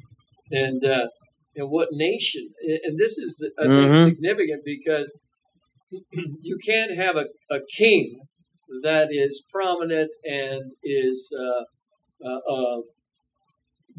And, 0.51 0.83
uh, 0.83 1.07
and 1.55 1.69
what 1.69 1.89
nation. 1.91 2.49
And 2.83 2.97
this 2.99 3.17
is, 3.17 3.45
I 3.59 3.63
think, 3.63 3.93
Mhm. 3.93 4.05
significant 4.05 4.63
because 4.65 5.13
you 6.41 6.57
can't 6.65 6.95
have 6.97 7.15
a, 7.17 7.25
a 7.49 7.59
king 7.77 8.21
that 8.83 9.09
is 9.11 9.43
prominent 9.51 10.11
and 10.23 10.71
is 10.83 11.29
uh, 11.37 11.63
uh, 12.25 12.39
uh, 12.49 12.81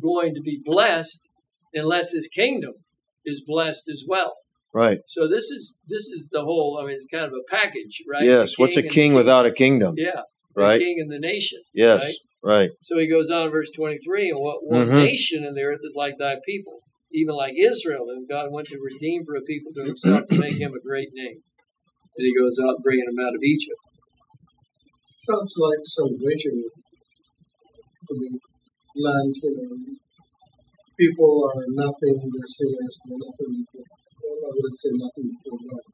going 0.00 0.34
to 0.34 0.40
be 0.40 0.60
blessed 0.64 1.20
unless 1.74 2.12
his 2.12 2.28
kingdom 2.28 2.72
is 3.24 3.42
blessed 3.46 3.88
as 3.90 4.04
well. 4.06 4.34
Right. 4.74 5.00
So 5.06 5.28
this 5.28 5.44
is 5.50 5.78
this 5.86 6.06
is 6.06 6.30
the 6.32 6.42
whole. 6.44 6.78
I 6.80 6.86
mean, 6.86 6.94
it's 6.94 7.06
kind 7.12 7.26
of 7.26 7.32
a 7.34 7.44
package, 7.50 8.02
right? 8.10 8.24
Yes. 8.24 8.56
What's 8.56 8.76
a 8.78 8.82
king 8.82 9.12
without 9.12 9.44
a 9.44 9.52
kingdom? 9.52 9.94
Yeah, 9.98 10.22
Right. 10.56 10.80
king 10.80 10.96
and 10.98 11.10
the 11.10 11.18
nation. 11.18 11.60
Yes. 11.74 12.02
right? 12.02 12.14
Right. 12.42 12.70
So 12.80 12.98
he 12.98 13.08
goes 13.08 13.30
on, 13.30 13.46
in 13.46 13.52
verse 13.52 13.70
23, 13.70 14.30
and 14.30 14.40
what 14.40 14.66
one 14.66 14.88
Mhm. 14.88 14.98
nation 14.98 15.44
in 15.44 15.54
the 15.54 15.62
earth 15.62 15.80
is 15.84 15.94
like 15.94 16.18
thy 16.18 16.36
people, 16.44 16.82
even 17.12 17.34
like 17.34 17.54
Israel, 17.56 18.06
whom 18.06 18.26
God 18.26 18.50
went 18.50 18.68
to 18.68 18.78
redeem 18.78 19.24
for 19.24 19.36
a 19.36 19.42
people 19.42 19.72
to 19.74 19.84
himself 19.84 20.26
to 20.28 20.38
make 20.38 20.58
him 20.58 20.74
a 20.74 20.80
great 20.80 21.10
name. 21.12 21.38
And 22.16 22.26
he 22.26 22.34
goes 22.34 22.58
out 22.58 22.82
bringing 22.82 23.06
them 23.06 23.24
out 23.24 23.34
of 23.34 23.42
Egypt. 23.42 23.80
Sounds 25.18 25.54
like 25.58 25.78
salvation 25.84 26.64
to 28.08 28.14
me. 28.18 28.40
Lands, 28.96 29.40
you 29.42 29.54
know, 29.54 29.94
people 30.98 31.48
are 31.48 31.64
nothing, 31.70 32.16
they're 32.26 32.46
sinners, 32.58 32.98
they're 33.06 33.22
nothing, 33.22 33.64
well, 33.72 34.38
I 34.44 34.50
wouldn't 34.52 34.78
say 34.78 34.90
nothing 34.92 35.30
before 35.32 35.58
God, 35.62 35.86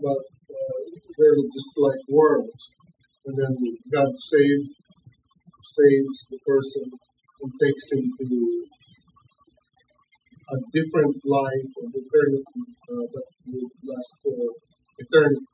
but 0.00 0.22
uh, 0.50 0.80
they're 1.16 1.44
just 1.54 1.72
like 1.76 2.00
worms. 2.08 2.74
And 3.26 3.36
then 3.36 3.52
God 3.92 4.16
save, 4.16 4.64
saves 5.62 6.28
the 6.30 6.38
person 6.46 6.86
and 7.42 7.52
takes 7.60 7.92
him 7.92 8.04
to 8.18 8.26
a 10.50 10.56
different 10.74 11.16
life 11.24 11.70
of 11.78 11.88
eternity 11.94 12.62
uh, 12.90 13.06
that 13.12 13.26
will 13.46 13.70
last 13.86 14.12
for 14.22 14.38
eternity. 14.98 15.46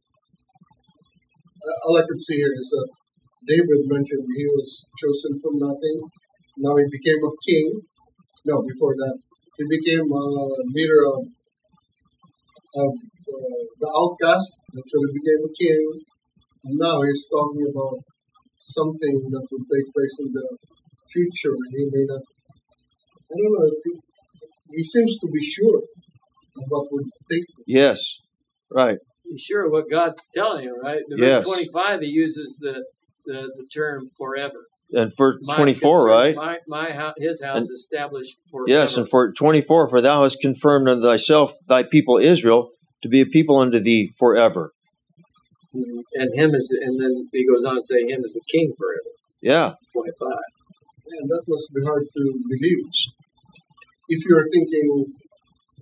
Uh, 1.66 1.76
all 1.84 1.98
I 1.98 2.06
could 2.08 2.20
see 2.20 2.36
here 2.36 2.54
is 2.56 2.68
that 2.70 2.88
David 3.46 3.86
mentioned 3.86 4.24
he 4.36 4.46
was 4.46 4.88
chosen 4.98 5.38
from 5.38 5.58
nothing. 5.58 5.98
Now 6.56 6.76
he 6.76 6.86
became 6.90 7.20
a 7.22 7.32
king. 7.46 7.80
No, 8.46 8.62
before 8.62 8.94
that, 8.96 9.16
he 9.58 9.64
became 9.68 10.10
a 10.10 10.26
leader 10.72 11.02
of, 11.12 11.20
of 12.82 12.92
uh, 12.94 13.62
the 13.80 13.90
outcast. 14.00 14.48
Actually, 14.72 15.10
became 15.12 15.42
a 15.44 15.52
king. 15.52 15.82
And 16.64 16.78
now 16.78 17.02
he's 17.02 17.26
talking 17.30 17.66
about 17.70 17.98
something 18.66 19.14
that 19.30 19.44
will 19.50 19.64
take 19.72 19.88
place 19.94 20.16
in 20.20 20.32
the 20.32 20.46
future. 21.12 21.54
He 21.70 21.84
may 21.92 22.04
not. 22.06 22.22
I 23.30 23.34
don't 23.38 23.52
know. 23.52 23.66
If 23.66 23.78
he, 23.84 24.78
he 24.78 24.82
seems 24.82 25.18
to 25.18 25.28
be 25.32 25.40
sure 25.40 25.78
of 26.56 26.64
what 26.68 26.86
would 26.92 27.06
take. 27.30 27.44
place. 27.54 27.64
Yes. 27.66 28.00
Right. 28.70 28.98
You 29.24 29.36
sure 29.38 29.70
what 29.70 29.84
God's 29.90 30.28
telling 30.34 30.64
you, 30.64 30.78
right? 30.82 31.00
In 31.10 31.18
Yes. 31.18 31.44
verse 31.44 31.54
25, 31.54 32.00
he 32.00 32.06
uses 32.08 32.58
the, 32.60 32.84
the, 33.24 33.50
the 33.56 33.66
term 33.72 34.10
forever. 34.16 34.66
And 34.92 35.12
for 35.16 35.38
My- 35.42 35.56
24, 35.56 35.96
concern- 35.96 36.10
right? 36.10 36.34
My, 36.36 36.58
my 36.68 37.12
his 37.18 37.42
house 37.42 37.68
established 37.68 38.36
forever. 38.50 38.68
Yes, 38.80 38.96
and 38.96 39.08
for 39.08 39.32
24, 39.32 39.88
for 39.88 40.00
thou 40.00 40.22
hast 40.22 40.38
confirmed 40.40 40.88
unto 40.88 41.02
thyself 41.02 41.50
thy 41.68 41.82
people 41.82 42.18
Israel 42.18 42.70
to 43.02 43.08
be 43.08 43.20
a 43.20 43.26
people 43.26 43.58
unto 43.58 43.80
thee 43.80 44.12
forever. 44.18 44.72
And 46.14 46.28
him 46.34 46.54
is, 46.54 46.76
and 46.80 47.00
then 47.00 47.28
he 47.32 47.46
goes 47.46 47.64
on 47.64 47.76
to 47.76 47.82
say 47.82 48.02
him 48.02 48.22
is 48.24 48.36
a 48.36 48.44
king 48.50 48.72
forever. 48.76 49.12
Yeah. 49.42 49.72
25. 49.92 50.28
And 51.20 51.30
that 51.30 51.42
must 51.46 51.72
be 51.74 51.82
hard 51.84 52.04
to 52.16 52.22
believe. 52.48 52.84
If 54.08 54.24
you're 54.28 54.44
thinking 54.52 55.14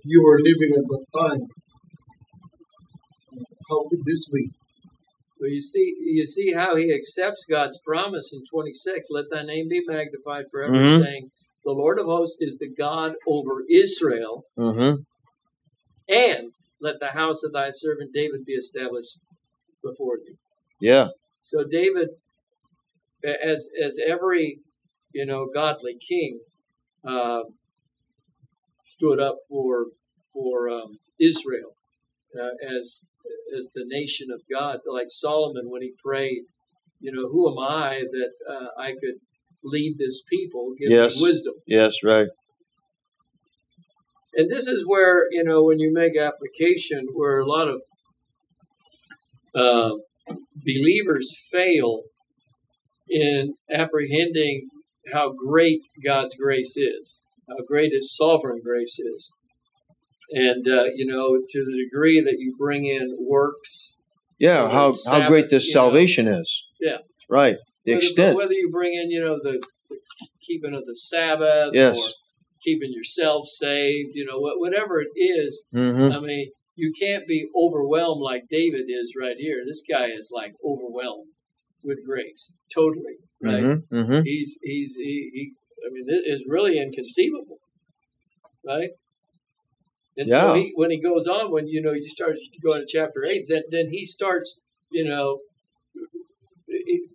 you 0.03 0.23
were 0.23 0.39
living 0.39 0.73
at 0.77 0.85
that 0.87 1.05
time, 1.17 1.41
how 3.69 3.87
could 3.89 4.03
this 4.05 4.29
be? 4.29 4.49
Well, 5.39 5.49
you 5.49 5.61
see, 5.61 5.95
you 5.99 6.25
see 6.25 6.53
how 6.53 6.75
he 6.75 6.93
accepts 6.93 7.45
God's 7.49 7.79
promise 7.85 8.31
in 8.33 8.41
26. 8.51 9.07
Let 9.11 9.25
thy 9.31 9.43
name 9.43 9.67
be 9.67 9.81
magnified 9.85 10.45
forever, 10.51 10.73
Mhm. 10.73 10.99
saying, 10.99 11.29
"The 11.65 11.73
Lord 11.73 11.99
of 11.99 12.05
hosts 12.05 12.37
is 12.39 12.57
the 12.57 12.69
God 12.69 13.15
over 13.27 13.65
Israel, 13.69 14.45
Mm-hmm. 14.57 15.01
and 16.07 16.51
let 16.79 16.99
the 16.99 17.07
house 17.07 17.43
of 17.43 17.51
thy 17.51 17.69
servant 17.71 18.11
David 18.13 18.45
be 18.45 18.53
established 18.53 19.17
before 19.89 20.17
thee." 20.17 20.37
Yeah. 20.79 21.07
So 21.41 21.63
David, 21.69 22.09
as 23.23 23.69
as 23.81 23.97
every 24.05 24.59
you 25.13 25.25
know 25.25 25.47
godly 25.53 25.97
king, 26.09 26.39
uh, 27.07 27.43
stood 28.85 29.19
up 29.19 29.37
for 29.49 29.87
for 30.33 30.69
um, 30.69 30.99
Israel 31.19 31.71
uh, 32.39 32.77
as 32.77 33.05
as 33.55 33.71
the 33.73 33.85
nation 33.87 34.27
of 34.31 34.41
God, 34.51 34.79
like 34.91 35.07
Solomon 35.09 35.69
when 35.69 35.81
he 35.81 35.93
prayed. 36.03 36.43
You 36.99 37.11
know, 37.11 37.27
who 37.29 37.51
am 37.51 37.59
I 37.59 38.01
that 38.11 38.31
uh, 38.49 38.81
I 38.81 38.91
could 38.91 39.19
lead 39.63 39.97
this 39.97 40.23
people? 40.27 40.73
Give 40.79 40.91
Yes. 40.91 41.17
me 41.17 41.27
wisdom. 41.27 41.53
Yes, 41.67 41.95
right. 42.03 42.29
And 44.33 44.51
this 44.51 44.67
is 44.67 44.85
where 44.87 45.27
you 45.31 45.43
know 45.43 45.63
when 45.63 45.79
you 45.79 45.91
make 45.93 46.17
application, 46.17 47.07
where 47.13 47.39
a 47.39 47.45
lot 47.45 47.67
of 47.67 47.81
uh, 49.55 49.91
believers 50.63 51.35
fail 51.51 52.01
in 53.09 53.53
apprehending 53.71 54.67
how 55.13 55.33
great 55.33 55.81
God's 56.03 56.35
grace 56.35 56.75
is, 56.77 57.21
how 57.47 57.63
great 57.67 57.91
His 57.93 58.15
sovereign 58.15 58.61
grace 58.63 58.97
is, 58.99 59.33
and 60.31 60.67
uh, 60.67 60.85
you 60.95 61.05
know 61.05 61.37
to 61.47 61.65
the 61.65 61.83
degree 61.83 62.21
that 62.21 62.35
you 62.39 62.55
bring 62.57 62.85
in 62.85 63.15
works, 63.19 63.97
Yeah, 64.39 64.69
how, 64.69 64.93
how 65.07 65.27
great 65.27 65.49
this 65.49 65.67
you 65.67 65.75
know. 65.75 65.81
salvation 65.81 66.27
is. 66.27 66.63
Yeah. 66.79 66.97
Right. 67.29 67.57
The 67.85 67.93
whether, 67.93 67.97
extent. 68.05 68.37
whether 68.37 68.53
you 68.53 68.69
bring 68.71 68.93
in 68.93 69.11
you 69.11 69.21
know 69.21 69.37
the, 69.41 69.61
the 69.89 69.97
keeping 70.41 70.73
of 70.73 70.85
the 70.85 70.95
Sabbath, 70.95 71.71
Yes. 71.73 71.97
or 71.97 72.09
keeping 72.63 72.91
yourself 72.91 73.45
saved, 73.47 74.09
you 74.13 74.25
know 74.25 74.39
whatever 74.39 74.99
it 75.01 75.09
is. 75.15 75.63
Mm-hmm. 75.73 76.11
I 76.11 76.19
mean, 76.19 76.51
you 76.75 76.91
can't 76.99 77.27
be 77.27 77.47
overwhelmed 77.55 78.21
like 78.21 78.43
David 78.49 78.85
is 78.89 79.13
right 79.19 79.37
here. 79.37 79.63
This 79.65 79.83
guy 79.89 80.07
is 80.07 80.29
like 80.33 80.53
overwhelmed 80.63 81.29
with 81.83 81.99
grace, 82.05 82.55
totally. 82.73 83.17
Right? 83.41 83.63
Mm-hmm. 83.63 83.95
Mm-hmm. 83.95 84.21
He's 84.23 84.59
he's 84.63 84.95
he, 84.95 85.29
he. 85.33 85.51
I 85.85 85.91
mean, 85.91 86.05
it 86.07 86.23
is 86.25 86.43
really 86.47 86.79
inconceivable, 86.79 87.59
right? 88.65 88.89
And 90.17 90.31
so 90.31 90.53
he, 90.55 90.71
when 90.75 90.91
he 90.91 91.01
goes 91.01 91.27
on, 91.27 91.51
when 91.51 91.67
you 91.67 91.81
know 91.81 91.91
you 91.91 92.09
start 92.09 92.35
to 92.35 92.59
go 92.59 92.73
into 92.73 92.87
chapter 92.89 93.25
eight, 93.25 93.45
then 93.49 93.63
then 93.69 93.89
he 93.91 94.05
starts, 94.05 94.55
you 94.89 95.03
know, 95.07 95.39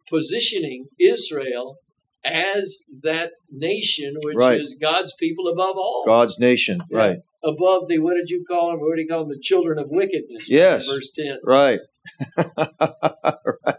positioning 0.08 0.86
Israel 0.98 1.76
as 2.24 2.80
that 3.02 3.30
nation 3.50 4.16
which 4.22 4.36
Right. 4.36 4.60
is 4.60 4.76
God's 4.78 5.14
people 5.18 5.48
above 5.48 5.76
all 5.76 6.04
God's 6.06 6.38
nation. 6.38 6.82
Yeah. 6.90 6.98
Right. 6.98 7.18
Above 7.44 7.82
the 7.88 7.98
what 7.98 8.14
did 8.14 8.30
you 8.30 8.44
call 8.48 8.70
them? 8.70 8.80
What 8.80 8.96
do 8.96 9.02
you 9.02 9.08
call 9.08 9.20
them? 9.20 9.30
The 9.30 9.40
children 9.40 9.78
of 9.78 9.86
wickedness. 9.88 10.48
Yes. 10.48 10.86
verse 10.86 11.10
ten. 11.14 11.38
Right. 11.44 11.80
right. 12.36 13.76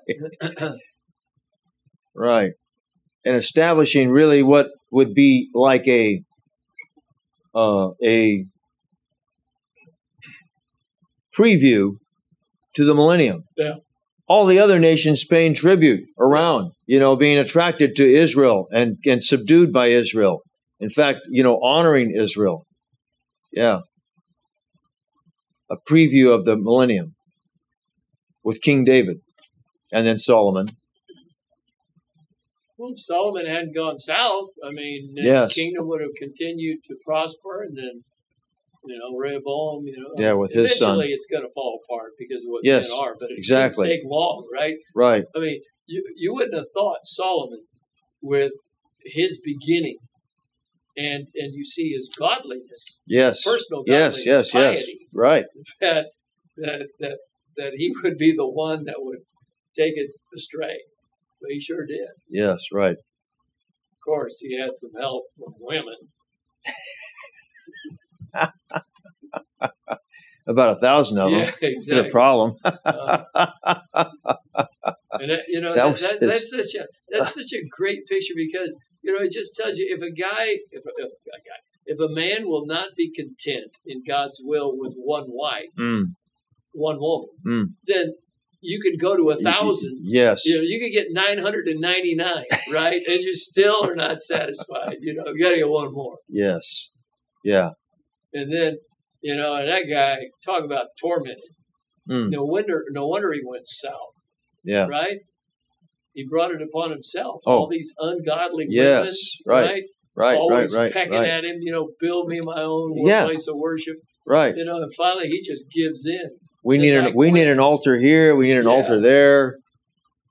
Right. 2.15 2.51
And 3.23 3.35
establishing 3.35 4.09
really 4.09 4.43
what 4.43 4.67
would 4.91 5.13
be 5.13 5.49
like 5.53 5.87
a 5.87 6.23
uh, 7.53 7.89
a 8.03 8.45
preview 11.37 11.97
to 12.75 12.85
the 12.85 12.95
millennium. 12.95 13.43
Yeah. 13.57 13.75
All 14.27 14.45
the 14.45 14.59
other 14.59 14.79
nations 14.79 15.25
paying 15.25 15.53
tribute 15.53 16.05
around, 16.17 16.71
you 16.85 16.99
know, 16.99 17.15
being 17.15 17.37
attracted 17.37 17.95
to 17.97 18.05
Israel 18.05 18.67
and, 18.71 18.97
and 19.05 19.21
subdued 19.21 19.73
by 19.73 19.87
Israel. 19.87 20.41
In 20.79 20.89
fact, 20.89 21.19
you 21.29 21.43
know, 21.43 21.59
honoring 21.61 22.13
Israel. 22.15 22.65
Yeah. 23.51 23.79
A 25.69 25.75
preview 25.89 26.33
of 26.33 26.45
the 26.45 26.55
millennium 26.57 27.15
with 28.43 28.61
King 28.61 28.83
David 28.83 29.17
and 29.91 30.05
then 30.05 30.17
Solomon. 30.17 30.67
Well, 32.77 32.91
if 32.93 32.99
Solomon 32.99 33.45
hadn't 33.45 33.75
gone 33.75 33.99
south, 33.99 34.49
I 34.65 34.71
mean, 34.71 35.13
Yes. 35.15 35.49
the 35.49 35.61
kingdom 35.61 35.87
would 35.87 36.01
have 36.01 36.15
continued 36.17 36.83
to 36.85 36.95
prosper, 37.05 37.61
and 37.63 37.77
then 37.77 38.03
you 38.85 38.97
know 38.97 39.15
Rehoboam, 39.15 39.85
you 39.85 39.95
know, 39.97 40.09
Yeah, 40.17 40.33
with 40.33 40.53
his 40.53 40.79
son. 40.79 40.95
eventually 40.95 41.13
it's 41.13 41.27
going 41.27 41.43
to 41.43 41.49
fall 41.53 41.79
apart 41.85 42.13
because 42.17 42.43
of 42.43 42.47
what 42.49 42.61
Yes, 42.65 42.89
men 42.89 42.97
are. 42.99 43.15
But 43.19 43.29
it 43.31 43.37
exactly. 43.37 43.87
take 43.87 44.01
long, 44.03 44.49
right? 44.51 44.77
Right. 44.95 45.25
I 45.35 45.39
mean, 45.39 45.61
you 45.85 46.03
you 46.15 46.33
wouldn't 46.33 46.55
have 46.55 46.71
thought 46.73 47.01
Solomon 47.03 47.65
with 48.21 48.53
his 49.05 49.39
beginning, 49.43 49.97
and 51.05 51.21
and 51.41 51.49
you 51.57 51.63
see 51.75 51.87
his 51.97 52.05
godliness, 52.25 52.83
Yes. 53.19 53.43
personal 53.51 53.83
godliness, 53.83 54.25
yes, 54.25 54.53
yes. 54.53 54.79
piety, 54.79 54.99
Right. 55.13 55.45
that 55.79 56.05
that 56.57 56.81
that 57.01 57.17
that 57.57 57.71
he 57.81 57.87
would 58.03 58.17
be 58.17 58.31
the 58.35 58.47
one 58.67 58.79
that 58.85 58.99
would 58.99 59.21
take 59.81 59.93
it 60.03 60.11
astray. 60.35 60.77
But 61.41 61.49
he 61.55 61.59
sure 61.59 61.85
did. 61.85 62.09
Yes, 62.29 62.59
right. 62.71 62.97
Of 63.93 63.99
course, 64.05 64.35
he 64.39 64.59
had 64.61 64.71
some 64.81 64.91
help 64.99 65.23
from 65.37 65.53
women. 65.59 65.99
About 70.47 70.77
a 70.77 70.79
thousand 70.79 71.19
of 71.19 71.31
them. 71.31 71.39
yeah, 71.39 71.51
It's 71.61 71.87
a 71.87 71.91
exactly. 71.99 72.09
problem. 72.11 72.55
Uh, 72.63 73.23
and 75.21 75.29
that, 75.31 75.41
you 75.47 75.61
know 75.61 75.73
That 75.75 75.95
that, 75.95 76.19
that, 76.19 76.19
his- 76.19 76.19
that's 76.19 76.49
such 76.49 76.81
a 76.81 76.87
that's 77.11 77.33
such 77.35 77.53
a 77.53 77.61
great 77.69 78.07
picture 78.07 78.33
because 78.35 78.69
you 79.03 79.11
know 79.13 79.23
it 79.23 79.31
just 79.31 79.55
tells 79.55 79.77
you 79.77 79.87
if 79.95 80.01
a 80.01 80.11
guy 80.11 80.45
if 80.71 80.83
a, 80.85 80.91
if 80.97 81.11
a 81.11 81.39
guy 81.49 81.59
if 81.85 81.99
a 81.99 82.07
man 82.13 82.47
will 82.47 82.65
not 82.65 82.89
be 82.95 83.11
content 83.11 83.71
in 83.85 84.03
God's 84.07 84.39
will 84.43 84.71
with 84.77 84.93
one 84.97 85.25
wife, 85.27 85.73
Mm, 85.79 86.13
one 86.73 86.99
woman, 86.99 87.29
Mm. 87.45 87.65
then 87.85 88.13
you 88.61 88.79
could 88.79 88.99
go 88.99 89.17
to 89.17 89.31
a 89.31 89.35
thousand. 89.41 90.01
yes. 90.03 90.45
You 90.45 90.57
know, 90.57 90.61
you 90.61 90.79
could 90.79 90.93
get 90.95 91.07
nine 91.11 91.39
hundred 91.39 91.67
and 91.67 91.81
ninety 91.81 92.13
nine, 92.15 92.45
right? 92.71 93.01
And 93.07 93.21
you 93.21 93.33
still 93.35 93.83
are 93.83 93.95
not 93.95 94.21
satisfied. 94.21 94.97
You 95.01 95.15
know, 95.15 95.23
you 95.33 95.41
got 95.43 95.49
to 95.51 95.57
get 95.57 95.67
one 95.69 95.91
more. 95.91 96.17
Yes. 96.29 96.89
Yeah. 97.43 97.71
And 98.33 98.53
then, 98.53 98.77
you 99.21 99.35
know, 99.35 99.55
and 99.55 99.67
that 99.67 99.85
guy 99.91 100.17
talk 100.45 100.63
about 100.63 100.87
tormented. 101.01 101.49
Mm, 102.07 102.29
No 102.29 102.45
wonder, 102.45 102.83
no 102.91 103.07
wonder 103.07 103.33
he 103.33 103.41
went 103.43 103.67
south. 103.67 104.13
yeah. 104.63 104.85
right? 104.87 105.17
He 106.13 106.25
brought 106.27 106.51
it 106.51 106.61
upon 106.61 106.91
himself. 106.91 107.41
Oh. 107.45 107.59
All 107.59 107.67
these 107.67 107.93
ungodly 107.99 108.65
Yes. 108.69 109.37
women, 109.45 109.63
Right. 109.63 109.69
Right. 109.71 109.83
Right. 110.15 110.37
Always 110.37 110.75
Right. 110.75 110.91
pecking 110.91 111.13
Right. 111.13 111.29
at 111.29 111.45
him, 111.45 111.57
you 111.61 111.71
know, 111.71 111.89
build 111.99 112.27
me 112.27 112.39
my 112.43 112.61
own 112.61 112.93
Yeah. 113.07 113.25
place 113.25 113.47
of 113.47 113.55
worship, 113.57 113.95
Right. 114.25 114.55
you 114.55 114.65
know, 114.65 114.77
and 114.81 114.93
finally 114.93 115.27
he 115.29 115.41
just 115.41 115.69
gives 115.71 116.05
in. 116.05 116.37
We 116.63 116.75
Says, 116.75 116.81
need 116.81 116.93
an 116.95 117.13
we 117.15 117.31
need 117.31 117.47
an 117.47 117.59
altar 117.59 117.97
here. 117.97 118.35
We 118.35 118.47
need 118.47 118.57
an 118.57 118.65
Yeah. 118.65 118.71
altar 118.71 118.99
there. 118.99 119.57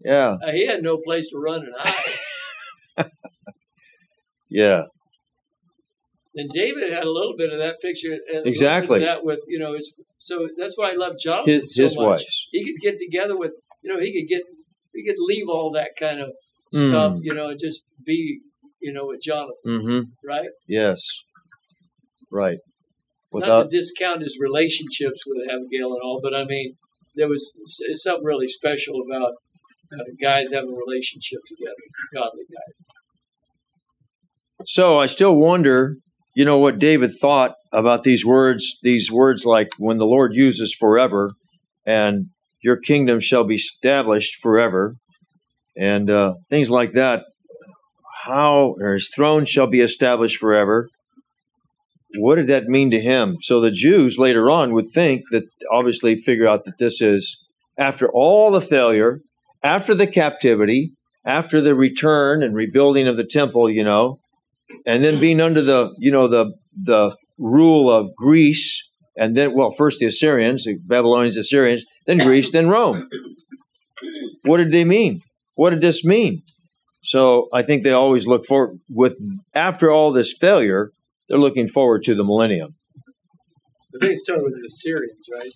Yeah. 0.05 0.37
Uh, 0.43 0.53
he 0.53 0.67
had 0.67 0.83
no 0.83 0.99
place 0.99 1.29
to 1.31 1.39
run 1.39 1.63
and 1.65 1.75
hide. 1.79 3.11
Yeah. 4.53 4.83
and 6.35 6.49
David 6.51 6.93
had 6.93 7.05
a 7.05 7.11
little 7.11 7.35
bit 7.37 7.53
of 7.53 7.59
that 7.59 7.81
picture. 7.81 8.13
and 8.13 8.21
a 8.21 8.25
little 8.27 8.35
bit 8.35 8.41
of 8.43 8.47
Exactly. 8.47 8.99
that 9.01 9.25
with, 9.25 9.41
you 9.49 9.59
know, 9.59 9.75
his, 9.75 9.95
so 10.19 10.49
that's 10.57 10.77
why 10.77 10.91
I 10.91 10.95
love 10.95 11.15
Jonathan 11.23 11.63
His 11.63 11.75
so 11.75 11.83
his 11.85 11.97
much. 11.97 12.05
wives. 12.07 12.49
He 12.53 12.65
could 12.65 12.81
get 12.81 12.99
together 12.99 13.37
with, 13.37 13.53
you 13.83 13.93
know, 13.93 14.01
he 14.01 14.13
could 14.13 14.29
get, 14.29 14.43
he 14.95 15.05
could 15.05 15.17
leave 15.19 15.49
all 15.49 15.71
that 15.73 15.91
kind 15.99 16.21
of 16.21 16.31
Mm. 16.75 16.89
stuff, 16.89 17.17
you 17.23 17.35
know, 17.35 17.49
and 17.49 17.59
just 17.59 17.83
be, 18.07 18.41
you 18.81 18.93
know, 18.93 19.07
with 19.07 19.21
Jonathan, 19.21 19.57
Mm-hmm. 19.67 20.01
right? 20.25 20.51
Yes. 20.69 21.01
Right. 22.33 22.59
not 23.35 23.65
to 23.65 23.69
discount 23.69 24.23
his 24.23 24.39
relationships 24.41 25.21
with 25.27 25.49
Abigail 25.49 25.93
and 25.95 26.01
all, 26.03 26.21
but 26.23 26.33
I 26.35 26.45
mean, 26.45 26.77
there 27.17 27.29
was 27.29 27.53
something 27.95 28.25
really 28.25 28.47
special 28.49 29.03
about 29.05 29.33
uh, 29.93 30.05
guys 30.23 30.53
having 30.53 30.71
a 30.71 30.77
relationship 30.87 31.41
together, 31.49 31.83
godly 32.15 32.45
guys. 32.45 32.75
So 34.67 34.99
I 35.01 35.07
still 35.07 35.35
wonder, 35.37 35.97
you 36.37 36.45
know, 36.45 36.59
what 36.59 36.79
David 36.79 37.13
thought 37.21 37.55
about 37.73 38.05
these 38.05 38.25
words, 38.25 38.79
these 38.83 39.11
words 39.11 39.45
like 39.45 39.71
when 39.79 39.99
the 39.99 40.07
Lord 40.07 40.33
uses 40.35 40.75
forever 40.79 41.33
and 41.87 42.27
your 42.63 42.77
kingdom 42.77 43.21
shall 43.21 43.45
be 43.45 43.57
established 43.57 44.37
forever 44.41 44.97
and 45.77 46.11
uh, 46.11 46.35
things 46.49 46.71
like 46.71 46.93
that. 46.93 47.25
How, 48.25 48.75
or 48.81 48.95
his 48.95 49.11
throne 49.15 49.47
shall 49.47 49.67
be 49.67 49.81
established 49.81 50.39
forever. 50.39 50.89
What 52.19 52.37
did 52.37 52.49
that 52.49 52.67
mean 52.67 52.91
to 52.91 53.01
him? 53.01 53.37
So 53.41 53.61
the 53.61 53.71
Jews 53.71 54.19
later 54.19 54.51
on 54.51 54.73
would 54.73 54.87
think 54.93 55.23
that, 55.31 55.45
obviously, 55.73 56.17
figure 56.17 56.49
out 56.49 56.65
that 56.65 56.79
this 56.79 57.01
is 57.01 57.39
after 57.79 58.11
all 58.13 58.51
the 58.51 58.61
failure, 58.61 59.21
after 59.63 59.95
the 59.95 60.07
captivity, 60.07 60.93
after 61.25 61.61
the 61.61 61.75
return 61.75 62.43
and 62.43 62.55
rebuilding 62.55 63.09
of 63.09 63.17
the 63.17 63.25
temple, 63.25 63.71
you 63.71 63.85
know, 63.85 64.19
and 64.87 65.03
then 65.03 65.21
being 65.21 65.41
under 65.41 65.63
the 65.63 65.95
you 65.99 66.11
know 66.11 66.29
the 66.29 66.53
the 66.83 67.17
rule 67.39 67.91
of 67.91 68.15
Greece, 68.17 68.89
and 69.17 69.37
then 69.37 69.55
well 69.55 69.71
first 69.71 70.01
the 70.01 70.07
Assyrians, 70.07 70.65
the 70.65 70.79
Babylonians, 70.85 71.37
Assyrians, 71.37 71.85
then 72.11 72.19
Greece, 72.19 72.51
then 72.51 72.69
Rome. 72.69 73.09
What 74.43 74.57
did 74.57 74.73
they 74.73 74.85
mean? 74.85 75.21
What 75.55 75.71
did 75.71 75.81
this 75.81 76.05
mean? 76.05 76.43
So 77.05 77.49
I 77.53 77.63
think 77.63 77.85
they 77.85 77.93
always 77.93 78.27
look 78.27 78.45
for 78.47 78.75
with 78.89 79.17
after 79.55 79.91
all 79.93 80.13
this 80.13 80.35
failure, 80.39 80.91
they're 81.29 81.39
looking 81.39 81.69
forward 81.69 82.03
to 82.05 82.15
the 82.17 82.25
millennium. 82.25 82.75
Think 84.01 84.15
it 84.15 84.19
started 84.19 84.43
with 84.45 84.55
the 84.55 84.67
Assyrians, 84.67 85.27
right? 85.33 85.51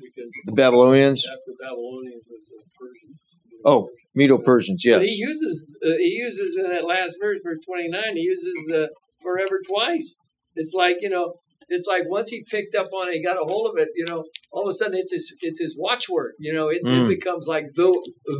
Because 0.00 0.30
The 0.46 0.52
Babylonians, 0.52 1.26
after 1.26 1.52
Babylonians 1.60 2.24
was 2.28 2.48
the 2.50 2.62
Persians. 2.78 3.20
Oh, 3.64 3.90
Medo-Persians, 4.14 4.82
But 4.84 5.02
yes, 5.02 5.08
he 5.08 5.16
uses 5.16 5.66
uh, 5.84 5.90
he 5.98 6.20
uses 6.26 6.56
in 6.58 6.64
that 6.64 6.84
last 6.84 7.16
verse, 7.20 7.38
verse 7.44 7.58
twenty 7.64 7.88
nine. 7.88 8.16
He 8.16 8.22
uses 8.22 8.54
the 8.66 8.88
forever 9.22 9.60
twice. 9.68 10.18
It's 10.56 10.72
like 10.74 10.96
you 11.00 11.10
know, 11.10 11.34
it's 11.70 11.86
like 11.86 12.02
once 12.08 12.28
he 12.30 12.44
picked 12.50 12.74
up 12.74 12.88
on 12.92 13.08
it, 13.08 13.14
he 13.14 13.22
got 13.24 13.36
a 13.36 13.44
hold 13.44 13.70
of 13.70 13.80
it. 13.82 13.88
You 13.96 14.04
know, 14.08 14.24
all 14.52 14.64
of 14.66 14.70
a 14.70 14.74
sudden 14.74 14.96
it's 14.98 15.12
his 15.12 15.34
it's 15.40 15.60
his 15.60 15.74
watchword. 15.78 16.32
You 16.38 16.52
know, 16.52 16.68
it, 16.68 16.82
Mm. 16.84 17.04
it 17.06 17.08
becomes 17.18 17.46
like 17.46 17.64
the 17.74 17.90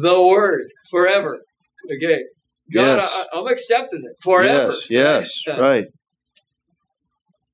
the 0.02 0.20
word 0.20 0.66
forever. 0.90 1.40
Okay, 1.86 2.18
God, 2.74 2.96
Yes. 2.98 3.24
I, 3.32 3.38
I'm 3.38 3.46
accepting 3.46 4.02
it 4.04 4.16
forever. 4.22 4.72
yes, 4.72 4.90
yes, 4.90 5.30
Uh, 5.48 5.60
right, 5.60 5.86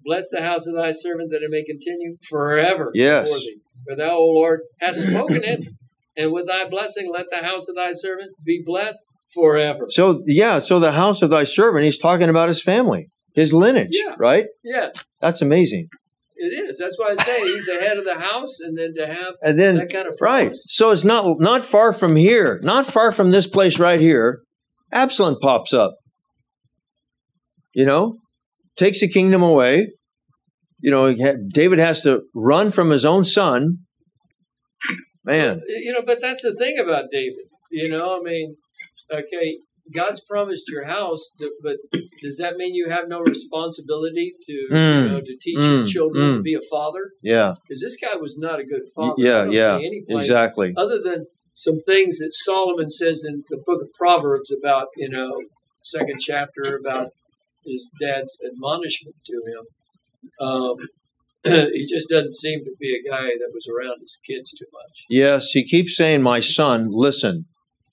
Bless 0.04 0.28
the 0.30 0.40
house 0.42 0.66
of 0.66 0.74
thy 0.76 0.92
servant 0.92 1.30
that 1.32 1.42
it 1.42 1.50
may 1.50 1.64
continue 1.64 2.16
forever. 2.28 2.90
Yes. 2.94 3.24
before 3.28 3.38
thee. 3.40 3.56
For 3.88 3.96
thou, 3.96 4.16
O 4.18 4.24
Lord, 4.26 4.60
hast 4.80 5.00
spoken 5.08 5.42
it, 5.44 5.60
and 6.16 6.32
with 6.32 6.46
thy 6.46 6.68
blessing 6.68 7.10
let 7.12 7.26
the 7.30 7.44
house 7.44 7.68
of 7.68 7.74
thy 7.76 7.92
servant 7.92 8.30
be 8.44 8.62
blessed 8.64 9.00
forever. 9.34 9.86
So 9.90 10.22
yeah, 10.26 10.58
so 10.60 10.78
the 10.78 10.92
house 10.92 11.22
of 11.22 11.30
thy 11.30 11.44
servant, 11.44 11.84
he's 11.84 11.98
talking 11.98 12.28
about 12.28 12.48
his 12.48 12.62
family, 12.62 13.08
his 13.36 13.52
lineage, 13.52 13.90
Yeah. 14.04 14.14
right? 14.18 14.46
Yeah, 14.64 14.88
That's 15.20 15.40
amazing. 15.42 15.88
it 16.36 16.52
is. 16.68 16.78
That's 16.78 16.98
why 16.98 17.14
I 17.16 17.22
say 17.22 17.40
he's 17.42 17.66
the 17.66 17.76
head 17.80 17.96
of 17.98 18.04
the 18.04 18.18
house, 18.18 18.58
and 18.60 18.76
then 18.76 18.92
to 18.96 19.06
have 19.06 19.34
And 19.42 19.56
then 19.58 19.76
that 19.76 19.92
kind 19.92 20.08
of 20.08 20.14
right, 20.20 20.50
so 20.54 20.90
it's 20.90 21.04
not 21.04 21.38
not 21.38 21.64
far 21.64 21.92
from 21.92 22.16
here, 22.16 22.60
not 22.64 22.86
far 22.86 23.12
from 23.12 23.30
this 23.30 23.46
place 23.46 23.78
right 23.78 24.00
here. 24.00 24.40
Absalom 24.92 25.36
pops 25.40 25.72
up. 25.72 25.94
You 27.74 27.84
know, 27.86 28.16
takes 28.76 29.00
the 29.00 29.08
kingdom 29.08 29.42
away. 29.42 29.92
You 30.80 30.90
know, 30.90 31.14
David 31.52 31.78
has 31.78 32.02
to 32.02 32.22
run 32.34 32.70
from 32.70 32.90
his 32.90 33.04
own 33.04 33.24
son. 33.24 33.78
Man, 35.24 35.60
You 35.66 35.92
know, 35.92 36.02
but 36.06 36.20
that's 36.20 36.42
the 36.42 36.54
thing 36.54 36.76
about 36.82 37.06
David. 37.10 37.46
You 37.70 37.88
know, 37.90 38.18
I 38.18 38.22
mean, 38.22 38.56
okay, 39.12 39.58
God's 39.94 40.20
promised 40.20 40.64
your 40.68 40.84
house, 40.86 41.30
but 41.62 41.76
does 42.22 42.38
that 42.38 42.56
mean 42.56 42.74
you 42.74 42.88
have 42.90 43.08
no 43.08 43.20
responsibility 43.20 44.34
to 44.42 44.52
you 44.52 44.68
Mm, 44.72 45.08
know 45.10 45.20
to 45.20 45.36
teach 45.40 45.58
your 45.58 45.82
mm, 45.82 45.86
children 45.86 46.34
to 46.34 46.40
mm. 46.40 46.42
be 46.42 46.54
a 46.54 46.60
father? 46.70 47.12
yeah, 47.22 47.54
Because 47.66 47.80
this 47.80 47.96
guy 47.96 48.16
was 48.16 48.36
not 48.38 48.58
a 48.60 48.64
good 48.64 48.82
father. 48.94 49.14
Yeah, 49.18 49.44
yeah, 49.50 49.78
see 49.78 49.86
any 49.86 50.02
place 50.08 50.24
exactly. 50.26 50.72
other 50.76 51.00
than 51.02 51.26
some 51.52 51.78
things 51.78 52.18
that 52.18 52.32
Solomon 52.32 52.90
says 52.90 53.24
in 53.26 53.44
the 53.48 53.56
book 53.64 53.80
of 53.82 53.88
Proverbs 53.94 54.50
about, 54.52 54.88
you 54.96 55.08
know, 55.08 55.32
second 55.82 56.20
chapter 56.20 56.76
about 56.76 57.10
his 57.64 57.90
dad's 58.00 58.38
admonishment 58.44 59.16
to 59.24 59.42
him. 59.50 59.64
Um, 60.40 60.76
he 61.72 61.86
just 61.88 62.08
doesn't 62.08 62.34
seem 62.34 62.64
to 62.64 62.72
be 62.78 62.92
a 62.94 63.08
guy 63.08 63.28
that 63.38 63.50
was 63.54 63.66
around 63.68 64.00
his 64.00 64.18
kids 64.26 64.50
too 64.52 64.66
much. 64.72 65.04
Yes, 65.08 65.50
he 65.52 65.64
keeps 65.64 65.96
saying, 65.96 66.22
"My 66.22 66.40
son, 66.40 66.88
listen." 66.90 67.46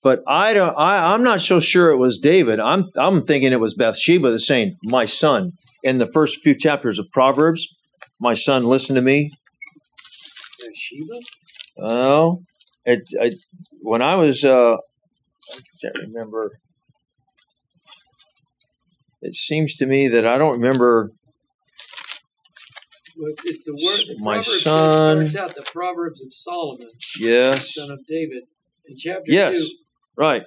But 0.04 0.22
I 0.28 0.54
don't. 0.54 0.78
I, 0.78 1.14
I'm 1.14 1.24
not 1.24 1.40
so 1.42 1.62
sure 1.62 1.90
it 1.90 1.98
was 1.98 2.20
David. 2.20 2.60
I'm. 2.60 2.90
I'm 2.98 3.24
thinking 3.24 3.54
it 3.54 3.60
was 3.62 3.74
Bathsheba 3.74 4.32
that's 4.32 4.46
saying, 4.46 4.76
"My 4.84 5.06
son." 5.06 5.54
In 5.82 5.98
the 5.98 6.08
first 6.08 6.42
few 6.42 6.58
chapters 6.58 7.00
of 7.00 7.06
Proverbs, 7.14 7.68
"My 8.20 8.34
son, 8.34 8.66
listen 8.66 8.96
to 8.96 9.02
me." 9.02 9.32
Bathsheba? 10.60 11.20
Oh, 11.82 12.44
it, 12.86 13.02
it. 13.12 13.36
When 13.82 14.02
I 14.02 14.16
was, 14.16 14.44
uh, 14.44 14.74
I 14.76 15.60
can't 15.82 15.96
remember. 16.08 16.52
It 19.22 19.36
seems 19.36 19.76
to 19.78 19.86
me 19.86 20.10
that 20.10 20.28
I 20.28 20.38
don't 20.38 20.60
remember. 20.60 21.12
Well, 23.16 23.30
it's, 23.30 23.46
it's 23.46 23.66
the 23.66 23.74
word. 23.74 24.18
The 24.18 24.22
My 24.22 24.36
Proverbs 24.36 24.64
son. 24.64 25.28
starts 25.28 25.36
out 25.36 25.56
the 25.56 25.72
Proverbs 25.72 26.22
of 26.22 26.34
Solomon, 26.34 26.90
Yes, 27.18 27.74
son 27.74 27.90
of 27.90 28.00
David, 28.06 28.44
in 28.86 28.98
chapter 28.98 29.32
yes, 29.32 29.58
two. 29.58 29.70
Right. 30.18 30.44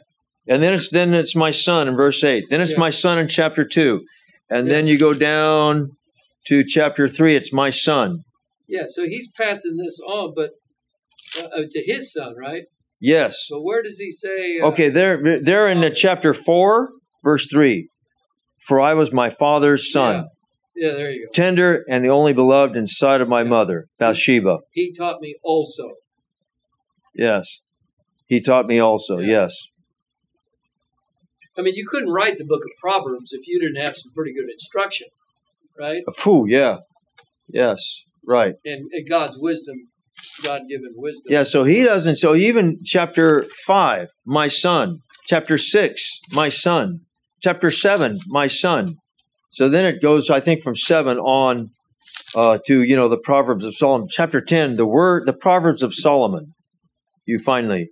And 0.48 0.62
then 0.62 0.74
it's 0.74 0.90
then 0.90 1.12
it's 1.14 1.34
my 1.34 1.50
son 1.50 1.88
in 1.88 1.96
verse 1.96 2.22
eight. 2.22 2.44
Then 2.50 2.60
it's 2.60 2.72
Yeah. 2.72 2.78
my 2.78 2.90
son 2.90 3.18
in 3.18 3.26
chapter 3.28 3.64
two, 3.64 4.04
and 4.48 4.68
then 4.68 4.86
you 4.86 4.96
go 4.98 5.12
down 5.12 5.90
to 6.46 6.62
chapter 6.64 7.08
three. 7.08 7.34
It's 7.34 7.52
my 7.52 7.70
son. 7.70 8.20
Yeah, 8.68 8.82
so 8.86 9.04
he's 9.04 9.28
passing 9.36 9.76
this 9.76 9.98
on, 10.06 10.32
but 10.36 10.50
uh, 11.40 11.46
uh, 11.46 11.62
to 11.70 11.82
his 11.84 12.12
son, 12.12 12.34
right? 12.36 12.64
Yes. 13.00 13.46
But 13.50 13.62
where 13.62 13.82
does 13.82 13.98
he 13.98 14.10
say? 14.10 14.60
Uh, 14.62 14.66
Okay. 14.68 14.88
They're 14.88 15.40
they're 15.42 15.68
in 15.68 15.80
the 15.80 15.90
chapter 15.90 16.32
four, 16.32 16.90
verse 17.24 17.46
three. 17.50 17.88
For 18.66 18.80
I 18.80 18.94
was 18.94 19.12
my 19.12 19.30
father's 19.30 19.92
son, 19.92 20.26
Yeah, 20.74 20.92
there 20.92 21.10
you 21.10 21.26
go. 21.26 21.32
tender 21.32 21.84
and 21.88 22.04
the 22.04 22.08
only 22.08 22.32
beloved 22.32 22.74
in 22.76 22.86
sight 22.86 23.20
of 23.20 23.28
my 23.28 23.42
mother, 23.44 23.86
Bathsheba. 23.98 24.58
He 24.72 24.92
taught 24.92 25.20
me 25.20 25.34
also. 25.44 25.90
Yes. 27.14 27.62
He 28.26 28.40
taught 28.40 28.66
me 28.66 28.78
also. 28.78 29.18
Yeah. 29.18 29.42
Yes. 29.42 29.68
I 31.58 31.62
mean, 31.62 31.74
you 31.74 31.86
couldn't 31.88 32.10
write 32.10 32.38
the 32.38 32.44
book 32.44 32.62
of 32.64 32.70
Proverbs 32.80 33.32
if 33.32 33.46
you 33.46 33.58
didn't 33.60 33.82
have 33.82 33.96
some 33.96 34.12
pretty 34.14 34.34
good 34.34 34.50
instruction. 34.50 35.08
right? 35.78 36.02
Phew, 36.16 36.46
yeah. 36.46 36.78
Yes, 37.48 38.02
right. 38.26 38.54
And, 38.64 38.90
and 38.92 39.08
God's 39.08 39.38
wisdom, 39.38 39.88
God 40.42 40.62
given 40.68 40.92
wisdom. 40.96 41.24
Yeah, 41.28 41.44
so 41.44 41.64
he 41.64 41.82
doesn't. 41.84 42.16
So 42.16 42.34
even 42.34 42.80
chapter 42.84 43.46
5, 43.64 44.08
my 44.26 44.48
son. 44.48 45.00
Chapter 45.26 45.56
6, 45.58 46.20
my 46.32 46.48
son. 46.48 47.00
Chapter 47.42 47.70
7, 47.70 48.18
my 48.26 48.46
son. 48.48 48.96
So 49.50 49.68
then 49.68 49.84
it 49.84 50.02
goes, 50.02 50.28
I 50.28 50.40
think, 50.40 50.60
from 50.62 50.76
7 50.76 51.18
on 51.18 51.70
uh, 52.34 52.58
to, 52.66 52.82
you 52.82 52.96
know, 52.96 53.08
the 53.08 53.18
Proverbs 53.18 53.64
of 53.64 53.74
Solomon. 53.74 54.08
Chapter 54.10 54.40
10, 54.40 54.74
the 54.74 54.86
word, 54.86 55.24
the 55.26 55.32
Proverbs 55.32 55.82
of 55.82 55.94
Solomon. 55.94 56.54
You 57.24 57.38
finally 57.38 57.90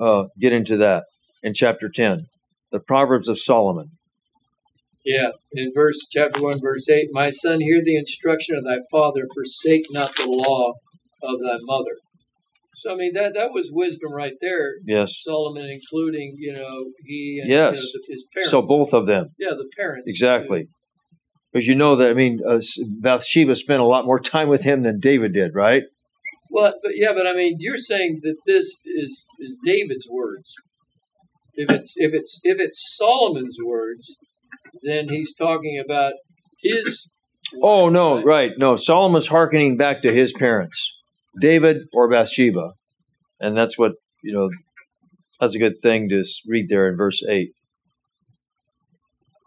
uh, 0.00 0.24
get 0.38 0.52
into 0.52 0.76
that 0.78 1.04
in 1.42 1.54
chapter 1.54 1.88
10. 1.88 2.26
The 2.72 2.80
Proverbs 2.80 3.28
of 3.28 3.38
Solomon. 3.38 3.90
Yeah, 5.04 5.30
in 5.52 5.70
verse 5.74 6.06
chapter 6.10 6.42
one, 6.42 6.58
verse 6.60 6.88
eight, 6.90 7.08
my 7.12 7.30
son, 7.30 7.60
hear 7.60 7.80
the 7.82 7.96
instruction 7.96 8.56
of 8.56 8.64
thy 8.64 8.78
father, 8.90 9.26
forsake 9.34 9.86
not 9.90 10.14
the 10.16 10.28
law 10.28 10.74
of 11.22 11.40
thy 11.40 11.56
mother. 11.62 11.96
So 12.74 12.92
I 12.92 12.96
mean 12.96 13.14
that 13.14 13.32
that 13.34 13.52
was 13.52 13.70
wisdom 13.72 14.12
right 14.12 14.34
there. 14.40 14.74
Yes. 14.84 15.14
Solomon, 15.20 15.64
including 15.70 16.36
you 16.38 16.52
know 16.52 16.84
he 17.06 17.40
and 17.40 17.50
Yes. 17.50 17.76
you 17.82 17.82
know, 17.82 18.00
his 18.08 18.26
parents. 18.32 18.50
So 18.50 18.62
both 18.62 18.92
of 18.92 19.06
them. 19.06 19.30
yeah, 19.38 19.50
the 19.50 19.68
parents 19.76 20.04
Exactly. 20.06 20.68
Because 21.52 21.66
you 21.66 21.74
know 21.74 21.96
that, 21.96 22.10
I 22.10 22.14
mean, 22.14 22.38
uh, 22.48 22.60
Bathsheba 23.00 23.56
spent 23.56 23.80
a 23.80 23.84
lot 23.84 24.04
more 24.06 24.20
time 24.20 24.48
with 24.48 24.62
him 24.62 24.82
than 24.84 25.00
David 25.00 25.32
did, 25.32 25.52
right? 25.52 25.82
Well, 26.50 26.74
but 26.82 26.92
yeah, 26.96 27.12
but 27.14 27.26
I 27.26 27.34
mean, 27.34 27.56
you're 27.58 27.76
saying 27.76 28.20
that 28.22 28.36
this 28.46 28.78
is 28.84 29.26
is 29.38 29.58
David's 29.64 30.06
words. 30.10 30.52
If 31.54 31.70
it's 31.70 31.94
if 31.96 32.12
it's 32.12 32.40
if 32.42 32.58
it's 32.60 32.96
Solomon's 32.96 33.56
words, 33.64 34.16
then 34.82 35.08
he's 35.08 35.34
talking 35.34 35.80
about 35.82 36.14
his. 36.62 37.08
Oh, 37.62 37.88
no, 37.88 38.16
right? 38.16 38.24
right. 38.24 38.50
No, 38.58 38.76
Solomon's 38.76 39.26
hearkening 39.26 39.76
back 39.76 40.02
to 40.02 40.12
his 40.12 40.32
parents, 40.32 40.92
David 41.40 41.78
or 41.92 42.08
Bathsheba. 42.08 42.72
And 43.40 43.56
that's 43.56 43.76
what, 43.76 43.92
you 44.22 44.32
know, 44.32 44.50
that's 45.40 45.54
a 45.54 45.58
good 45.58 45.72
thing 45.82 46.08
to 46.10 46.22
read 46.46 46.68
there 46.68 46.88
in 46.88 46.96
verse 46.96 47.22
8. 47.28 47.50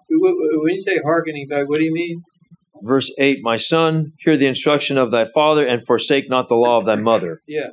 Wh- 0.10 0.16
wh- 0.20 0.64
When 0.64 0.74
you 0.74 0.82
say 0.82 1.00
hearkening 1.04 1.48
back, 1.48 1.70
what 1.70 1.78
do 1.78 1.86
you 1.86 1.94
mean? 1.94 2.24
Verse 2.84 3.10
8 3.18 3.40
My 3.42 3.56
son, 3.58 4.12
hear 4.20 4.36
the 4.38 4.46
instruction 4.46 4.98
of 4.98 5.10
thy 5.10 5.26
father, 5.34 5.66
and 5.66 5.86
forsake 5.88 6.30
not 6.30 6.50
the 6.50 6.56
law 6.56 6.78
of 6.80 6.86
thy 6.86 6.96
mother. 6.98 7.42
Yeah. 7.48 7.68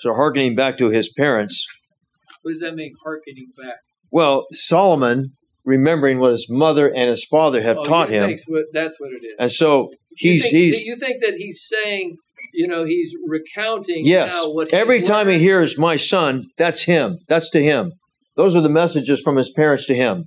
So, 0.00 0.14
hearkening 0.14 0.54
back 0.56 0.78
to 0.78 0.88
his 0.90 1.12
parents. 1.14 1.62
What 2.42 2.52
does 2.52 2.60
that 2.62 2.74
mean? 2.74 2.94
Hearkening 3.04 3.48
back. 3.56 3.76
Well, 4.10 4.46
Solomon, 4.52 5.32
remembering 5.64 6.18
what 6.20 6.30
his 6.32 6.46
mother 6.48 6.86
and 6.88 7.10
his 7.10 7.26
father 7.30 7.62
have 7.62 7.76
Oh, 7.78 7.84
taught 7.84 8.08
him. 8.08 8.34
what- 8.46 8.64
that's 8.72 8.98
what 8.98 9.10
it 9.12 9.24
is. 9.26 9.34
And 9.38 9.52
so 9.52 9.90
You 10.18 10.32
he's, 10.32 10.42
think, 10.44 10.54
he's, 10.54 10.80
you 10.80 10.96
think 10.96 11.16
that 11.22 11.34
he's 11.36 11.62
saying, 11.68 12.16
you 12.54 12.66
know, 12.66 12.84
he's 12.86 13.14
recounting 13.26 14.06
Yes. 14.06 14.32
now 14.32 14.50
what 14.52 14.72
Every 14.72 15.02
time 15.02 15.28
he 15.28 15.38
hears 15.38 15.76
my 15.78 15.96
son, 15.96 16.46
that's 16.56 16.84
him. 16.84 17.18
That's 17.28 17.50
to 17.50 17.62
him. 17.62 17.92
Those 18.36 18.56
are 18.56 18.62
the 18.62 18.68
messages 18.70 19.20
from 19.20 19.36
his 19.36 19.52
parents 19.52 19.84
to 19.86 19.94
him. 19.94 20.24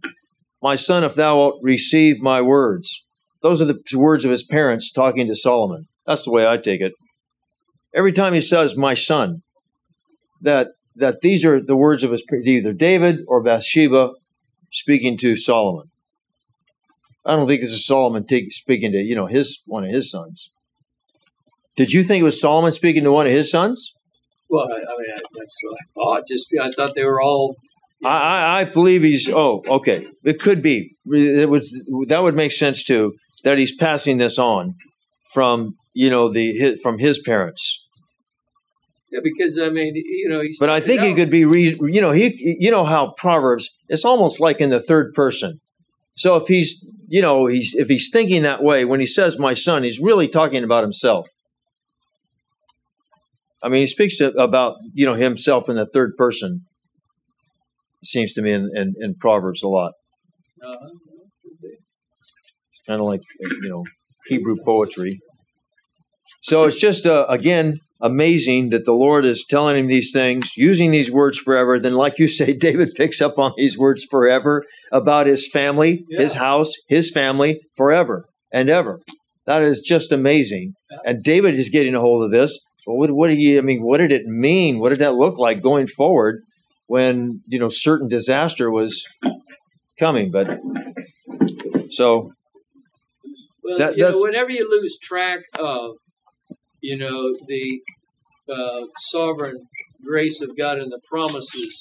My 0.62 0.76
son, 0.76 1.04
if 1.04 1.16
thou 1.16 1.38
wilt 1.38 1.60
receive 1.64 2.18
my 2.20 2.42
words. 2.42 3.06
Those 3.42 3.62
are 3.62 3.66
the 3.66 3.80
words 3.94 4.26
of 4.26 4.32
his 4.32 4.44
parents 4.44 4.92
talking 4.92 5.28
to 5.28 5.36
Solomon. 5.36 5.88
That's 6.06 6.24
the 6.24 6.32
way 6.32 6.46
I 6.46 6.58
take 6.58 6.82
it. 6.82 6.94
Every 7.94 8.12
time 8.12 8.34
he 8.34 8.42
says 8.42 8.76
my 8.76 8.94
son, 8.94 9.42
that 10.42 10.68
that 10.96 11.22
these 11.22 11.46
are 11.46 11.62
the 11.62 11.76
words 11.76 12.04
of 12.04 12.12
his 12.12 12.24
either 12.44 12.74
David 12.74 13.20
or 13.28 13.44
Bathsheba 13.44 14.12
speaking 14.72 15.18
to 15.20 15.36
Solomon. 15.36 15.90
I 17.26 17.36
don't 17.36 17.48
think 17.48 17.62
this 17.62 17.72
is 17.72 17.86
Solomon 17.86 18.26
speaking 18.50 18.92
to 18.92 18.98
you 18.98 19.16
know 19.16 19.28
his 19.28 19.62
one 19.66 19.84
of 19.84 19.92
his 19.92 20.10
sons. 20.10 20.50
Did 21.76 21.94
you 21.94 22.04
think 22.04 22.22
it 22.22 22.26
was 22.26 22.42
Solomon 22.42 22.72
speaking 22.72 23.04
to 23.04 23.12
one 23.12 23.28
of 23.28 23.34
his 23.34 23.52
sons? 23.52 23.94
Well, 24.50 24.66
I, 24.72 24.76
I 24.76 24.78
mean, 24.78 25.12
I, 25.16 25.20
that's 25.38 25.58
what 25.62 25.78
I 25.80 25.86
thought. 25.94 26.28
Just 26.28 26.48
I 26.62 26.72
thought 26.72 26.96
they 26.96 27.04
were 27.04 27.22
all. 27.22 27.56
I, 28.04 28.10
I, 28.10 28.60
I 28.60 28.64
believe 28.64 29.04
he's. 29.04 29.30
Oh, 29.30 29.62
okay. 29.68 30.08
It 30.24 30.40
could 30.40 30.62
be. 30.62 30.96
It 31.06 31.50
was 31.50 31.76
that 32.08 32.24
would 32.24 32.36
make 32.36 32.52
sense 32.52 32.84
too. 32.84 33.14
That 33.48 33.58
he's 33.58 33.74
passing 33.74 34.18
this 34.18 34.38
on 34.38 34.76
from 35.34 35.78
you 35.94 36.10
know 36.10 36.30
the 36.30 36.52
his, 36.52 36.82
from 36.82 37.00
his 37.00 37.18
parents. 37.18 37.82
Yeah, 39.10 39.22
because 39.24 39.58
I 39.58 39.70
mean, 39.70 39.94
you 39.96 40.28
know, 40.28 40.42
he's. 40.42 40.60
But 40.60 40.70
I 40.70 40.82
think 40.82 41.02
he 41.02 41.14
could 41.14 41.30
be. 41.30 41.46
Re, 41.46 41.78
you 41.82 42.02
know 42.02 42.12
he. 42.12 42.58
You 42.60 42.72
know 42.72 42.84
how 42.84 43.14
Proverbs. 43.16 43.70
It's 43.88 44.04
almost 44.04 44.42
like 44.42 44.60
in 44.60 44.70
the 44.70 44.82
third 44.82 45.14
person. 45.14 45.62
So 46.18 46.36
if 46.36 46.50
he's 46.50 46.86
you 47.08 47.22
know 47.22 47.46
he's 47.46 47.74
if 47.74 47.88
he's 47.88 48.10
thinking 48.12 48.44
that 48.44 48.62
way 48.62 48.84
when 48.84 49.00
he 49.00 49.08
says 49.08 49.40
my 49.40 49.54
son, 49.54 49.84
he's 49.84 50.02
really 50.02 50.28
talking 50.28 50.66
about 50.66 50.84
himself. 50.84 51.30
I 53.64 53.70
mean, 53.70 53.80
he 53.80 53.88
speaks 53.88 54.18
to, 54.18 54.32
about 54.34 54.76
you 54.94 55.06
know 55.06 55.16
himself 55.16 55.70
in 55.70 55.78
the 55.78 55.86
third 55.86 56.18
person. 56.18 56.66
Seems 58.04 58.34
to 58.34 58.42
me 58.42 58.52
in, 58.52 58.70
in, 58.76 58.94
in 59.00 59.16
Proverbs 59.16 59.64
a 59.64 59.70
lot. 59.70 59.94
Uh-huh. 60.62 60.90
Kind 62.88 63.00
of 63.00 63.06
like 63.06 63.22
you 63.40 63.70
know 63.70 63.84
Hebrew 64.28 64.58
poetry. 64.64 65.20
So 66.42 66.64
it's 66.64 66.80
just 66.80 67.06
uh, 67.06 67.26
again 67.30 67.76
amazing 68.02 68.70
that 68.70 68.86
the 68.86 68.94
Lord 68.94 69.26
is 69.26 69.46
telling 69.50 69.78
him 69.78 69.88
these 69.88 70.12
things, 70.12 70.52
using 70.56 70.92
these 70.92 71.12
words 71.12 71.38
forever. 71.38 71.80
Then, 71.80 71.94
like 71.94 72.20
you 72.20 72.28
say, 72.28 72.54
David 72.58 72.90
picks 72.96 73.22
up 73.22 73.38
on 73.38 73.54
these 73.58 73.78
words 73.78 74.06
forever 74.10 74.64
about 74.92 75.28
his 75.28 75.50
family, 75.50 76.06
his 76.10 76.34
house, 76.34 76.74
his 76.88 77.12
family, 77.12 77.62
forever 77.76 78.26
and 78.52 78.70
ever. 78.70 79.00
That 79.46 79.62
is 79.62 79.82
just 79.82 80.12
amazing. 80.12 80.74
Yeah. 80.92 80.98
And 81.06 81.24
David 81.24 81.56
is 81.56 81.70
getting 81.70 81.96
a 81.96 82.00
hold 82.00 82.24
of 82.24 82.32
this. 82.32 82.60
What, 82.86 83.12
what 83.12 83.28
do 83.28 83.36
you? 83.36 83.58
I 83.58 83.62
mean, 83.62 83.82
what 83.82 83.98
did 83.98 84.12
it 84.12 84.26
mean? 84.26 84.80
What 84.80 84.90
did 84.90 85.00
that 85.00 85.16
look 85.16 85.38
like 85.38 85.62
going 85.62 85.88
forward 85.88 86.42
when 86.88 87.42
you 87.48 87.60
know 87.60 87.70
certain 87.70 88.08
disaster 88.08 88.72
was 88.72 89.06
coming? 90.00 90.32
But 90.32 90.60
so 91.92 92.32
Well, 93.68 93.78
That- 93.80 93.98
you 93.98 94.04
know, 94.04 94.22
whenever 94.22 94.50
you 94.50 94.70
lose 94.70 94.98
track 94.98 95.42
of, 95.60 95.98
you 96.80 96.98
know, 96.98 97.36
the 97.48 97.82
uh, 98.50 98.86
sovereign 98.98 99.68
grace 100.06 100.42
of 100.42 100.56
God 100.58 100.78
and 100.78 100.90
the 100.90 101.02
promises 101.04 101.78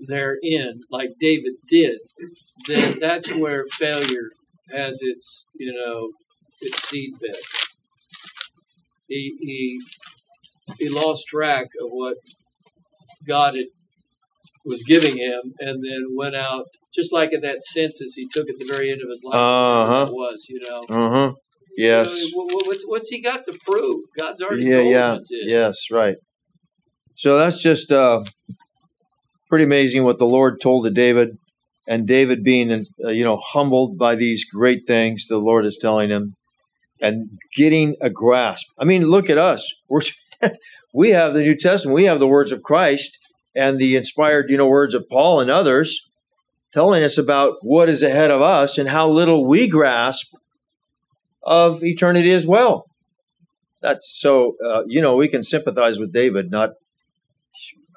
therein, 0.00 0.80
like 0.90 1.10
David 1.20 1.54
did, 1.68 1.98
then 2.66 2.96
that's 2.98 3.30
where 3.34 3.66
failure 3.72 4.30
has 4.72 5.00
its, 5.02 5.46
you 5.54 5.74
know, 5.74 6.12
its 6.62 6.90
seedbed. 6.90 7.36
He 9.08 9.36
he 9.40 9.80
he 10.78 10.88
lost 10.88 11.26
track 11.28 11.66
of 11.82 11.90
what 11.90 12.16
God 13.28 13.56
had 13.56 13.66
was 14.66 14.82
giving 14.82 15.16
him, 15.16 15.54
and 15.60 15.82
then 15.84 16.04
went 16.16 16.34
out 16.34 16.66
just 16.94 17.12
like 17.12 17.32
in 17.32 17.40
that 17.42 17.62
census 17.62 18.14
he 18.14 18.26
took 18.30 18.48
at 18.50 18.56
the 18.58 18.66
very 18.66 18.90
end 18.90 19.00
of 19.02 19.08
his 19.08 19.22
life. 19.24 19.36
Uh-huh. 19.36 20.06
was 20.12 20.46
you 20.48 20.60
know. 20.68 20.82
Uh 20.88 21.10
huh. 21.10 21.32
Yes. 21.76 22.08
Wha- 22.34 22.44
wha- 22.50 22.62
what's 22.66 22.84
what's 22.86 23.08
he 23.10 23.22
got 23.22 23.40
to 23.50 23.58
prove? 23.66 24.00
God's 24.18 24.42
already 24.42 24.64
Yeah. 24.64 24.76
told 24.76 24.90
Yeah. 24.90 25.12
him. 25.14 25.20
Yes. 25.48 25.76
Right. 25.90 26.16
So 27.14 27.38
that's 27.38 27.62
just 27.62 27.92
uh, 27.92 28.22
pretty 29.48 29.64
amazing 29.64 30.04
what 30.04 30.18
the 30.18 30.26
Lord 30.26 30.60
told 30.60 30.84
to 30.84 30.90
David, 30.90 31.38
and 31.86 32.06
David 32.06 32.42
being 32.42 32.70
uh, 33.04 33.08
you 33.10 33.24
know 33.24 33.38
humbled 33.42 33.96
by 33.98 34.14
these 34.16 34.44
great 34.44 34.86
things 34.86 35.26
the 35.28 35.38
Lord 35.38 35.64
is 35.66 35.78
telling 35.80 36.10
him, 36.10 36.34
and 37.00 37.28
getting 37.54 37.96
a 38.00 38.10
grasp. 38.10 38.66
I 38.80 38.84
mean, 38.84 39.04
look 39.04 39.30
at 39.30 39.38
us. 39.38 39.70
We're 39.88 40.00
we 40.94 41.10
have 41.10 41.34
the 41.34 41.42
New 41.42 41.56
Testament. 41.56 41.94
We 41.94 42.04
have 42.04 42.20
the 42.20 42.26
words 42.26 42.52
of 42.52 42.62
Christ 42.62 43.16
and 43.56 43.78
the 43.78 43.96
inspired 43.96 44.46
you 44.48 44.56
know 44.56 44.66
words 44.68 44.94
of 44.94 45.08
Paul 45.08 45.40
and 45.40 45.50
others 45.50 46.08
telling 46.76 47.02
us 47.02 47.16
about 47.16 47.54
what 47.62 47.88
is 47.88 48.02
ahead 48.02 48.30
of 48.30 48.42
us 48.42 48.76
and 48.76 48.90
how 48.90 49.08
little 49.08 49.46
we 49.46 49.66
grasp 49.66 50.34
of 51.42 51.82
eternity 51.82 52.32
as 52.32 52.46
well. 52.46 52.84
That's 53.80 54.12
so, 54.14 54.56
uh, 54.64 54.82
you 54.86 55.00
know, 55.00 55.16
we 55.16 55.28
can 55.28 55.42
sympathize 55.42 55.98
with 55.98 56.12
David, 56.12 56.50
not 56.50 56.70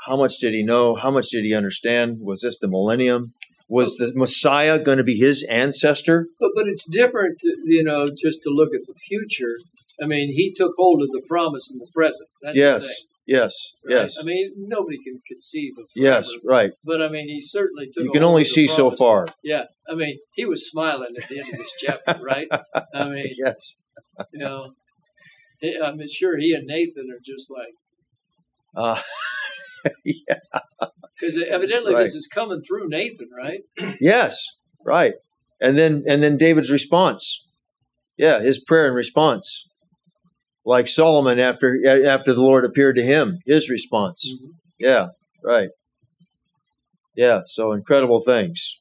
how 0.07 0.15
much 0.15 0.37
did 0.37 0.53
he 0.53 0.63
know? 0.63 0.95
How 0.95 1.11
much 1.11 1.29
did 1.29 1.43
he 1.43 1.53
understand? 1.53 2.19
Was 2.21 2.41
this 2.41 2.57
the 2.57 2.67
millennium? 2.67 3.33
Was 3.67 3.97
the 3.97 4.13
Messiah 4.15 4.79
going 4.79 4.97
to 4.97 5.03
be 5.03 5.17
his 5.17 5.43
ancestor? 5.43 6.27
But 6.39 6.51
but 6.55 6.67
it's 6.67 6.87
different, 6.89 7.37
you 7.65 7.83
know, 7.83 8.07
just 8.07 8.41
to 8.43 8.49
look 8.49 8.69
at 8.73 8.87
the 8.87 8.93
future. 8.93 9.57
I 10.01 10.05
mean, 10.05 10.33
he 10.33 10.53
took 10.55 10.71
hold 10.77 11.03
of 11.03 11.09
the 11.09 11.21
promise 11.27 11.69
in 11.71 11.79
the 11.79 11.87
present. 11.93 12.29
That's 12.41 12.55
yes, 12.55 12.85
thing, 12.85 12.93
yes, 13.29 13.53
right? 13.85 13.95
yes, 14.03 14.17
I 14.19 14.23
mean, 14.23 14.51
nobody 14.57 14.97
can 15.03 15.21
conceive 15.27 15.73
of 15.79 15.85
forever, 15.91 16.17
yes, 16.19 16.31
right. 16.45 16.71
But 16.83 17.01
I 17.01 17.07
mean, 17.09 17.27
he 17.29 17.39
certainly 17.41 17.87
took. 17.93 18.03
You 18.03 18.11
can 18.11 18.23
only 18.23 18.43
see 18.43 18.67
so 18.67 18.91
far. 18.91 19.27
Yeah, 19.43 19.65
I 19.89 19.95
mean, 19.95 20.19
he 20.35 20.45
was 20.45 20.69
smiling 20.69 21.13
at 21.21 21.29
the 21.29 21.39
end 21.39 21.53
of 21.53 21.59
this 21.59 21.73
chapter, 21.79 22.19
right? 22.33 22.47
I 22.93 23.09
mean, 23.09 23.31
Yes. 23.37 23.75
you 24.33 24.39
know, 24.39 24.73
he- 25.61 25.79
I'm 25.83 25.99
sure 26.09 26.37
he 26.37 26.53
and 26.53 26.65
Nathan 26.65 27.07
are 27.11 27.21
just 27.23 27.49
like 27.49 27.73
Uh, 28.75 29.01
because 31.19 31.47
evidently 31.49 31.93
Right. 31.93 32.03
this 32.03 32.15
is 32.15 32.27
coming 32.27 32.61
through 32.61 32.87
Nathan, 32.89 33.29
right? 33.37 33.61
yes, 34.01 34.37
right. 34.85 35.13
And 35.61 35.77
then 35.77 36.03
and 36.07 36.23
then 36.23 36.37
David's 36.37 36.71
response. 36.71 37.45
Yeah, 38.17 38.39
his 38.41 38.59
prayer 38.59 38.87
and 38.87 38.95
response. 38.95 39.65
Like 40.65 40.87
Solomon 40.87 41.39
after 41.39 41.79
after 42.05 42.33
the 42.33 42.41
Lord 42.41 42.65
appeared 42.65 42.95
to 42.97 43.03
him, 43.03 43.39
his 43.45 43.69
response. 43.69 44.29
Mhm. 44.29 44.49
Yeah, 44.79 45.07
right. 45.43 45.69
Yeah, 47.15 47.41
so 47.47 47.71
incredible 47.71 48.21
things. 48.25 48.77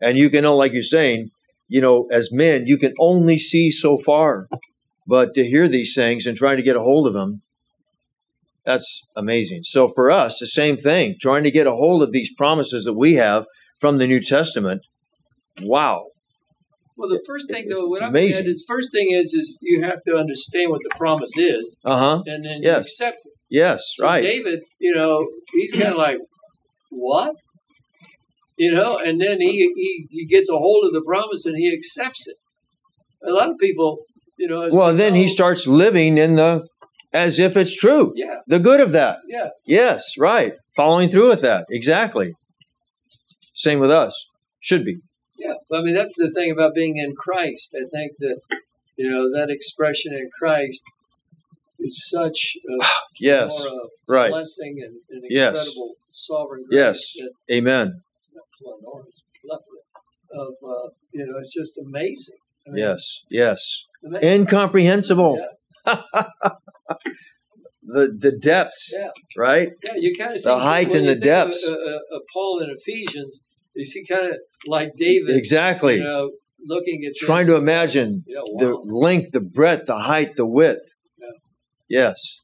And 0.00 0.16
you 0.16 0.30
can 0.30 0.42
know, 0.42 0.56
like 0.56 0.72
you're 0.72 0.82
saying, 0.82 1.30
you 1.68 1.80
know, 1.80 2.06
as 2.12 2.30
men, 2.32 2.66
you 2.66 2.78
can 2.78 2.94
only 2.98 3.38
see 3.38 3.70
so 3.70 3.96
far. 3.96 4.48
But 5.06 5.34
to 5.34 5.44
hear 5.44 5.66
these 5.66 5.94
things 5.94 6.26
and 6.26 6.36
trying 6.36 6.56
to 6.58 6.62
get 6.62 6.76
a 6.76 6.82
hold 6.82 7.06
of 7.06 7.14
them, 7.14 7.42
that's 8.64 9.08
amazing. 9.16 9.62
So 9.64 9.88
for 9.88 10.10
us, 10.10 10.38
the 10.38 10.46
same 10.46 10.76
thing, 10.76 11.16
trying 11.20 11.44
to 11.44 11.50
get 11.50 11.66
a 11.66 11.72
hold 11.72 12.02
of 12.02 12.12
these 12.12 12.32
promises 12.34 12.84
that 12.84 12.94
we 12.94 13.14
have 13.14 13.46
from 13.80 13.98
the 13.98 14.06
New 14.06 14.22
Testament. 14.22 14.82
Wow. 15.62 16.09
Well, 17.00 17.08
the 17.08 17.22
first 17.26 17.48
thing 17.48 17.66
though, 17.72 17.86
what 17.86 18.02
I'm 18.02 18.14
at 18.14 18.46
is 18.46 18.62
first 18.68 18.92
thing 18.92 19.08
is 19.10 19.32
is 19.32 19.56
you 19.62 19.82
have 19.82 20.02
to 20.06 20.16
understand 20.16 20.70
what 20.70 20.80
the 20.82 20.90
promise 20.96 21.36
is, 21.38 21.78
Uh 21.84 21.96
huh. 21.96 22.22
and 22.26 22.44
then 22.44 22.58
Yes. 22.62 22.76
you 22.76 22.80
accept 22.82 23.18
it. 23.24 23.32
Yes, 23.48 23.82
So 23.96 24.04
right. 24.04 24.22
David, 24.22 24.60
you 24.78 24.94
know, 24.94 25.26
he's 25.54 25.72
kind 25.72 25.88
of 25.94 25.96
like, 25.96 26.18
what? 26.90 27.34
You 28.58 28.72
know, 28.74 28.98
and 28.98 29.18
then 29.20 29.40
he, 29.40 29.72
he 29.74 30.06
he 30.10 30.26
gets 30.26 30.50
a 30.50 30.58
hold 30.58 30.84
of 30.84 30.92
the 30.92 31.02
promise 31.02 31.46
and 31.46 31.56
he 31.56 31.72
accepts 31.72 32.28
it. 32.28 32.36
A 33.26 33.32
lot 33.32 33.48
of 33.50 33.56
people, 33.58 34.04
you 34.38 34.46
know. 34.48 34.68
Well, 34.70 34.92
we 34.92 34.98
then 34.98 35.14
he 35.14 35.26
starts 35.28 35.66
living 35.66 36.18
in 36.18 36.34
the 36.34 36.66
as 37.12 37.38
if 37.38 37.56
it's 37.56 37.74
true. 37.74 38.12
Yeah, 38.14 38.36
The 38.46 38.58
good 38.58 38.80
of 38.80 38.92
that. 38.92 39.18
yeah. 39.26 39.48
Yes, 39.66 40.12
right. 40.18 40.52
Following 40.76 41.08
through 41.08 41.30
with 41.30 41.40
that. 41.40 41.64
Exactly. 41.70 42.34
Same 43.54 43.78
with 43.80 43.90
us. 43.90 44.14
Should 44.60 44.84
be. 44.84 44.98
Yeah, 45.40 45.54
I 45.72 45.82
mean 45.82 45.94
that's 45.94 46.16
the 46.16 46.30
thing 46.30 46.50
about 46.52 46.74
being 46.74 46.96
in 46.96 47.14
Christ. 47.16 47.74
I 47.74 47.84
think 47.88 48.12
that 48.18 48.38
you 48.96 49.08
know 49.10 49.30
that 49.36 49.48
expression 49.50 50.12
in 50.12 50.28
Christ 50.38 50.82
is 51.78 51.94
such 52.16 52.56
a 52.68 52.84
Yes. 53.20 53.50
more 53.58 53.68
of 53.68 53.90
right. 54.08 54.30
blessing 54.30 54.74
and, 54.84 54.96
and 55.10 55.22
Yes. 55.30 55.48
incredible 55.56 55.94
sovereign 56.10 56.64
Yes. 56.70 56.98
grace 57.18 57.28
Amen. 57.58 58.02
It's 58.18 58.30
not 58.34 58.44
enormous 58.80 59.24
plethora 59.42 60.44
of 60.46 60.54
uh, 60.62 60.88
you 61.12 61.24
know 61.26 61.38
it's 61.38 61.54
just 61.54 61.74
amazing. 61.78 62.36
I 62.66 62.70
mean, 62.70 62.84
Yes. 62.84 63.02
Yes. 63.30 63.86
amazing. 64.04 64.28
Incomprehensible. 64.42 65.34
Yeah, 65.86 66.02
The 67.82 68.14
the 68.26 68.30
depths, 68.32 68.92
yeah, 68.96 69.08
right? 69.36 69.68
yeah. 69.86 69.94
You 69.96 70.14
kind 70.16 70.32
of 70.34 70.38
see 70.40 70.48
The 70.50 70.58
height 70.58 70.94
and 70.94 71.08
the 71.08 71.14
think 71.14 71.24
of, 71.24 71.32
depths. 71.34 71.66
Uh, 71.66 71.72
uh, 71.72 72.16
uh, 72.16 72.18
Paul 72.32 72.60
in 72.62 72.70
Ephesians, 72.70 73.40
you 73.74 73.84
see 73.84 74.04
kind 74.04 74.26
of 74.26 74.36
like 74.66 74.90
David, 74.96 75.36
Exactly. 75.36 75.96
you 75.96 76.04
know, 76.04 76.30
looking 76.66 77.02
at 77.08 77.14
Trying 77.16 77.46
this, 77.46 77.48
to 77.48 77.56
imagine 77.56 78.24
yeah, 78.26 78.40
the 78.58 78.74
length, 78.84 79.30
the 79.32 79.40
breadth, 79.40 79.86
the 79.86 79.96
height, 79.98 80.36
the 80.36 80.46
width. 80.46 80.80
Yeah. 81.88 82.00
Yes. 82.02 82.36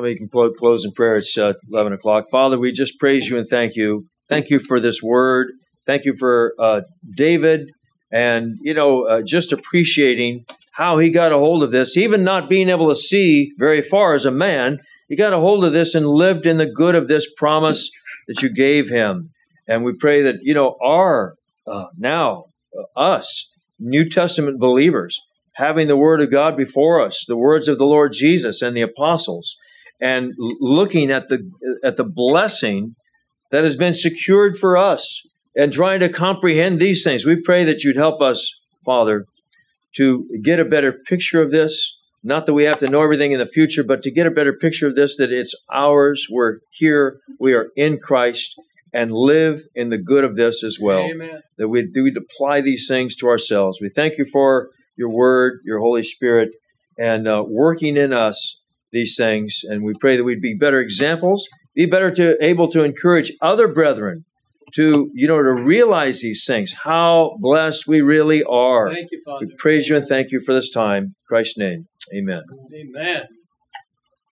We 0.00 0.16
can 0.16 0.28
clo- 0.28 0.52
close 0.52 0.84
in 0.84 0.92
prayer. 0.92 1.16
It's 1.16 1.36
uh, 1.36 1.54
11 1.70 1.92
o'clock. 1.94 2.26
Father, 2.30 2.58
we 2.58 2.70
just 2.70 2.98
praise 3.00 3.28
you 3.28 3.36
and 3.38 3.46
thank 3.48 3.74
you. 3.74 4.06
Thank 4.28 4.48
you 4.48 4.60
for 4.60 4.78
this 4.78 5.02
word. 5.02 5.48
Thank 5.86 6.04
you 6.04 6.14
for 6.16 6.54
uh, 6.60 6.82
David 7.16 7.70
and, 8.12 8.54
you 8.62 8.72
know, 8.74 9.04
uh, 9.06 9.22
just 9.26 9.52
appreciating 9.52 10.44
how 10.74 10.98
he 10.98 11.10
got 11.10 11.32
a 11.32 11.38
hold 11.38 11.64
of 11.64 11.72
this, 11.72 11.96
even 11.96 12.22
not 12.22 12.48
being 12.48 12.68
able 12.68 12.88
to 12.88 12.94
see 12.96 13.50
very 13.58 13.82
far 13.82 14.14
as 14.14 14.24
a 14.24 14.30
man. 14.30 14.78
He 15.08 15.16
got 15.16 15.32
a 15.32 15.38
hold 15.40 15.64
of 15.64 15.72
this 15.72 15.94
and 15.96 16.06
lived 16.06 16.46
in 16.46 16.58
the 16.58 16.70
good 16.70 16.94
of 16.94 17.08
this 17.08 17.26
promise 17.36 17.90
that 18.28 18.42
you 18.42 18.48
gave 18.52 18.88
him. 18.88 19.30
And 19.70 19.84
we 19.84 19.92
pray 19.92 20.22
that, 20.22 20.40
you 20.42 20.52
know, 20.52 20.76
our 20.84 21.36
uh, 21.64 21.86
now, 21.96 22.46
uh, 22.76 22.98
us, 22.98 23.48
New 23.78 24.08
Testament 24.08 24.58
believers, 24.58 25.20
having 25.54 25.86
the 25.86 25.96
Word 25.96 26.20
of 26.20 26.30
God 26.30 26.56
before 26.56 27.00
us, 27.00 27.24
the 27.28 27.36
words 27.36 27.68
of 27.68 27.78
the 27.78 27.86
Lord 27.86 28.12
Jesus 28.12 28.62
and 28.62 28.76
the 28.76 28.82
apostles, 28.82 29.56
and 30.00 30.32
l- 30.40 30.56
looking 30.58 31.12
at 31.12 31.28
the 31.28 31.48
at 31.84 31.96
the 31.96 32.04
blessing 32.04 32.96
that 33.52 33.62
has 33.62 33.76
been 33.76 33.94
secured 33.94 34.58
for 34.58 34.76
us, 34.76 35.22
and 35.54 35.72
trying 35.72 36.00
to 36.00 36.08
comprehend 36.08 36.80
these 36.80 37.04
things. 37.04 37.24
We 37.24 37.40
pray 37.40 37.62
that 37.62 37.84
you'd 37.84 37.96
help 37.96 38.20
us, 38.20 38.52
Father, 38.84 39.24
to 39.94 40.28
get 40.42 40.58
a 40.58 40.64
better 40.64 40.92
picture 40.92 41.40
of 41.40 41.52
this. 41.52 41.96
Not 42.24 42.46
that 42.46 42.54
we 42.54 42.64
have 42.64 42.80
to 42.80 42.88
know 42.88 43.02
everything 43.02 43.30
in 43.32 43.38
the 43.38 43.46
future, 43.46 43.84
but 43.84 44.02
to 44.02 44.10
get 44.10 44.26
a 44.26 44.32
better 44.32 44.52
picture 44.52 44.88
of 44.88 44.96
this, 44.96 45.16
that 45.16 45.30
it's 45.30 45.54
ours. 45.72 46.26
We're 46.28 46.58
here. 46.72 47.20
We 47.38 47.54
are 47.54 47.68
in 47.76 47.98
Christ 47.98 48.56
and 48.92 49.12
live 49.12 49.62
in 49.74 49.90
the 49.90 49.98
good 49.98 50.24
of 50.24 50.36
this 50.36 50.64
as 50.64 50.78
well 50.80 51.02
Amen. 51.02 51.40
that 51.58 51.68
we 51.68 51.88
we'd 51.94 52.16
apply 52.16 52.60
these 52.60 52.86
things 52.88 53.16
to 53.16 53.28
ourselves. 53.28 53.78
We 53.80 53.88
thank 53.88 54.18
you 54.18 54.24
for 54.24 54.70
your 54.96 55.10
word, 55.10 55.60
your 55.64 55.80
Holy 55.80 56.02
Spirit, 56.02 56.50
and 56.98 57.26
uh, 57.26 57.44
working 57.46 57.96
in 57.96 58.12
us 58.12 58.60
these 58.92 59.16
things. 59.16 59.60
And 59.64 59.84
we 59.84 59.92
pray 60.00 60.16
that 60.16 60.24
we'd 60.24 60.42
be 60.42 60.54
better 60.54 60.80
examples, 60.80 61.46
be 61.74 61.86
better 61.86 62.12
to 62.14 62.36
able 62.44 62.68
to 62.68 62.82
encourage 62.82 63.32
other 63.40 63.68
brethren 63.68 64.24
to 64.74 65.10
you 65.14 65.26
know 65.26 65.36
to 65.36 65.52
realize 65.52 66.20
these 66.20 66.44
things. 66.46 66.74
How 66.84 67.36
blessed 67.40 67.86
we 67.86 68.00
really 68.00 68.42
are. 68.44 68.92
Thank 68.92 69.10
you, 69.10 69.20
Father. 69.24 69.46
We 69.46 69.54
praise 69.58 69.88
you 69.88 69.96
and 69.96 70.06
thank 70.06 70.30
you 70.30 70.40
for 70.44 70.54
this 70.54 70.70
time. 70.70 71.02
In 71.02 71.14
Christ's 71.28 71.58
name, 71.58 71.86
Amen. 72.14 72.42
Amen. 72.74 73.24